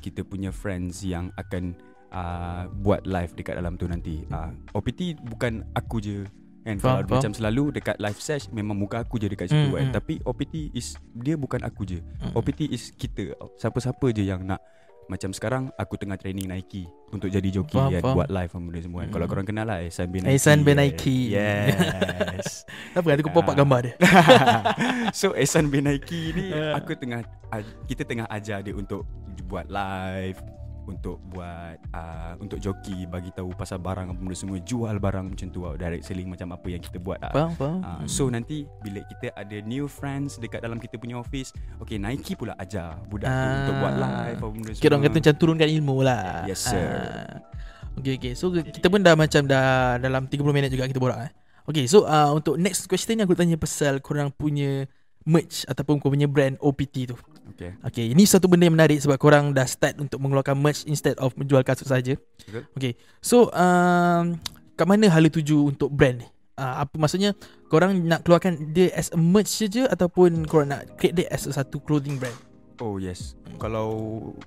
kita 0.00 0.24
punya 0.24 0.48
friends 0.48 1.04
yang 1.04 1.28
akan 1.36 1.76
uh, 2.14 2.70
buat 2.80 3.04
live 3.04 3.34
dekat 3.34 3.58
dalam 3.58 3.74
tu 3.74 3.90
nanti. 3.90 4.22
Uh, 4.30 4.54
OPT 4.72 5.18
bukan 5.18 5.66
aku 5.74 5.98
je 6.00 6.16
kan 6.64 6.74
Faham, 6.74 6.80
kalau 6.80 7.00
faham. 7.02 7.12
macam 7.14 7.32
selalu 7.34 7.64
dekat 7.72 7.96
live 7.98 8.16
sesh 8.18 8.48
memang 8.48 8.72
muka 8.74 8.96
aku 8.98 9.16
je 9.16 9.28
dekat 9.28 9.46
situ 9.46 9.60
Hmm, 9.62 9.74
kan. 9.74 9.84
hmm. 9.84 9.94
Tapi 9.94 10.14
OPT 10.22 10.54
is 10.72 10.86
dia 11.12 11.36
bukan 11.36 11.60
aku 11.60 11.84
je. 11.84 12.00
Hmm. 12.18 12.32
OPT 12.32 12.66
is 12.66 12.88
kita. 12.90 13.36
Siapa-siapa 13.54 14.06
je 14.10 14.24
yang 14.24 14.40
nak 14.42 14.64
macam 15.04 15.28
sekarang 15.30 15.68
aku 15.74 15.94
tengah 15.94 16.16
training 16.16 16.48
Nike 16.48 16.88
untuk 17.10 17.28
jadi 17.28 17.44
joki 17.50 17.76
Faham, 17.76 17.92
kan 17.92 18.00
faham. 18.00 18.16
buat 18.16 18.28
live 18.30 18.50
benda 18.50 18.80
semua 18.80 19.00
kan. 19.04 19.10
Kalau 19.10 19.20
Mm. 19.22 19.30
korang 19.30 19.46
kenal 19.46 19.66
lah 19.66 19.78
Ehsan 19.78 20.08
bin 20.08 20.24
Nike. 20.24 20.32
Ehsan 20.34 20.58
bin. 20.58 20.74
Nike. 20.74 21.16
Yes. 21.30 22.64
Apa 22.96 23.06
kan 23.06 23.18
aku 23.18 23.28
pop 23.28 23.44
up 23.44 23.52
Ah. 23.52 23.54
gambar 23.54 23.80
dia. 23.82 23.94
so 25.12 25.32
Ehsan 25.34 25.68
bin 25.68 25.84
Nike 25.84 26.32
ni 26.32 26.48
aku 26.78 26.96
tengah 26.96 27.20
kita 27.84 28.02
tengah 28.02 28.24
ajar 28.26 28.60
dia 28.60 28.72
untuk 28.72 29.04
buat 29.44 29.68
live 29.68 30.40
untuk 30.84 31.16
buat 31.26 31.80
uh, 31.90 32.36
untuk 32.36 32.56
joki 32.56 33.04
bagi 33.04 33.30
tahu 33.30 33.52
pasal 33.52 33.76
barang 33.76 34.06
apa 34.06 34.16
benda 34.16 34.32
semua 34.32 34.58
jual 34.58 34.92
barang 34.94 35.24
macam 35.26 35.48
tu 35.48 35.60
tau 35.60 35.74
direct 35.74 36.02
selling 36.02 36.28
macam 36.28 36.52
apa 36.52 36.66
yang 36.66 36.78
kita 36.78 36.96
buat 36.96 37.18
lah. 37.18 37.32
Faham, 37.32 37.52
faham. 37.54 37.78
Uh, 37.80 38.04
so 38.04 38.26
nanti 38.26 38.68
bila 38.78 39.00
kita 39.02 39.32
ada 39.32 39.56
new 39.60 39.84
friends 39.84 40.36
dekat 40.36 40.60
dalam 40.60 40.76
kita 40.76 40.94
punya 40.94 41.16
office 41.16 41.50
Okay 41.78 41.96
Nike 41.96 42.34
pula 42.34 42.52
ajar 42.54 43.00
budak 43.06 43.26
tu 43.26 43.34
Ah. 43.34 43.56
untuk 43.58 43.74
buat 43.76 43.94
live 43.94 44.36
apa 44.36 44.46
benda 44.46 44.70
semua 44.70 44.82
Kira 44.82 44.92
orang 44.92 45.04
kata 45.04 45.16
macam 45.18 45.34
turunkan 45.34 45.68
ilmu 45.70 45.96
lah 46.00 46.26
Yes, 46.44 46.60
sir. 46.60 46.84
Ah. 46.84 47.40
Okay 47.94 48.12
okay 48.14 48.32
So 48.34 48.50
kita 48.50 48.86
pun 48.86 49.00
dah 49.00 49.14
macam 49.14 49.46
dah 49.46 49.96
Dalam 49.96 50.26
30 50.26 50.42
minit 50.50 50.68
juga 50.68 50.84
kita 50.84 50.98
borak 50.98 51.18
eh. 51.22 51.30
Okay 51.64 51.86
so 51.86 52.04
uh, 52.04 52.30
Untuk 52.30 52.58
next 52.58 52.84
question 52.84 53.16
ni 53.16 53.22
Aku 53.22 53.32
tanya 53.32 53.54
pasal 53.54 53.98
Korang 53.98 54.28
punya 54.28 54.84
Merch 55.22 55.64
Ataupun 55.64 55.96
korang 55.96 56.12
punya 56.12 56.26
brand 56.26 56.58
OPT 56.58 57.08
tu 57.08 57.16
Okay 57.52 57.76
Okay 57.84 58.06
ini 58.08 58.24
satu 58.24 58.48
benda 58.48 58.64
yang 58.64 58.76
menarik 58.76 58.96
Sebab 59.00 59.20
korang 59.20 59.52
dah 59.52 59.68
start 59.68 60.00
Untuk 60.00 60.16
mengeluarkan 60.16 60.56
merch 60.56 60.88
Instead 60.88 61.20
of 61.20 61.36
menjual 61.36 61.60
kasut 61.60 61.84
saja. 61.84 62.16
Betul. 62.48 62.64
Okay 62.72 62.92
So 63.20 63.52
um, 63.52 64.40
Kat 64.74 64.86
mana 64.88 65.12
hala 65.12 65.28
tuju 65.28 65.68
Untuk 65.68 65.92
brand 65.92 66.24
ni? 66.24 66.28
Uh, 66.54 66.86
apa 66.86 66.94
maksudnya? 66.96 67.34
Korang 67.66 67.98
nak 68.06 68.22
keluarkan 68.22 68.70
dia 68.70 68.88
as 68.94 69.10
a 69.10 69.18
merch 69.18 69.50
saja 69.50 69.90
ataupun 69.90 70.46
korang 70.46 70.70
nak 70.70 70.86
create 70.96 71.18
dia 71.18 71.26
as 71.34 71.44
a 71.44 71.52
satu 71.52 71.82
clothing 71.82 72.14
brand? 72.16 72.34
Oh 72.78 72.96
yes. 72.96 73.34
Kalau 73.58 73.90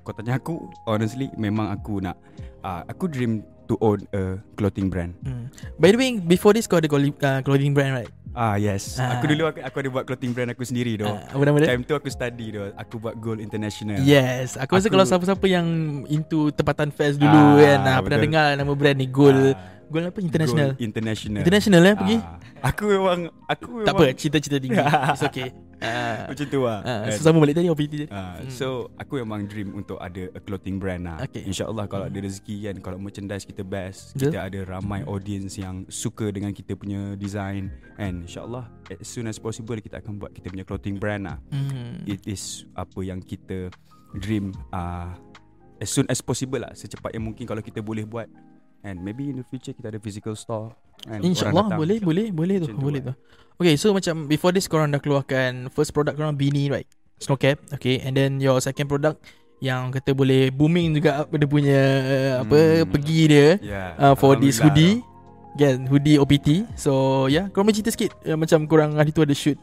kau 0.02 0.16
tanya 0.16 0.40
aku 0.40 0.72
Honestly 0.88 1.28
Memang 1.36 1.68
aku 1.68 2.00
nak 2.00 2.16
uh, 2.64 2.88
Aku 2.88 3.12
dream 3.12 3.44
to 3.68 3.76
own 3.84 4.00
a 4.16 4.40
clothing 4.56 4.88
brand. 4.88 5.12
Hmm. 5.28 5.52
by 5.76 5.92
the 5.92 6.00
way 6.00 6.16
before 6.24 6.56
this 6.56 6.66
kau 6.66 6.80
ada 6.80 6.88
clothing- 6.88 7.20
uh, 7.20 7.44
clothing 7.44 7.76
brand 7.76 8.00
right 8.00 8.12
Ah 8.38 8.54
yes. 8.54 9.02
Ah. 9.02 9.18
Aku 9.18 9.26
dulu 9.26 9.50
aku, 9.50 9.66
aku 9.66 9.78
ada 9.82 9.90
buat 9.90 10.06
clothing 10.06 10.30
brand 10.30 10.54
aku 10.54 10.62
sendiri 10.62 10.94
tu. 10.94 11.10
Uh, 11.10 11.18
apa 11.18 11.42
nama 11.42 11.58
dia? 11.58 11.74
Time 11.74 11.82
tu 11.82 11.98
aku 11.98 12.06
study 12.06 12.54
tu. 12.54 12.62
Aku 12.78 13.02
buat 13.02 13.18
Gold 13.18 13.42
International. 13.42 13.98
Yes, 13.98 14.54
aku 14.54 14.78
rasa 14.78 14.86
Aku- 14.86 14.94
kalau 14.94 15.06
siapa-siapa 15.10 15.46
yang 15.50 15.66
into 16.06 16.54
tempatan 16.54 16.94
fest 16.94 17.18
dulu 17.18 17.34
Ah, 17.34 17.58
kan, 17.58 17.80
ah, 17.82 17.98
pernah 17.98 18.20
dengar 18.22 18.48
nama 18.54 18.72
brand 18.78 18.94
ni 18.94 19.10
Gold. 19.10 19.58
Ah, 19.58 19.77
Gold 19.88 20.06
apa 20.06 20.20
international? 20.20 20.68
Gold 20.70 20.84
International 20.84 21.42
International 21.42 21.82
eh 21.82 21.96
pergi? 21.96 22.18
Ah, 22.20 22.36
Aku 22.66 22.84
memang 22.86 23.20
Aku 23.46 23.68
memang 23.72 23.88
Tak 23.88 23.94
apa, 23.94 24.06
cita-cita 24.12 24.58
tinggi. 24.58 24.76
It's 24.76 25.24
okay. 25.24 25.50
Ah, 25.78 26.26
Macam 26.30 26.46
tu 26.46 26.60
lah 26.60 26.80
ah, 26.82 27.00
kan. 27.06 27.14
so 27.14 27.22
sama 27.22 27.38
balik 27.40 27.56
tadi 27.56 27.70
OPT. 27.70 28.10
Ah, 28.10 28.36
Hmm. 28.38 28.50
So 28.50 28.68
aku 28.96 29.22
memang 29.22 29.46
dream 29.46 29.72
untuk 29.74 29.96
ada 29.98 30.28
a 30.28 30.40
clothing 30.40 30.76
brand 30.76 31.06
lah 31.06 31.24
Okay. 31.24 31.46
InsyaAllah 31.46 31.86
kalau 31.86 32.06
ada 32.06 32.18
rezeki 32.18 32.68
kan 32.68 32.76
Kalau 32.82 32.98
merchandise 32.98 33.46
kita 33.46 33.62
best 33.62 34.12
Betul. 34.12 34.28
Kita 34.28 34.40
ada 34.44 34.60
ramai 34.68 35.06
audience 35.06 35.56
yang 35.56 35.88
suka 35.88 36.28
dengan 36.30 36.52
kita 36.52 36.74
punya 36.74 37.16
design 37.16 37.70
And 37.96 38.26
insyaAllah 38.26 38.68
as 38.90 39.06
soon 39.06 39.26
as 39.26 39.38
possible 39.38 39.78
Kita 39.78 40.00
akan 40.00 40.18
buat 40.18 40.32
kita 40.32 40.50
punya 40.50 40.66
clothing 40.66 40.98
brand 40.98 41.24
lah 41.26 41.38
Hmm. 41.48 42.04
It 42.04 42.26
is 42.26 42.44
apa 42.74 43.00
yang 43.02 43.22
kita 43.22 43.72
dream 44.14 44.52
uh, 44.70 45.14
As 45.78 45.88
soon 45.88 46.10
as 46.10 46.20
possible 46.20 46.58
lah 46.58 46.74
Secepat 46.74 47.14
yang 47.14 47.24
mungkin 47.24 47.46
kalau 47.46 47.62
kita 47.62 47.80
boleh 47.80 48.02
buat 48.02 48.26
And 48.86 49.02
maybe 49.02 49.30
in 49.30 49.42
the 49.42 49.46
future 49.46 49.74
kita 49.74 49.90
ada 49.90 50.00
physical 50.00 50.34
store 50.34 50.72
and 51.06 51.22
InsyaAllah 51.22 51.74
datang. 51.74 51.80
boleh, 51.80 51.98
boleh, 52.00 52.26
boleh 52.30 52.56
tu, 52.62 52.68
tu 52.72 52.78
boleh 52.78 53.02
tu. 53.02 53.10
lah. 53.12 53.18
Okay, 53.58 53.74
so 53.74 53.90
macam 53.90 54.30
before 54.30 54.54
this 54.54 54.70
korang 54.70 54.94
dah 54.94 55.02
keluarkan 55.02 55.74
first 55.74 55.92
product 55.92 56.16
korang 56.16 56.38
beanie 56.38 56.70
right? 56.70 56.86
Snow 57.18 57.34
cap, 57.34 57.58
okay. 57.74 57.98
And 58.06 58.14
then 58.14 58.38
your 58.38 58.62
second 58.62 58.86
product 58.86 59.18
yang 59.58 59.90
kata 59.90 60.14
boleh 60.14 60.54
booming 60.54 60.94
juga 60.94 61.26
apa 61.26 61.34
dia 61.34 61.50
punya 61.50 61.82
uh, 62.06 62.34
apa 62.46 62.60
Hmm. 62.86 62.90
pergi 62.94 63.20
dia 63.26 63.48
yeah, 63.58 63.98
uh, 63.98 64.14
for 64.14 64.38
this 64.38 64.62
hoodie 64.62 65.02
kan 65.58 65.90
hoodie 65.90 66.22
OPT 66.22 66.70
so 66.78 67.26
ya 67.26 67.42
yeah, 67.42 67.46
korang 67.50 67.66
boleh 67.66 67.82
cerita 67.82 67.90
sikit 67.90 68.14
uh, 68.30 68.38
macam 68.38 68.70
korang 68.70 68.94
hari 68.94 69.10
tu 69.10 69.26
ada 69.26 69.34
shoot 69.34 69.58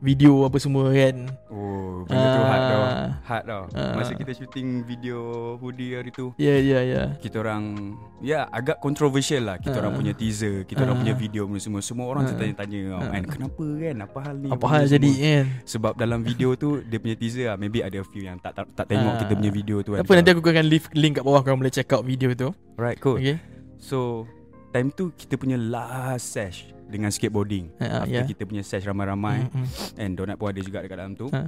video 0.00 0.42
apa 0.42 0.56
semua 0.56 0.88
kan. 0.90 1.28
Oh 1.48 2.02
benda 2.02 2.26
tu 2.26 2.40
hard 2.42 2.62
tau 2.64 2.80
Ah. 2.80 3.08
Hard 3.22 3.44
tau 3.44 3.62
Ah. 3.70 3.92
Masa 3.94 4.12
kita 4.16 4.32
shooting 4.32 4.82
video 4.82 5.18
hoodie 5.56 5.92
hari 5.92 6.08
tu 6.08 6.32
ya 6.34 6.56
ya 6.56 6.80
ya 6.80 7.02
kita 7.14 7.38
orang 7.38 7.92
ya 8.18 8.48
agak 8.48 8.80
controversial 8.80 9.44
lah 9.44 9.56
kita 9.56 9.76
Ah. 9.76 9.84
orang 9.84 9.94
punya 9.94 10.12
teaser 10.12 10.64
kita 10.64 10.80
orang 10.80 10.96
Ah. 10.96 11.00
punya 11.04 11.14
video 11.14 11.44
benda 11.44 11.60
semua 11.60 11.80
semua 11.80 12.08
orang 12.08 12.24
Ah. 12.24 12.28
tertanya-tanya 12.32 12.80
tau 12.88 12.98
Ah. 12.98 13.10
kan 13.10 13.22
kenapa 13.28 13.64
kan 13.76 13.96
apa 14.00 14.18
hal 14.18 14.34
ni 14.34 14.48
apa 14.48 14.66
hal 14.66 14.82
semua. 14.82 14.94
jadi 14.96 15.10
kan 15.12 15.44
sebab 15.62 15.92
dalam 15.94 16.20
video 16.22 16.48
tu 16.56 16.80
dia 16.80 16.98
punya 16.98 17.14
teaser 17.14 17.44
lah 17.46 17.56
maybe 17.56 17.78
ada 17.78 18.00
a 18.00 18.06
few 18.06 18.24
yang 18.24 18.40
tak 18.40 18.56
tak, 18.56 18.66
tak 18.72 18.86
tengok 18.88 19.12
Ah. 19.14 19.18
kita 19.20 19.32
punya 19.36 19.52
video 19.52 19.76
tu 19.84 19.90
kan 19.92 20.00
apa 20.00 20.12
nanti 20.16 20.30
aku 20.32 20.40
akan 20.42 20.66
leave 20.66 20.86
link 20.96 21.14
kat 21.14 21.22
bawah 21.22 21.44
korang 21.44 21.60
boleh 21.60 21.70
check 21.70 21.92
out 21.92 22.02
video 22.02 22.32
tu 22.32 22.48
right 22.74 22.96
cool 22.98 23.20
okay 23.20 23.36
So 23.76 24.24
time 24.72 24.88
tu 24.88 25.12
kita 25.14 25.36
punya 25.36 25.56
last 25.56 26.32
sesh 26.32 26.68
dengan 26.90 27.08
skateboarding. 27.08 27.70
Ah, 27.78 28.02
After 28.04 28.12
yeah. 28.12 28.26
kita 28.26 28.42
punya 28.44 28.60
sesh 28.60 28.84
ramai-ramai 28.84 29.46
Mm, 29.46 29.54
mm. 29.54 29.66
and 29.96 30.10
Donat 30.18 30.36
pun 30.36 30.50
ada 30.50 30.60
juga 30.60 30.82
dekat 30.82 30.96
dalam 30.98 31.14
tu. 31.14 31.30
Ha. 31.30 31.46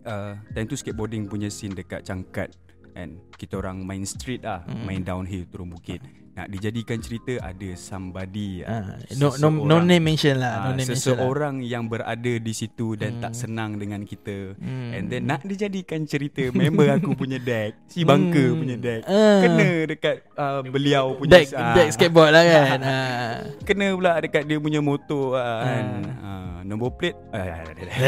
Uh, 0.00 0.32
time 0.50 0.66
tu 0.66 0.74
skateboarding 0.74 1.28
punya 1.28 1.46
scene 1.46 1.72
dekat 1.72 2.02
Cangkat 2.02 2.56
and 2.96 3.20
kita 3.36 3.56
orang 3.56 3.80
main 3.80 4.02
street 4.02 4.42
lah, 4.42 4.66
Mm. 4.66 4.82
main 4.84 5.02
downhill 5.06 5.46
turun 5.46 5.70
bukit. 5.70 6.02
Nak 6.30 6.46
dijadikan 6.48 6.98
cerita 6.98 7.42
ada 7.42 7.68
somebody 7.74 8.62
Ah, 8.62 8.94
ah, 8.94 9.02
no, 9.12 9.34
no, 9.34 9.50
no 9.50 9.66
seseorang- 9.74 9.82
name 9.84 10.04
mention 10.04 10.36
lah 10.36 10.52
ah, 10.52 10.60
no 10.62 10.68
name 10.72 10.86
mention 10.86 10.94
lah 11.10 11.18
seseorang 11.18 11.54
yang 11.60 11.84
berada 11.84 12.32
di 12.32 12.52
situ 12.52 12.94
dan 12.94 13.10
Hmm. 13.12 13.22
tak 13.22 13.32
senang 13.34 13.76
dengan 13.76 14.00
kita. 14.02 14.54
Hmm. 14.56 14.94
And 14.94 15.04
then 15.06 15.26
nak 15.26 15.42
dijadikan 15.42 16.04
cerita 16.04 16.46
member 16.50 16.86
aku 16.96 17.12
punya 17.14 17.36
deck, 17.36 17.74
si 17.84 18.02
bangka 18.02 18.40
Hmm. 18.46 18.56
punya 18.56 18.76
deck. 18.76 19.02
Ah. 19.04 19.40
Kena 19.40 19.68
dekat 19.86 20.16
uh, 20.32 20.60
beliau 20.64 21.04
punya 21.14 21.30
deck, 21.36 21.46
ah. 21.52 21.74
deck 21.74 21.88
skateboard 21.90 22.30
lah 22.30 22.42
kan 22.42 22.78
ah. 22.86 23.34
Kena 23.60 23.86
pula 23.92 24.12
dekat 24.16 24.42
dia 24.44 24.56
punya 24.56 24.78
motor 24.80 25.34
ah, 25.34 25.60
kan. 25.60 25.84
Ah. 26.14 26.22
Ah, 26.22 26.56
nombor 26.62 26.94
plate 26.94 27.18
ah, 27.30 27.42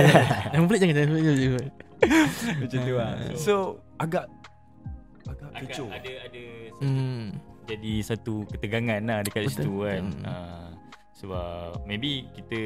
Nama 0.53 0.65
pelik 0.65 0.79
jangan 0.81 0.97
jangan 0.97 1.67
macam 2.57 2.79
tu 2.81 2.95
lah. 2.95 3.13
So 3.37 3.55
agak 3.97 4.31
agak 5.25 5.49
Agak 5.53 5.61
kecoh. 5.69 5.89
ada 5.91 6.13
ada 6.23 6.43
Hmm. 6.79 7.27
Jadi 7.73 7.93
satu 8.05 8.45
ketegangan 8.47 9.01
lah 9.01 9.19
dekat 9.21 9.47
Betul. 9.47 9.55
situ 9.55 9.73
kan. 9.81 10.03
Hmm. 10.05 10.23
Uh, 10.23 10.67
sebab 11.15 11.49
maybe 11.83 12.11
kita 12.33 12.61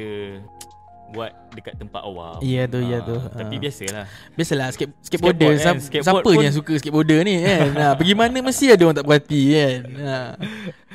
buat 1.07 1.31
dekat 1.51 1.79
tempat 1.79 2.03
awam. 2.03 2.35
Ya 2.41 2.65
tu, 2.65 2.81
ya 2.81 2.99
Ah, 2.99 3.01
tu. 3.01 3.15
Tapi 3.15 3.55
Ah. 3.55 3.59
biasalah. 3.63 4.05
Biasalah 4.33 4.67
skate, 4.69 4.91
skateboarder 4.99 5.39
Skateboard 5.47 5.55
kan, 5.55 5.63
siapa, 5.63 5.79
skateboard 5.79 6.03
siapa 6.19 6.27
pun- 6.27 6.43
yang 6.43 6.51
suka 6.53 6.73
skateboarder 6.75 7.19
ni 7.21 7.35
kan 7.39 7.69
ha, 7.73 7.85
Pergi 7.97 8.13
mana 8.13 8.37
mesti 8.41 8.65
ada 8.67 8.81
orang 8.81 8.97
tak 8.97 9.07
berhati 9.07 9.41
kan 9.49 9.79
ha. 10.03 10.17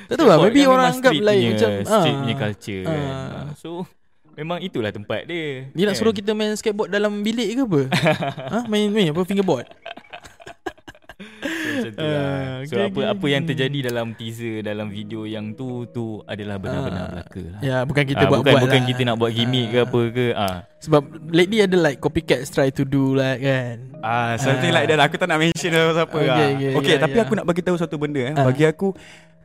Tak 0.05 0.15
tahu 0.15 0.27
lah 0.27 0.37
maybe 0.39 0.61
kan 0.61 0.69
orang 0.71 0.87
anggap 0.93 1.13
lain 1.15 1.43
macam 1.51 1.71
street 1.83 2.17
punya 2.19 2.37
culture 2.37 2.83
kan. 2.85 3.01
Ah. 3.01 3.33
Ah, 3.33 3.49
So 3.55 3.89
memang 4.33 4.61
itulah 4.61 4.91
tempat 4.91 5.25
dia. 5.25 5.65
Dia 5.71 5.85
nak 5.87 5.89
kan? 5.89 5.99
suruh 5.99 6.13
kita 6.13 6.31
main 6.33 6.53
skateboard 6.55 6.91
dalam 6.91 7.25
bilik 7.25 7.49
ke 7.49 7.63
apa? 7.63 7.81
ha? 8.45 8.59
Main 8.71 8.93
main 8.93 9.09
apa 9.09 9.25
fingerboard? 9.25 9.65
So, 11.83 11.85
macam 11.85 11.93
tu 11.93 12.07
lah. 12.07 12.23
Ah, 12.23 12.57
So 12.63 12.73
okay, 12.73 12.83
apa 12.83 12.95
okay, 12.95 13.07
apa 13.11 13.27
yang 13.27 13.43
okay. 13.43 13.51
terjadi 13.51 13.79
dalam 13.85 14.07
teaser 14.15 14.57
dalam 14.63 14.87
video 14.89 15.21
yang 15.25 15.47
tu 15.53 15.69
tu 15.87 16.05
adalah 16.25 16.57
benar-benar 16.57 17.03
Ah. 17.03 17.11
belaka 17.13 17.43
lah. 17.49 17.61
Ya 17.61 17.77
bukan 17.83 18.05
kita 18.05 18.23
Ah, 18.23 18.29
buat 18.29 18.39
bukan 18.41 18.53
buat 18.53 18.63
bukan 18.63 18.81
lah. 18.81 18.89
kita 18.89 19.01
nak 19.03 19.17
buat 19.17 19.31
gimmick 19.31 19.67
ke 19.67 19.77
Ah. 19.77 19.85
apa 19.85 20.01
ke. 20.09 20.27
Ah. 20.33 20.57
Sebab 20.79 21.03
lately 21.29 21.59
ada 21.59 21.77
like 21.77 21.99
copycats 21.99 22.49
try 22.49 22.69
to 22.69 22.83
do 22.83 23.13
like 23.13 23.39
kan. 23.39 23.77
Ah, 23.99 24.35
something 24.37 24.71
Ah. 24.71 24.77
like 24.77 24.87
that. 24.87 25.01
Aku 25.01 25.17
tak 25.17 25.27
nak 25.27 25.39
mention 25.39 25.71
siapa 25.71 26.07
Okay, 26.09 26.27
lah. 26.27 26.39
okay, 26.39 26.71
Okay, 26.73 26.93
yeah, 26.93 27.01
tapi 27.01 27.17
yeah. 27.17 27.25
aku 27.25 27.33
nak 27.35 27.45
bagi 27.45 27.63
tahu 27.63 27.77
satu 27.77 27.97
benda 27.97 28.23
eh. 28.23 28.33
Ah. 28.33 28.47
Bagi 28.47 28.65
aku 28.65 28.95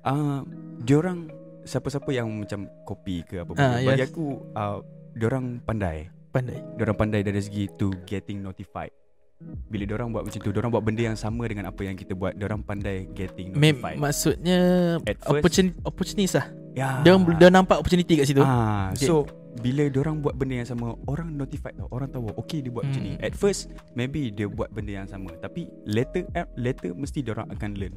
ah 0.02 0.42
diorang 0.80 1.28
siapa-siapa 1.64 2.10
yang 2.10 2.32
macam 2.32 2.70
copy 2.84 3.22
ke 3.22 3.42
apa 3.42 3.52
benda. 3.52 3.78
Bagi 3.84 4.02
yes. 4.02 4.10
aku 4.10 4.26
ah 4.54 4.80
diorang 5.12 5.60
pandai. 5.60 6.08
Pandai. 6.28 6.60
Diorang 6.76 6.94
pandai 6.94 7.22
dari 7.22 7.40
segi 7.40 7.66
to 7.72 7.90
getting 8.04 8.40
notified. 8.40 8.94
Bila 9.40 9.86
diorang 9.86 10.10
buat 10.10 10.26
macam 10.26 10.40
tu, 10.42 10.50
diorang 10.50 10.74
buat 10.74 10.82
benda 10.82 11.04
yang 11.04 11.14
sama 11.14 11.46
dengan 11.46 11.70
apa 11.70 11.78
yang 11.80 11.94
kita 11.94 12.18
buat. 12.18 12.34
Diorang 12.34 12.58
pandai 12.60 13.06
getting 13.14 13.54
Mem- 13.54 13.78
notified. 13.78 13.98
maksudnya 14.02 14.60
At 15.06 15.14
first- 15.16 15.30
opportunity 15.30 15.78
opportunity 15.86 16.26
lah. 16.34 16.46
ya. 16.74 16.90
Dia 17.06 17.14
dia 17.38 17.50
nampak 17.50 17.78
opportunity 17.78 18.18
kat 18.18 18.26
situ. 18.26 18.42
Ah, 18.42 18.90
Okay. 18.92 19.06
so 19.06 19.30
bila 19.60 19.90
diorang 19.90 20.22
buat 20.22 20.38
benda 20.38 20.62
yang 20.62 20.70
sama, 20.70 20.94
orang 21.10 21.34
notified 21.34 21.76
tau. 21.78 21.90
Orang 21.90 22.10
tahu, 22.14 22.30
okay 22.38 22.62
dia 22.62 22.70
buat 22.70 22.86
macam 22.86 23.02
ni. 23.02 23.14
Hmm. 23.18 23.26
At 23.26 23.34
first, 23.34 23.74
maybe 23.98 24.30
dia 24.30 24.46
buat 24.46 24.70
benda 24.70 25.04
yang 25.04 25.10
sama, 25.10 25.34
tapi 25.42 25.68
later 25.90 26.30
eh, 26.38 26.48
later 26.56 26.94
mesti 26.94 27.26
diorang 27.26 27.50
akan 27.50 27.70
learn. 27.76 27.96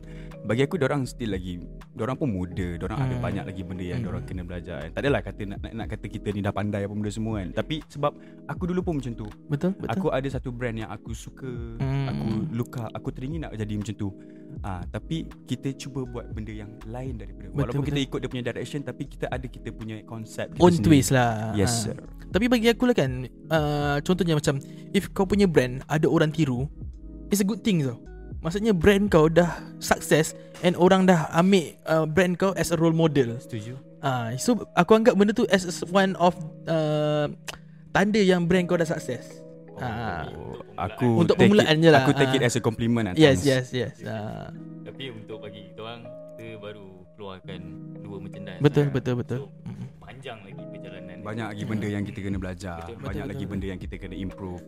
Bagi 0.48 0.64
aku 0.64 0.80
diorang 0.80 1.04
still 1.04 1.36
lagi 1.36 1.60
diorang 1.92 2.16
pun 2.16 2.32
muda, 2.32 2.80
diorang 2.80 2.98
ada 2.98 3.14
Hmm. 3.14 3.24
banyak 3.24 3.44
lagi 3.44 3.62
benda 3.62 3.84
yang 3.84 4.00
Hmm. 4.00 4.06
diorang 4.08 4.24
kena 4.24 4.42
belajar. 4.42 4.80
Tak 4.90 5.00
adalah 5.04 5.20
kata 5.20 5.42
nak, 5.44 5.58
nak 5.62 5.72
nak 5.76 5.86
kata 5.92 6.06
kita 6.08 6.28
ni 6.32 6.40
dah 6.40 6.54
pandai 6.54 6.88
apa 6.88 6.94
benda 6.96 7.12
semua 7.12 7.44
kan. 7.44 7.48
Tapi 7.52 7.84
sebab 7.86 8.12
aku 8.48 8.62
dulu 8.64 8.80
pun 8.80 8.94
macam 8.98 9.12
tu. 9.12 9.26
Betul, 9.50 9.76
betul. 9.76 9.92
Aku 9.92 10.06
ada 10.08 10.28
satu 10.30 10.48
brand 10.50 10.76
yang 10.76 10.90
aku 10.90 11.12
suka, 11.12 11.50
Hmm. 11.76 12.08
aku 12.08 12.24
up, 12.80 12.90
aku 12.94 13.08
teringin 13.12 13.44
nak 13.44 13.52
jadi 13.54 13.74
macam 13.76 13.94
tu. 13.94 14.08
Ah, 14.61 14.84
tapi 14.84 15.24
kita 15.44 15.72
cuba 15.72 16.04
buat 16.04 16.28
benda 16.30 16.52
yang 16.52 16.68
lain 16.84 17.16
daripada. 17.16 17.48
Betul, 17.48 17.61
Walaupun 17.64 17.82
kita 17.82 17.96
betul. 17.96 18.06
ikut 18.06 18.18
dia 18.20 18.28
punya 18.28 18.44
direction 18.44 18.80
tapi 18.84 19.02
kita 19.08 19.26
ada 19.26 19.46
kita 19.46 19.68
punya 19.72 19.96
konsep 20.04 20.52
kita 20.52 20.61
own 20.61 20.72
sendiri. 20.76 21.00
twist 21.00 21.11
lah. 21.11 21.56
Yes 21.56 21.72
Ah. 21.72 21.80
sir. 21.88 21.96
Tapi 22.28 22.44
bagi 22.46 22.68
aku 22.68 22.86
lah 22.86 22.94
kan 22.94 23.11
uh, 23.50 23.98
Contohnya 24.00 24.38
macam 24.38 24.62
If 24.92 25.11
kau 25.11 25.26
punya 25.26 25.50
brand 25.50 25.82
Ada 25.84 26.06
orang 26.06 26.30
tiru 26.30 26.70
It's 27.26 27.42
a 27.42 27.44
good 27.44 27.66
thing 27.66 27.82
tau 27.82 27.98
Maksudnya 28.38 28.70
brand 28.70 29.11
kau 29.11 29.26
dah 29.26 29.50
sukses 29.76 30.32
and 30.62 30.72
orang 30.74 31.04
dah 31.04 31.26
ambil 31.30 31.74
uh, 31.84 32.06
brand 32.06 32.36
kau 32.36 32.54
as 32.54 32.70
a 32.70 32.78
role 32.78 32.94
model. 32.94 33.36
Setuju. 33.36 33.76
Ah, 34.00 34.32
uh, 34.32 34.38
so 34.38 34.64
aku 34.72 34.94
anggap 34.94 35.12
benda 35.12 35.34
tu 35.34 35.44
as 35.48 35.61
one 35.90 36.16
of 36.16 36.32
uh, 36.64 37.28
tanda 37.90 38.16
yang 38.16 38.48
brand 38.48 38.64
kau 38.64 38.80
dah 38.80 38.86
sukses. 38.86 39.39
Oh, 39.83 40.61
Ah. 40.76 40.87
aku 40.87 41.09
Untuk 41.18 41.35
take 41.35 41.49
permulaan 41.49 41.74
it, 41.74 41.83
je 41.83 41.89
lah. 41.89 42.01
Aku 42.03 42.12
take 42.12 42.33
it 42.33 42.43
Ah. 42.43 42.47
as 42.47 42.55
a 42.55 42.61
compliment 42.61 43.05
lah. 43.07 43.14
Yes, 43.14 43.43
yes, 43.43 43.70
yes. 43.70 43.97
Uh, 44.01 44.53
Tapi 44.83 45.09
untuk 45.11 45.41
bagi 45.41 45.68
kita 45.68 45.81
orang 45.81 46.01
kita 46.31 46.57
baru 46.57 46.87
keluarkan 47.14 47.61
dua 48.01 48.16
merchandise. 48.18 48.61
betul, 48.61 48.85
lah. 48.87 48.93
betul, 48.93 49.14
betul. 49.16 49.39
So, 49.39 49.49
Mm. 49.62 49.85
panjang 49.99 50.39
lagi 50.41 50.62
perjalanan. 50.66 51.16
Banyak 51.20 51.47
lagi 51.49 51.64
benda 51.64 51.87
yang 51.87 52.03
kita 52.03 52.18
kena 52.18 52.39
belajar. 52.39 52.76
Betul, 52.83 52.97
Banyak 52.99 53.07
betul, 53.07 53.24
lagi 53.26 53.37
betul. 53.39 53.51
benda 53.51 53.66
yang 53.66 53.78
kita 53.78 53.95
kena 53.97 54.16
improve 54.16 54.61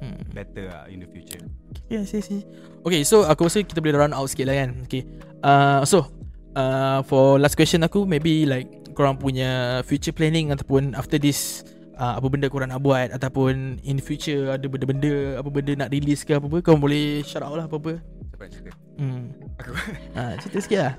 Hmm. 0.00 0.16
better 0.30 0.64
lah 0.66 0.84
in 0.86 0.98
the 0.98 1.08
future. 1.08 1.42
Yes, 1.86 2.10
yes, 2.10 2.26
yes. 2.26 2.42
Okay, 2.80 3.02
so 3.02 3.22
aku 3.22 3.44
rasa 3.44 3.60
kita 3.60 3.78
boleh 3.78 3.98
round 3.98 4.12
out 4.12 4.26
sikit 4.26 4.46
lah 4.46 4.56
kan. 4.56 4.70
Okay. 4.82 5.02
Uh, 5.40 5.82
so, 5.84 6.08
uh, 6.52 7.02
for 7.04 7.36
last 7.36 7.52
question 7.52 7.82
aku, 7.82 8.02
maybe 8.04 8.42
like 8.42 8.66
korang 8.90 9.14
punya 9.14 9.80
future 9.82 10.10
planning 10.10 10.48
ataupun 10.48 10.94
after 10.94 11.16
this, 11.16 11.62
uh, 12.00 12.16
apa 12.16 12.26
benda 12.26 12.48
korang 12.48 12.72
nak 12.72 12.80
buat 12.80 13.12
ataupun 13.12 13.78
in 13.84 14.00
future 14.00 14.56
ada 14.56 14.64
benda-benda, 14.64 15.36
apa 15.36 15.48
benda 15.52 15.72
nak 15.76 15.92
release 15.92 16.24
ke 16.24 16.40
apa-apa, 16.40 16.64
korang 16.64 16.80
boleh 16.80 17.20
shout 17.22 17.44
out 17.44 17.60
lah 17.60 17.68
apa-apa. 17.68 18.00
Siapa 18.32 18.42
yang 18.48 18.52
cerita? 18.56 18.70
Hmm. 18.96 19.24
Aku. 19.60 19.70
Uh, 20.16 20.32
cerita 20.42 20.58
sikit 20.64 20.80
lah. 20.80 20.94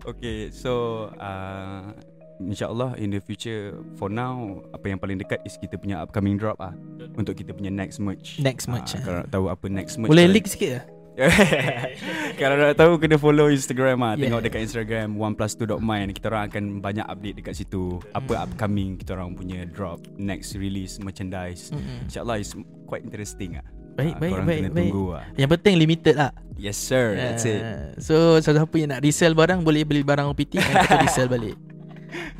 Okay, 0.00 0.48
so 0.54 0.72
uh, 1.20 1.92
InsyaAllah 2.40 2.96
in 2.96 3.12
the 3.12 3.20
future 3.20 3.76
For 4.00 4.08
now 4.08 4.64
Apa 4.72 4.88
yang 4.88 4.96
paling 4.96 5.20
dekat 5.20 5.44
Is 5.44 5.60
kita 5.60 5.76
punya 5.76 6.00
upcoming 6.00 6.40
drop 6.40 6.56
ah 6.56 6.72
Untuk 7.20 7.36
kita 7.36 7.52
punya 7.52 7.68
next 7.68 8.00
merch 8.00 8.40
Next 8.40 8.64
merch, 8.64 8.96
Ah, 8.96 8.98
ah. 8.98 9.02
Kalau 9.04 9.16
nak 9.20 9.28
tahu 9.28 9.44
apa 9.52 9.66
next 9.68 10.00
merch 10.00 10.08
Boleh 10.08 10.24
leak 10.24 10.48
sikit 10.48 10.80
lah. 10.80 10.84
Kalau 12.40 12.54
nak 12.56 12.74
tahu 12.74 12.96
Kena 12.96 13.16
follow 13.16 13.46
Instagram 13.46 14.00
ah. 14.00 14.12
Yeah. 14.12 14.26
Tengok 14.26 14.40
dekat 14.42 14.60
Instagram 14.62 15.08
OnePlus2.mind 15.14 16.08
Kita 16.12 16.26
orang 16.28 16.44
akan 16.46 16.64
banyak 16.78 17.04
update 17.04 17.36
dekat 17.38 17.54
situ 17.54 18.00
Apa 18.10 18.32
Hmm. 18.32 18.44
upcoming 18.46 18.90
Kita 18.96 19.14
orang 19.14 19.32
punya 19.32 19.64
drop 19.64 20.00
Next 20.16 20.54
release 20.54 20.96
Merchandise 20.98 21.70
Mm-mm. 21.70 22.06
InsyaAllah 22.06 22.38
is 22.38 22.56
quite 22.84 23.02
interesting 23.02 23.56
ah. 23.56 23.66
Baik, 23.92 24.14
Ah, 24.14 24.18
baik, 24.18 24.32
baik, 24.40 24.58
kena 24.58 24.70
baik. 24.70 24.76
tunggu 24.86 25.04
ah. 25.12 25.24
Yang 25.34 25.50
penting 25.52 25.74
limited 25.76 26.14
lah. 26.16 26.32
Yes 26.56 26.76
sir 26.76 27.06
That's 27.14 27.44
it 27.44 27.60
Ah, 27.60 27.92
So 27.96 28.14
siapa-siapa 28.36 28.74
yang 28.76 28.90
nak 28.90 29.00
resell 29.00 29.32
barang 29.32 29.60
Boleh 29.60 29.82
beli 29.82 30.00
barang 30.00 30.24
OPT 30.26 30.56
Dan 30.56 30.72
kita 30.80 30.96
resell 31.00 31.28
balik 31.28 31.56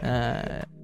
uh, 0.01 0.65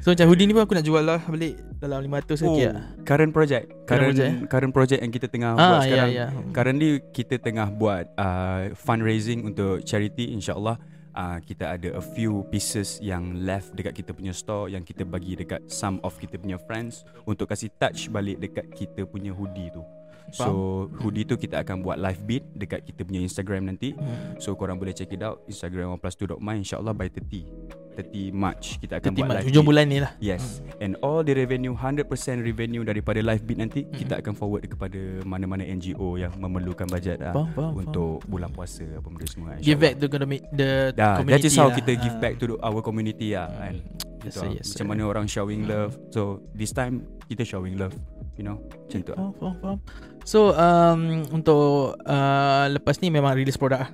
So 0.00 0.16
macam 0.16 0.26
hoodie 0.32 0.48
ni 0.48 0.56
pun 0.56 0.64
aku 0.64 0.72
nak 0.72 0.86
jual 0.86 1.04
lah 1.04 1.20
Balik 1.28 1.60
dalam 1.76 2.00
500 2.08 2.40
Oh, 2.44 2.56
okay 2.56 2.72
lah 2.72 2.84
current 3.04 3.32
project. 3.34 3.66
Current 3.90 4.06
project, 4.14 4.34
current 4.46 4.72
project, 4.72 5.00
yang 5.02 5.12
kita 5.12 5.26
tengah 5.26 5.52
buat 5.58 5.66
Ah 5.66 5.82
ya 5.82 5.82
sekarang. 5.82 6.10
ya. 6.14 6.26
Currently 6.54 6.90
kita 7.10 7.34
tengah 7.42 7.68
buat 7.74 8.04
uh, 8.14 8.70
fundraising 8.78 9.42
untuk 9.42 9.82
charity 9.82 10.30
insyaallah. 10.30 10.78
Uh, 11.10 11.42
kita 11.42 11.74
ada 11.74 11.98
a 11.98 12.04
few 12.14 12.46
pieces 12.54 13.02
yang 13.02 13.42
left 13.42 13.74
dekat 13.74 13.98
kita 13.98 14.14
punya 14.14 14.30
store 14.30 14.70
yang 14.70 14.86
kita 14.86 15.02
bagi 15.02 15.34
dekat 15.34 15.58
some 15.66 15.98
of 16.06 16.14
kita 16.22 16.38
punya 16.38 16.54
friends 16.70 17.02
untuk 17.26 17.50
kasih 17.50 17.66
touch 17.82 18.06
balik 18.14 18.38
dekat 18.38 18.70
kita 18.70 19.02
punya 19.10 19.34
hoodie 19.34 19.74
tu. 19.74 19.82
So 20.30 20.86
hoodie 21.02 21.26
tu 21.26 21.34
kita 21.34 21.66
akan 21.66 21.82
buat 21.82 21.98
live 21.98 22.22
beat 22.22 22.44
dekat 22.54 22.86
kita 22.86 23.02
punya 23.02 23.26
Instagram 23.26 23.74
nanti. 23.74 23.98
Hmm. 23.98 24.38
So 24.38 24.54
korang 24.54 24.78
boleh 24.78 24.94
check 24.94 25.10
it 25.10 25.18
out. 25.26 25.42
Instagram 25.50 25.98
OnePlus2.my 25.98 26.54
insyaallah 26.62 26.94
by 26.94 27.10
30 27.10 27.89
30 28.02 28.32
March 28.32 28.78
kita 28.78 28.98
akan 28.98 29.10
30 29.10 29.16
buat 29.16 29.26
Mac 29.26 29.36
live 29.36 29.46
Hujung 29.50 29.66
bulan 29.66 29.84
ni 29.86 29.98
lah. 29.98 30.12
Yes. 30.18 30.60
And 30.78 30.96
all 31.00 31.20
the 31.20 31.32
revenue 31.32 31.72
100% 31.72 32.08
revenue 32.40 32.82
daripada 32.82 33.20
live 33.20 33.42
beat 33.42 33.58
nanti 33.58 33.84
Mm-mm. 33.84 33.96
Kita 33.96 34.18
akan 34.18 34.32
forward 34.32 34.64
kepada 34.64 34.96
mana-mana 35.22 35.62
NGO 35.62 36.16
yang 36.16 36.32
memerlukan 36.36 36.86
bajet 36.86 37.20
lah 37.20 37.32
Faham, 37.32 37.48
faham, 37.52 37.72
Untuk 37.76 38.24
bulan 38.24 38.48
puasa 38.48 38.84
apa 38.86 39.06
benda 39.06 39.26
semua 39.26 39.56
Give 39.58 39.76
back 39.76 39.96
to 39.96 40.06
the, 40.06 40.18
the 40.50 40.70
Dah, 40.92 41.20
community 41.20 41.46
that 41.46 41.52
is 41.52 41.56
how 41.56 41.68
lah. 41.68 41.76
kita 41.76 41.92
give 41.96 42.16
Ah. 42.16 42.20
back 42.20 42.34
to 42.36 42.44
the- 42.48 42.60
our 42.60 42.80
community 42.80 43.32
lah 43.32 43.48
kan. 43.50 43.76
Yes, 44.20 44.20
Gitu 44.20 44.38
lah. 44.38 44.52
yes, 44.52 44.66
Macam 44.70 44.84
sir. 44.84 44.90
mana 44.90 45.02
orang 45.06 45.24
showing 45.24 45.64
love. 45.64 45.96
So 46.12 46.20
this 46.52 46.70
time 46.70 47.00
kita 47.26 47.42
showing 47.42 47.76
love 47.76 47.92
You 48.36 48.44
know. 48.46 48.56
Macam 48.60 48.98
tu 49.00 49.12
lah. 49.12 49.18
Faham, 49.20 49.32
faham, 49.36 49.54
faham. 49.60 49.78
So 50.24 50.38
um, 50.52 51.00
Untuk 51.30 51.60
uh, 51.98 52.66
Lepas 52.70 52.96
ni 52.98 53.08
memang 53.08 53.32
release 53.32 53.56
produk 53.56 53.84
lah 53.84 53.90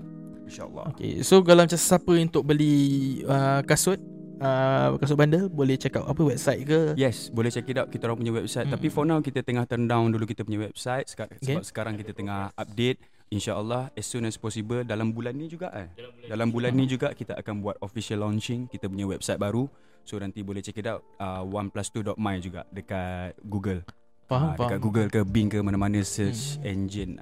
InsyaAllah 0.46 0.86
Okay 0.92 1.20
So 1.20 1.42
kalau 1.42 1.62
macam 1.62 1.76
siapa 1.76 2.12
untuk 2.12 2.42
beli 2.42 2.74
uh, 3.22 3.60
Kasut 3.62 3.98
uh, 4.38 4.94
Kasut 4.96 5.14
bandel 5.14 5.46
Boleh 5.46 5.74
check 5.74 5.94
out 5.94 6.06
Apa 6.06 6.22
website 6.22 6.62
ke 6.62 6.94
Yes, 6.94 7.28
boleh 7.28 7.50
check 7.50 7.66
it 7.66 7.76
out 7.76 7.88
kita 7.88 8.06
orang 8.06 8.18
punya 8.18 8.32
website. 8.32 8.66
Mm. 8.66 8.72
Tapi 8.72 8.86
for 8.88 9.02
now 9.02 9.18
kita 9.18 9.40
tengah 9.40 9.64
turn 9.64 9.84
down 9.84 10.08
dulu 10.08 10.24
kita 10.24 10.42
punya 10.42 10.62
website 10.62 11.06
Seka- 11.06 11.28
Okay. 11.28 11.52
sebab 11.52 11.62
sekarang 11.62 11.94
kita 11.94 12.10
tengah 12.12 12.54
update. 12.54 12.98
InsyaAllah 13.26 13.90
as 13.92 14.06
soon 14.06 14.22
as 14.22 14.38
possible 14.38 14.80
dalam 14.80 15.10
bulan 15.10 15.34
ni 15.34 15.46
juga 15.46 15.74
eh. 15.74 15.90
Dalam 16.24 16.46
bulan 16.48 16.70
ni 16.70 16.86
juga 16.86 17.10
kita 17.10 17.34
akan 17.34 17.58
buat 17.58 17.74
official 17.80 18.22
launching 18.22 18.70
kita 18.70 18.86
punya 18.86 19.02
website 19.04 19.36
baru. 19.36 19.66
So 20.02 20.14
nanti 20.16 20.40
boleh 20.40 20.62
check 20.62 20.78
it 20.78 20.86
out 20.86 21.02
uh, 21.18 21.42
oneplus2.my 21.42 22.14
juga 22.38 22.62
dekat 22.70 23.34
Google. 23.42 23.82
Faham, 24.24 24.48
Ah, 24.48 24.54
dekat 24.54 24.70
faham. 24.72 24.78
Google 24.80 25.08
ke 25.08 25.20
Bing 25.22 25.46
ke 25.46 25.58
mana-mana 25.58 25.98
search 26.00 26.54
Hmm. 26.56 26.70
engine. 26.70 27.12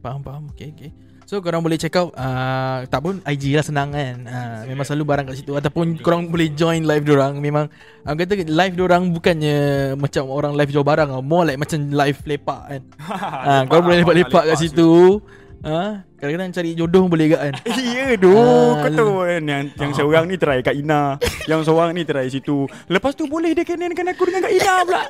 Faham 0.00 0.20
faham 0.20 0.42
Okay 0.50 0.68
okay 0.68 0.90
So 1.24 1.40
korang 1.40 1.64
boleh 1.64 1.80
check 1.80 1.96
out 1.96 2.12
uh, 2.12 2.84
Tak 2.84 3.00
pun 3.00 3.24
IG 3.24 3.56
lah 3.56 3.64
senang 3.64 3.96
kan. 3.96 4.16
Uh, 4.28 4.60
Memang 4.68 4.84
selalu 4.84 5.04
barang 5.08 5.24
kat 5.32 5.36
situ. 5.40 5.52
Ataupun 5.56 5.96
korang 6.04 6.28
boleh 6.28 6.52
join 6.52 6.84
live 6.84 7.04
dorang 7.04 7.40
Memang 7.40 7.72
Aku 8.04 8.16
kata 8.20 8.44
live 8.44 8.74
dorang 8.76 9.08
bukannya 9.08 9.56
Macam 9.96 10.28
orang 10.28 10.52
live 10.52 10.70
jual 10.70 10.84
barang. 10.84 11.08
More 11.24 11.48
like 11.48 11.60
macam 11.60 11.78
live 11.88 12.20
lepak 12.28 12.60
kan. 12.68 12.82
Uh, 13.00 13.62
Korang 13.72 13.84
boleh 13.88 13.98
lepak-lepak 14.04 14.42
kat 14.52 14.56
situ 14.60 15.20
uh, 15.64 16.04
Kadang-kadang 16.20 16.56
cari 16.56 16.70
jodoh 16.72 17.04
boleh 17.04 17.26
kat 17.36 17.40
kan? 17.40 17.54
Ya 17.94 18.16
Ah, 18.16 18.70
Kau 18.80 18.90
tahu 18.96 19.12
kan. 19.28 19.42
Yang, 19.44 19.62
yang 19.76 19.92
seorang 19.92 20.24
ni 20.24 20.36
try 20.40 20.58
kat 20.64 20.76
Ina. 20.76 21.20
Yang 21.44 21.60
seorang 21.68 21.90
ni 21.92 22.02
try 22.04 22.26
situ. 22.32 22.64
Lepas 22.88 23.12
tu 23.12 23.28
boleh 23.28 23.52
dia 23.52 23.64
kenalkan 23.64 24.08
aku 24.08 24.24
dengan 24.28 24.48
Kak 24.48 24.52
Ina 24.56 24.74
pula. 24.88 25.02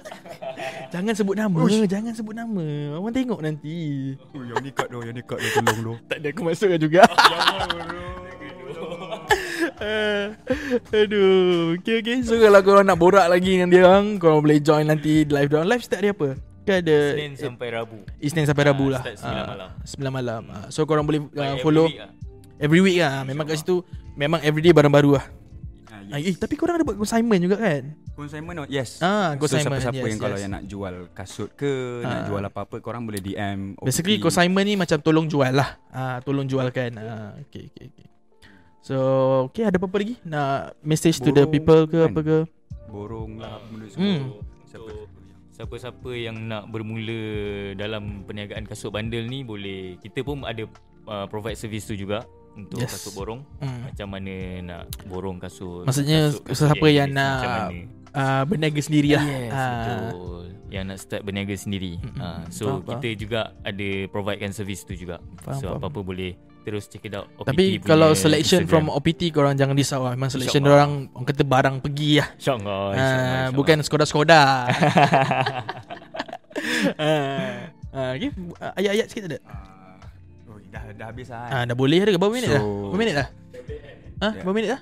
Jangan 0.95 1.15
sebut 1.15 1.35
nama. 1.39 1.59
Jangan 1.87 2.13
sebut 2.15 2.35
nama. 2.35 2.67
Orang 2.99 3.15
tengok 3.15 3.41
nanti. 3.43 3.79
Oh, 4.35 4.43
yang 4.43 4.59
ni 4.63 4.71
kat 4.75 4.87
tu 4.91 4.99
Yang 5.03 5.15
ni 5.15 5.23
kat 5.23 5.39
tu 5.39 5.49
Tolong 5.59 5.79
tu 5.79 5.95
Tak 6.11 6.17
ada 6.19 6.29
aku 6.31 6.41
masukkan 6.43 6.79
juga. 6.81 7.03
Uh, 9.75 10.37
aduh. 10.93 11.75
Okay 11.81 12.05
okay. 12.05 12.17
So 12.21 12.37
kalau 12.37 12.61
korang 12.61 12.85
nak 12.85 13.01
borak 13.01 13.27
lagi 13.27 13.57
dengan 13.59 13.69
dia 13.73 13.81
orang 13.89 14.21
Korang 14.21 14.45
boleh 14.45 14.61
join 14.61 14.87
nanti 14.87 15.25
live 15.25 15.49
dia. 15.51 15.57
Orang 15.57 15.71
Live 15.73 15.83
start 15.83 16.01
dia 16.05 16.13
apa? 16.13 16.37
Kan 16.65 16.81
ada 16.81 16.99
Senin 17.13 17.33
sampai 17.35 17.69
Rabu. 17.71 17.99
Isnin 18.19 18.45
sampai 18.45 18.65
Rabu 18.67 18.85
Ah, 18.87 18.91
lah 18.91 19.03
start 19.05 19.17
9 19.21 19.29
Ah, 19.29 19.45
malam. 19.47 19.69
9 19.85 20.09
malam 20.11 20.43
Ah, 20.49 20.67
So 20.69 20.83
korang 20.83 21.05
boleh 21.05 21.21
uh, 21.23 21.45
every 21.47 21.61
follow 21.61 21.87
week 21.87 21.99
lah. 21.99 22.11
Every 22.57 22.81
week 22.81 22.99
lah 22.99 23.21
Memang 23.23 23.45
kat 23.45 23.57
situ 23.59 23.85
Memang 24.15 24.41
everyday 24.41 24.71
barang-baru 24.71 25.11
lah 25.15 25.27
Ah, 25.87 26.01
Ah, 26.07 26.19
Eh 26.19 26.33
tapi 26.35 26.55
korang 26.55 26.75
ada 26.75 26.83
buat 26.83 26.97
consignment 26.97 27.37
juga 27.39 27.57
kan? 27.59 27.83
Consignment 28.15 28.57
oh, 28.57 28.67
yes 28.67 28.97
Ah, 28.99 29.35
So 29.35 29.43
consignment 29.43 29.77
siapa-siapa 29.79 29.99
yes, 29.99 30.09
yang 30.09 30.19
kalau 30.19 30.35
yes. 30.35 30.43
yang 30.43 30.53
nak 30.53 30.65
jual 30.65 30.95
kasut 31.11 31.51
ke 31.53 31.73
Nak 32.01 32.09
Ah. 32.09 32.25
jual 32.25 32.43
apa-apa 32.43 32.77
Korang 32.79 33.05
boleh 33.05 33.19
DM 33.19 33.77
Basically 33.79 34.17
OPT. 34.17 34.25
consignment 34.25 34.65
ni 34.65 34.75
macam 34.75 34.97
tolong 34.99 35.27
jual 35.27 35.51
lah 35.51 35.69
ah, 35.91 36.17
Tolong 36.21 36.45
jualkan 36.45 36.97
ah, 36.97 37.37
Okay 37.43 37.69
okay 37.69 37.85
okay 37.89 38.07
So 38.81 38.97
Okay 39.49 39.65
ada 39.65 39.77
apa-apa 39.77 39.97
lagi 39.99 40.17
Nak 40.23 40.81
message 40.81 41.19
to 41.19 41.29
the 41.29 41.43
Borong 41.43 41.51
people 41.51 41.81
ke 41.85 41.99
kan? 41.99 42.09
apa 42.09 42.21
ke 42.23 42.39
Borong 42.87 43.33
lah 43.37 43.61
benda 43.67 43.85
Hmm. 43.91 43.93
semua 44.23 44.41
So, 44.67 44.81
siapa-siapa 45.55 46.11
yang 46.13 46.51
nak 46.51 46.67
bermula 46.67 47.15
dalam 47.79 48.27
perniagaan 48.27 48.67
kasut 48.67 48.91
bandel 48.91 49.31
ni 49.31 49.47
boleh 49.47 49.95
kita 50.03 50.27
pun 50.27 50.43
ada 50.43 50.67
uh, 51.07 51.27
provide 51.31 51.55
service 51.55 51.87
tu 51.87 51.95
juga 51.95 52.27
untuk 52.55 52.83
Yes. 52.83 52.91
kasut 52.91 53.15
borong 53.15 53.43
hmm. 53.63 53.81
macam 53.87 54.07
mana 54.11 54.35
nak 54.63 54.83
borong 55.07 55.39
kasut 55.39 55.87
Maksudnya, 55.87 56.35
kasut, 56.35 56.71
siapa 56.71 56.87
yang 56.87 57.11
nak 57.11 57.71
uh, 58.15 58.43
Berniaga 58.47 58.79
sendiri 58.79 59.15
lah 59.15 59.25
Yes, 59.27 59.51
Ah, 59.51 59.71
betul. 60.11 60.47
Yang 60.75 60.85
nak 60.91 60.99
start 60.99 61.23
berniaga 61.23 61.55
sendiri. 61.55 62.03
Uh, 62.19 62.43
so 62.51 62.83
Faham, 62.83 62.99
kita 62.99 63.09
juga 63.15 63.41
ada 63.63 63.89
providekan 64.11 64.51
servis 64.51 64.83
tu 64.83 64.99
juga. 64.99 65.23
Faham, 65.39 65.55
so 65.55 65.67
faham. 65.71 65.79
apa-apa 65.79 66.03
boleh 66.03 66.35
terus 66.65 66.85
check 66.87 67.01
it 67.03 67.13
out. 67.13 67.29
OPT 67.35 67.47
Tapi 67.47 67.65
punya 67.75 67.85
kalau 67.87 68.11
selection 68.15 68.65
Instagram. 68.65 68.89
from 68.89 68.97
OPT 68.97 69.29
Korang 69.29 69.53
jangan 69.53 69.73
risau 69.73 70.01
lah 70.01 70.13
Memang 70.13 70.29
selection 70.29 70.59
InsyaAllah. 70.59 70.81
orang 70.81 71.13
Orang 71.13 71.27
kata 71.27 71.43
barang 71.45 71.77
pergi 71.79 72.11
lah 72.17 72.29
InsyaAllah, 72.33 72.65
Ah, 72.75 72.89
insyaAllah, 72.91 73.21
insyaAllah. 73.21 73.51
Bukan 73.53 73.77
Skoda-Skoda 73.81 74.43
Ah, 76.97 77.69
ah, 77.93 78.11
okay. 78.13 78.31
Ayat-ayat 78.75 79.07
sikit 79.07 79.23
tak 79.25 79.31
ada 79.31 79.41
Ah, 79.45 80.01
oh, 80.47 80.59
dah, 80.67 80.83
dah 80.95 81.07
habis 81.07 81.29
lah 81.29 81.45
ah, 81.51 81.63
Dah 81.65 81.75
boleh 81.75 81.99
ada 81.99 82.11
Berapa 82.13 82.31
minit 82.31 82.49
So- 82.49 82.55
dah 82.55 82.63
Berapa 82.63 82.97
minit 82.97 83.15
dah 83.15 83.29
Ha? 84.17 84.29
Ya. 84.31 84.41
Berapa 84.41 84.55
minit 84.55 84.69
dah 84.71 84.81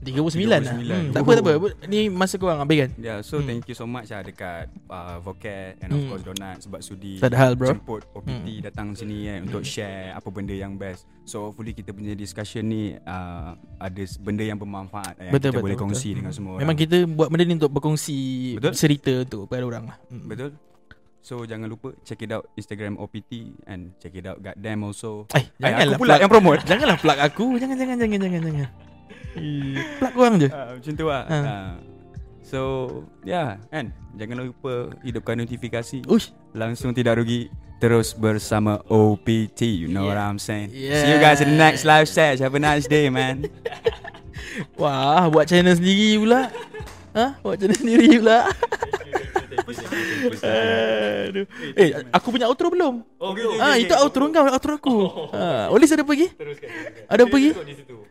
39 0.00 0.32
lah 0.46 0.60
39. 0.62 0.80
hmm, 0.80 1.12
Tak 1.12 1.20
apa 1.20 1.30
tak 1.30 1.44
apa 1.44 1.68
Ni 1.84 2.08
masa 2.08 2.34
korang 2.34 2.58
habiskan 2.58 2.90
Yeah, 2.96 3.20
so 3.20 3.36
Hmm. 3.36 3.46
thank 3.46 3.64
you 3.64 3.74
so 3.74 3.84
much 3.84 4.08
lah 4.08 4.20
dekat 4.20 4.66
uh, 4.86 5.20
Vocat 5.20 5.76
and 5.78 5.88
of 5.88 5.98
Hmm. 5.98 6.08
course 6.08 6.24
Donat 6.24 6.56
sebab 6.58 6.80
sudi 6.80 7.16
Tak 7.16 7.28
ada 7.28 7.38
hal, 7.38 7.52
bro. 7.52 7.68
jemput 7.68 8.02
OPT 8.10 8.60
datang 8.60 8.92
sini 8.92 9.26
kan 9.26 9.38
untuk 9.44 9.60
share 9.62 10.12
apa 10.12 10.28
benda 10.28 10.52
yang 10.52 10.74
best. 10.74 11.04
So 11.22 11.46
hopefully 11.46 11.70
kita 11.70 11.90
punya 11.90 12.12
discussion 12.12 12.66
ni 12.66 12.96
uh, 12.96 13.52
ada 13.76 14.02
benda 14.18 14.42
yang 14.42 14.56
bermanfaat 14.56 15.20
yang 15.20 15.30
Betul, 15.30 15.52
kita 15.52 15.52
betul, 15.52 15.62
boleh 15.62 15.76
betul. 15.76 15.86
kongsi 15.86 16.10
dengan 16.12 16.32
semua 16.32 16.50
orang. 16.52 16.62
Memang 16.64 16.76
kita 16.76 16.96
buat 17.06 17.28
benda 17.28 17.44
ni 17.44 17.54
Untuk 17.54 17.70
berkongsi 17.70 18.18
Betul. 18.56 18.72
Cerita 18.72 19.12
untuk 19.20 19.40
kepada 19.44 19.62
orang 19.64 19.84
lah 19.86 19.96
hmm. 20.06 20.26
Betul? 20.26 20.50
So 21.20 21.44
jangan 21.44 21.68
lupa 21.68 21.92
check 22.00 22.16
it 22.18 22.32
out 22.32 22.48
Instagram 22.54 22.96
OPT 22.96 23.32
and 23.64 23.92
check 23.96 24.10
it 24.10 24.24
out 24.24 24.40
Goddamn 24.40 24.80
also. 24.82 25.28
Eh, 25.30 25.44
janganlah 25.54 25.84
aku 25.86 26.00
pula 26.00 26.08
plug- 26.08 26.22
yang 26.24 26.32
promote. 26.32 26.60
Janganlah 26.70 26.96
plug 26.96 27.18
aku. 27.20 27.46
Jangan 27.54 27.76
jangan 27.76 27.96
jangan 27.98 28.18
jangan 28.18 28.40
jangan. 28.42 28.68
Plug 29.98 30.12
korang 30.12 30.34
je. 30.36 30.48
Uh, 30.48 30.76
macam 30.76 30.92
tu 30.92 31.04
lah. 31.06 31.24
Uh, 31.26 31.70
so 32.42 32.60
yeah, 33.22 33.56
kan 33.68 33.90
jangan 34.14 34.44
lupa 34.44 34.90
hidupkan 35.00 35.38
notifikasi. 35.38 36.02
Uish. 36.06 36.34
Langsung 36.52 36.90
tidak 36.90 37.22
rugi. 37.22 37.46
Terus 37.80 38.12
bersama 38.12 38.84
OPT. 38.92 39.64
You 39.64 39.88
know 39.88 40.04
Yeah. 40.04 40.12
what 40.12 40.20
I'm 40.20 40.36
saying? 40.36 40.68
Yeah. 40.68 41.00
See 41.00 41.10
you 41.14 41.18
guys 41.18 41.40
in 41.40 41.48
the 41.48 41.56
next 41.56 41.88
live 41.88 42.04
stage. 42.06 42.44
Have 42.44 42.52
a 42.52 42.60
nice 42.60 42.84
day, 42.84 43.08
man. 43.08 43.48
Wah, 44.80 45.24
buat 45.32 45.48
channel 45.48 45.72
sendiri 45.72 46.20
pula. 46.20 46.52
Ha? 47.16 47.40
Buat 47.40 47.56
channel 47.64 47.78
sendiri 47.80 48.20
pula. 48.20 48.44
Aduh. 49.70 51.46
Eh, 51.72 51.88
aku 52.10 52.26
punya 52.30 52.46
outro 52.46 52.68
belum? 52.68 53.02
Oh, 53.16 53.32
okay, 53.32 53.46
Ah, 53.56 53.74
itu 53.74 53.92
outro 53.94 54.26
kau, 54.28 54.44
outro 54.44 54.72
aku. 54.74 54.96
Ha, 55.30 55.68
Olis 55.68 55.90
ada 55.90 56.02
pergi? 56.02 56.28
Ada 57.06 57.24
pergi? 57.24 57.50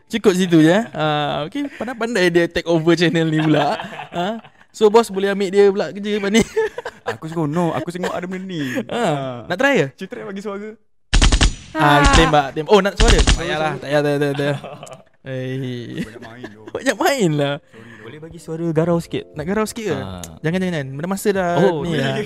Cukup 0.07 0.33
situ 0.33 0.57
je. 0.59 0.71
eh? 0.71 0.83
Ah, 0.91 1.45
okey, 1.45 1.69
pandai-pandai 1.71 2.27
dia 2.27 2.45
take 2.45 2.65
over 2.65 2.93
channel 2.93 3.25
ni 3.25 3.39
pula. 3.39 3.77
Ha? 4.09 4.27
So 4.69 4.87
bos 4.87 5.09
boleh 5.09 5.29
ambil 5.29 5.49
dia 5.49 5.65
pula 5.67 5.89
kerja 5.89 6.09
lepas 6.15 6.29
ni. 6.29 6.41
aku 7.09 7.25
seronok. 7.25 7.73
Aku 7.75 7.89
tengok 7.89 8.13
ada 8.13 8.25
benda 8.25 8.45
ni. 8.45 8.61
Ha, 8.85 9.45
nak 9.45 9.57
try 9.57 9.73
ke? 9.75 9.87
Citra 9.97 10.23
bagi 10.23 10.41
suara. 10.41 10.73
Ah, 11.71 12.01
tembak, 12.13 12.53
tembak. 12.53 12.69
Oh, 12.69 12.81
nak 12.81 12.97
suara? 12.97 13.17
Tak 13.19 13.35
payahlah, 13.35 13.71
tak 13.77 13.85
payah, 13.85 14.01
tak 14.01 14.11
payah, 14.11 14.19
tak 14.19 14.33
payah. 14.35 14.57
Eh, 15.19 15.99
Banyak 16.01 16.21
main 16.23 16.45
tu. 16.47 16.61
banyak 16.71 16.95
main 16.95 17.29
lah. 17.35 17.55
Boleh 18.09 18.25
bagi 18.25 18.41
suara 18.41 18.65
garau 18.73 18.97
sikit. 18.97 19.37
Nak 19.37 19.45
garau 19.45 19.69
sikit 19.69 19.93
ke? 19.93 19.97
Ah. 20.01 20.17
Jangan, 20.41 20.59
jangan. 20.65 20.85
Benda 20.97 21.05
masa 21.13 21.29
dah 21.29 21.61
Oh, 21.61 21.85
ni 21.85 21.93
lah. 21.93 22.17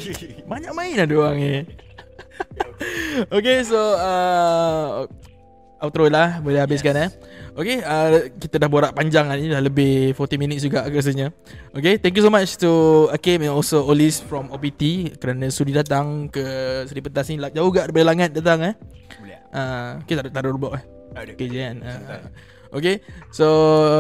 Banyak 0.48 0.72
main 0.72 0.96
lah 0.96 1.04
diorang 1.04 1.36
ni. 1.36 1.68
okay, 3.36 3.68
so 3.68 3.76
uh, 3.76 5.04
outro 5.84 6.08
lah 6.08 6.40
boleh 6.40 6.64
habiskan 6.64 6.96
yes. 6.96 7.04
eh. 7.04 7.10
Okay, 7.54 7.78
uh, 7.84 8.32
kita 8.32 8.64
dah 8.64 8.72
borak 8.72 8.96
panjang 8.96 9.28
lah 9.28 9.36
ni 9.36 9.52
dah 9.52 9.60
lebih 9.60 10.16
40 10.16 10.40
minutes 10.40 10.64
juga 10.64 10.88
rasanya. 10.88 11.36
Okay, 11.76 12.00
thank 12.00 12.16
you 12.16 12.24
so 12.24 12.32
much 12.32 12.56
to 12.56 12.72
Akim 13.12 13.44
and 13.44 13.52
also 13.52 13.84
Olis 13.84 14.24
from 14.24 14.56
OPT 14.56 15.14
kerana 15.20 15.52
sudi 15.52 15.76
datang 15.76 16.32
ke 16.32 16.42
Seri 16.88 17.04
Pentas 17.04 17.28
ni 17.28 17.44
jauh 17.52 17.70
gak 17.76 17.92
daripada 17.92 18.08
Langat 18.08 18.32
datang 18.32 18.72
eh. 18.72 18.74
Boleh. 19.20 19.40
Uh, 19.52 20.00
okay, 20.00 20.16
tak 20.16 20.24
ada, 20.24 20.30
tak 20.32 20.42
ada 20.48 20.50
robot 20.56 20.80
eh. 20.80 20.84
Ada. 21.14 21.32
Okay 21.36 21.46
je 21.52 21.60
kan 21.60 21.76
uh, 21.84 22.24
Okay 22.74 23.06
So 23.30 23.46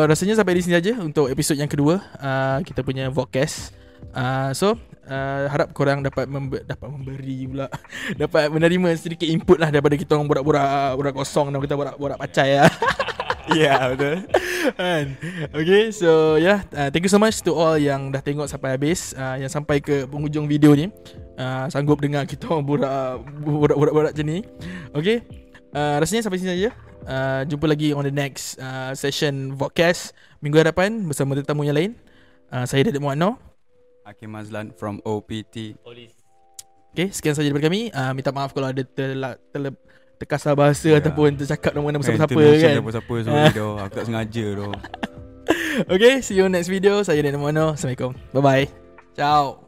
rasanya 0.09 0.33
sampai 0.33 0.57
di 0.57 0.61
sini 0.65 0.73
saja 0.81 0.97
Untuk 0.97 1.29
episod 1.29 1.53
yang 1.53 1.69
kedua 1.69 2.01
uh, 2.17 2.57
Kita 2.65 2.81
punya 2.81 3.07
Vodcast 3.13 3.71
uh, 4.17 4.49
So 4.57 4.73
uh, 5.05 5.45
Harap 5.45 5.77
korang 5.77 6.01
dapat 6.01 6.25
membe- 6.25 6.65
Dapat 6.65 6.89
memberi 6.89 7.45
pula 7.45 7.69
Dapat 8.21 8.49
menerima 8.49 8.89
sedikit 8.97 9.29
input 9.29 9.61
lah 9.61 9.69
Daripada 9.69 9.93
kita 9.93 10.17
orang 10.17 10.25
borak-borak 10.25 10.97
Borak 10.97 11.13
kosong 11.13 11.53
Dan 11.53 11.61
kita 11.61 11.77
borak-borak 11.77 12.17
pacai 12.17 12.65
lah. 12.65 12.73
Ya, 13.43 13.75
yeah, 13.75 13.91
betul. 13.91 14.23
kan? 14.79 15.05
Okay 15.51 15.91
so 15.91 16.39
yeah 16.39 16.63
uh, 16.71 16.87
Thank 16.87 17.03
you 17.03 17.11
so 17.11 17.19
much 17.19 17.43
to 17.43 17.51
all 17.51 17.75
yang 17.75 18.07
dah 18.07 18.23
tengok 18.23 18.47
sampai 18.47 18.79
habis 18.79 19.11
uh, 19.19 19.35
Yang 19.35 19.51
sampai 19.59 19.83
ke 19.83 20.07
penghujung 20.07 20.47
video 20.47 20.71
ni. 20.71 20.87
Uh, 21.35 21.67
Sanggup 21.67 21.99
dengar 21.99 22.23
kita 22.23 22.47
orang 22.47 22.63
borak 22.63 23.19
Borak-borak 23.43 24.15
macam 24.15 24.25
ni. 24.31 24.47
Okay 24.95 25.27
uh, 25.73 25.95
Rasanya 25.99 26.23
sampai 26.23 26.39
sini 26.39 26.51
saja. 26.53 26.69
Uh, 27.03 27.41
Jumpa 27.51 27.67
lagi 27.67 27.91
on 27.91 28.07
the 28.07 28.13
next 28.15 28.55
uh, 28.63 28.95
session 28.95 29.59
Vodcast 29.59 30.15
Minggu 30.39 30.55
hadapan 30.55 31.03
bersama 31.03 31.35
tetamu 31.35 31.67
yang 31.67 31.75
lain. 31.75 31.91
Uh, 32.47 32.63
Saya 32.63 32.87
Dadik 32.87 33.03
Muadno. 33.03 33.35
Hakim 34.03 34.35
Mazlan 34.35 34.75
from 34.75 34.99
OPT. 35.03 35.79
Okay 36.93 37.07
sekian 37.09 37.33
saja 37.33 37.49
daripada 37.49 37.67
kami. 37.71 37.89
Uh, 37.89 38.11
Minta 38.11 38.29
maaf 38.35 38.51
kalau 38.51 38.69
ada 38.69 38.83
terla, 38.83 39.39
terle, 39.49 39.73
terkasar 40.19 40.53
bahasa 40.53 40.91
Ya. 40.91 40.99
Ataupun 40.99 41.39
tercakap 41.39 41.71
nama-nama 41.73 42.03
siapa-siapa 42.03 42.35
Intonation 42.35 42.59
kan. 42.59 42.75
Siapa-siapa 42.79 43.13
sorry 43.23 43.51
doh. 43.55 43.73
Aku 43.79 43.93
tak 43.95 44.05
sengaja 44.05 44.45
doh. 44.55 44.73
Okay 45.89 46.21
see 46.21 46.37
you 46.37 46.45
next 46.51 46.69
video. 46.69 47.01
Saya 47.01 47.23
Dadik 47.23 47.39
Muadno. 47.39 47.73
Assalamualaikum. 47.73 48.13
Bye 48.35 48.43
bye 48.43 48.65
Ciao 49.17 49.62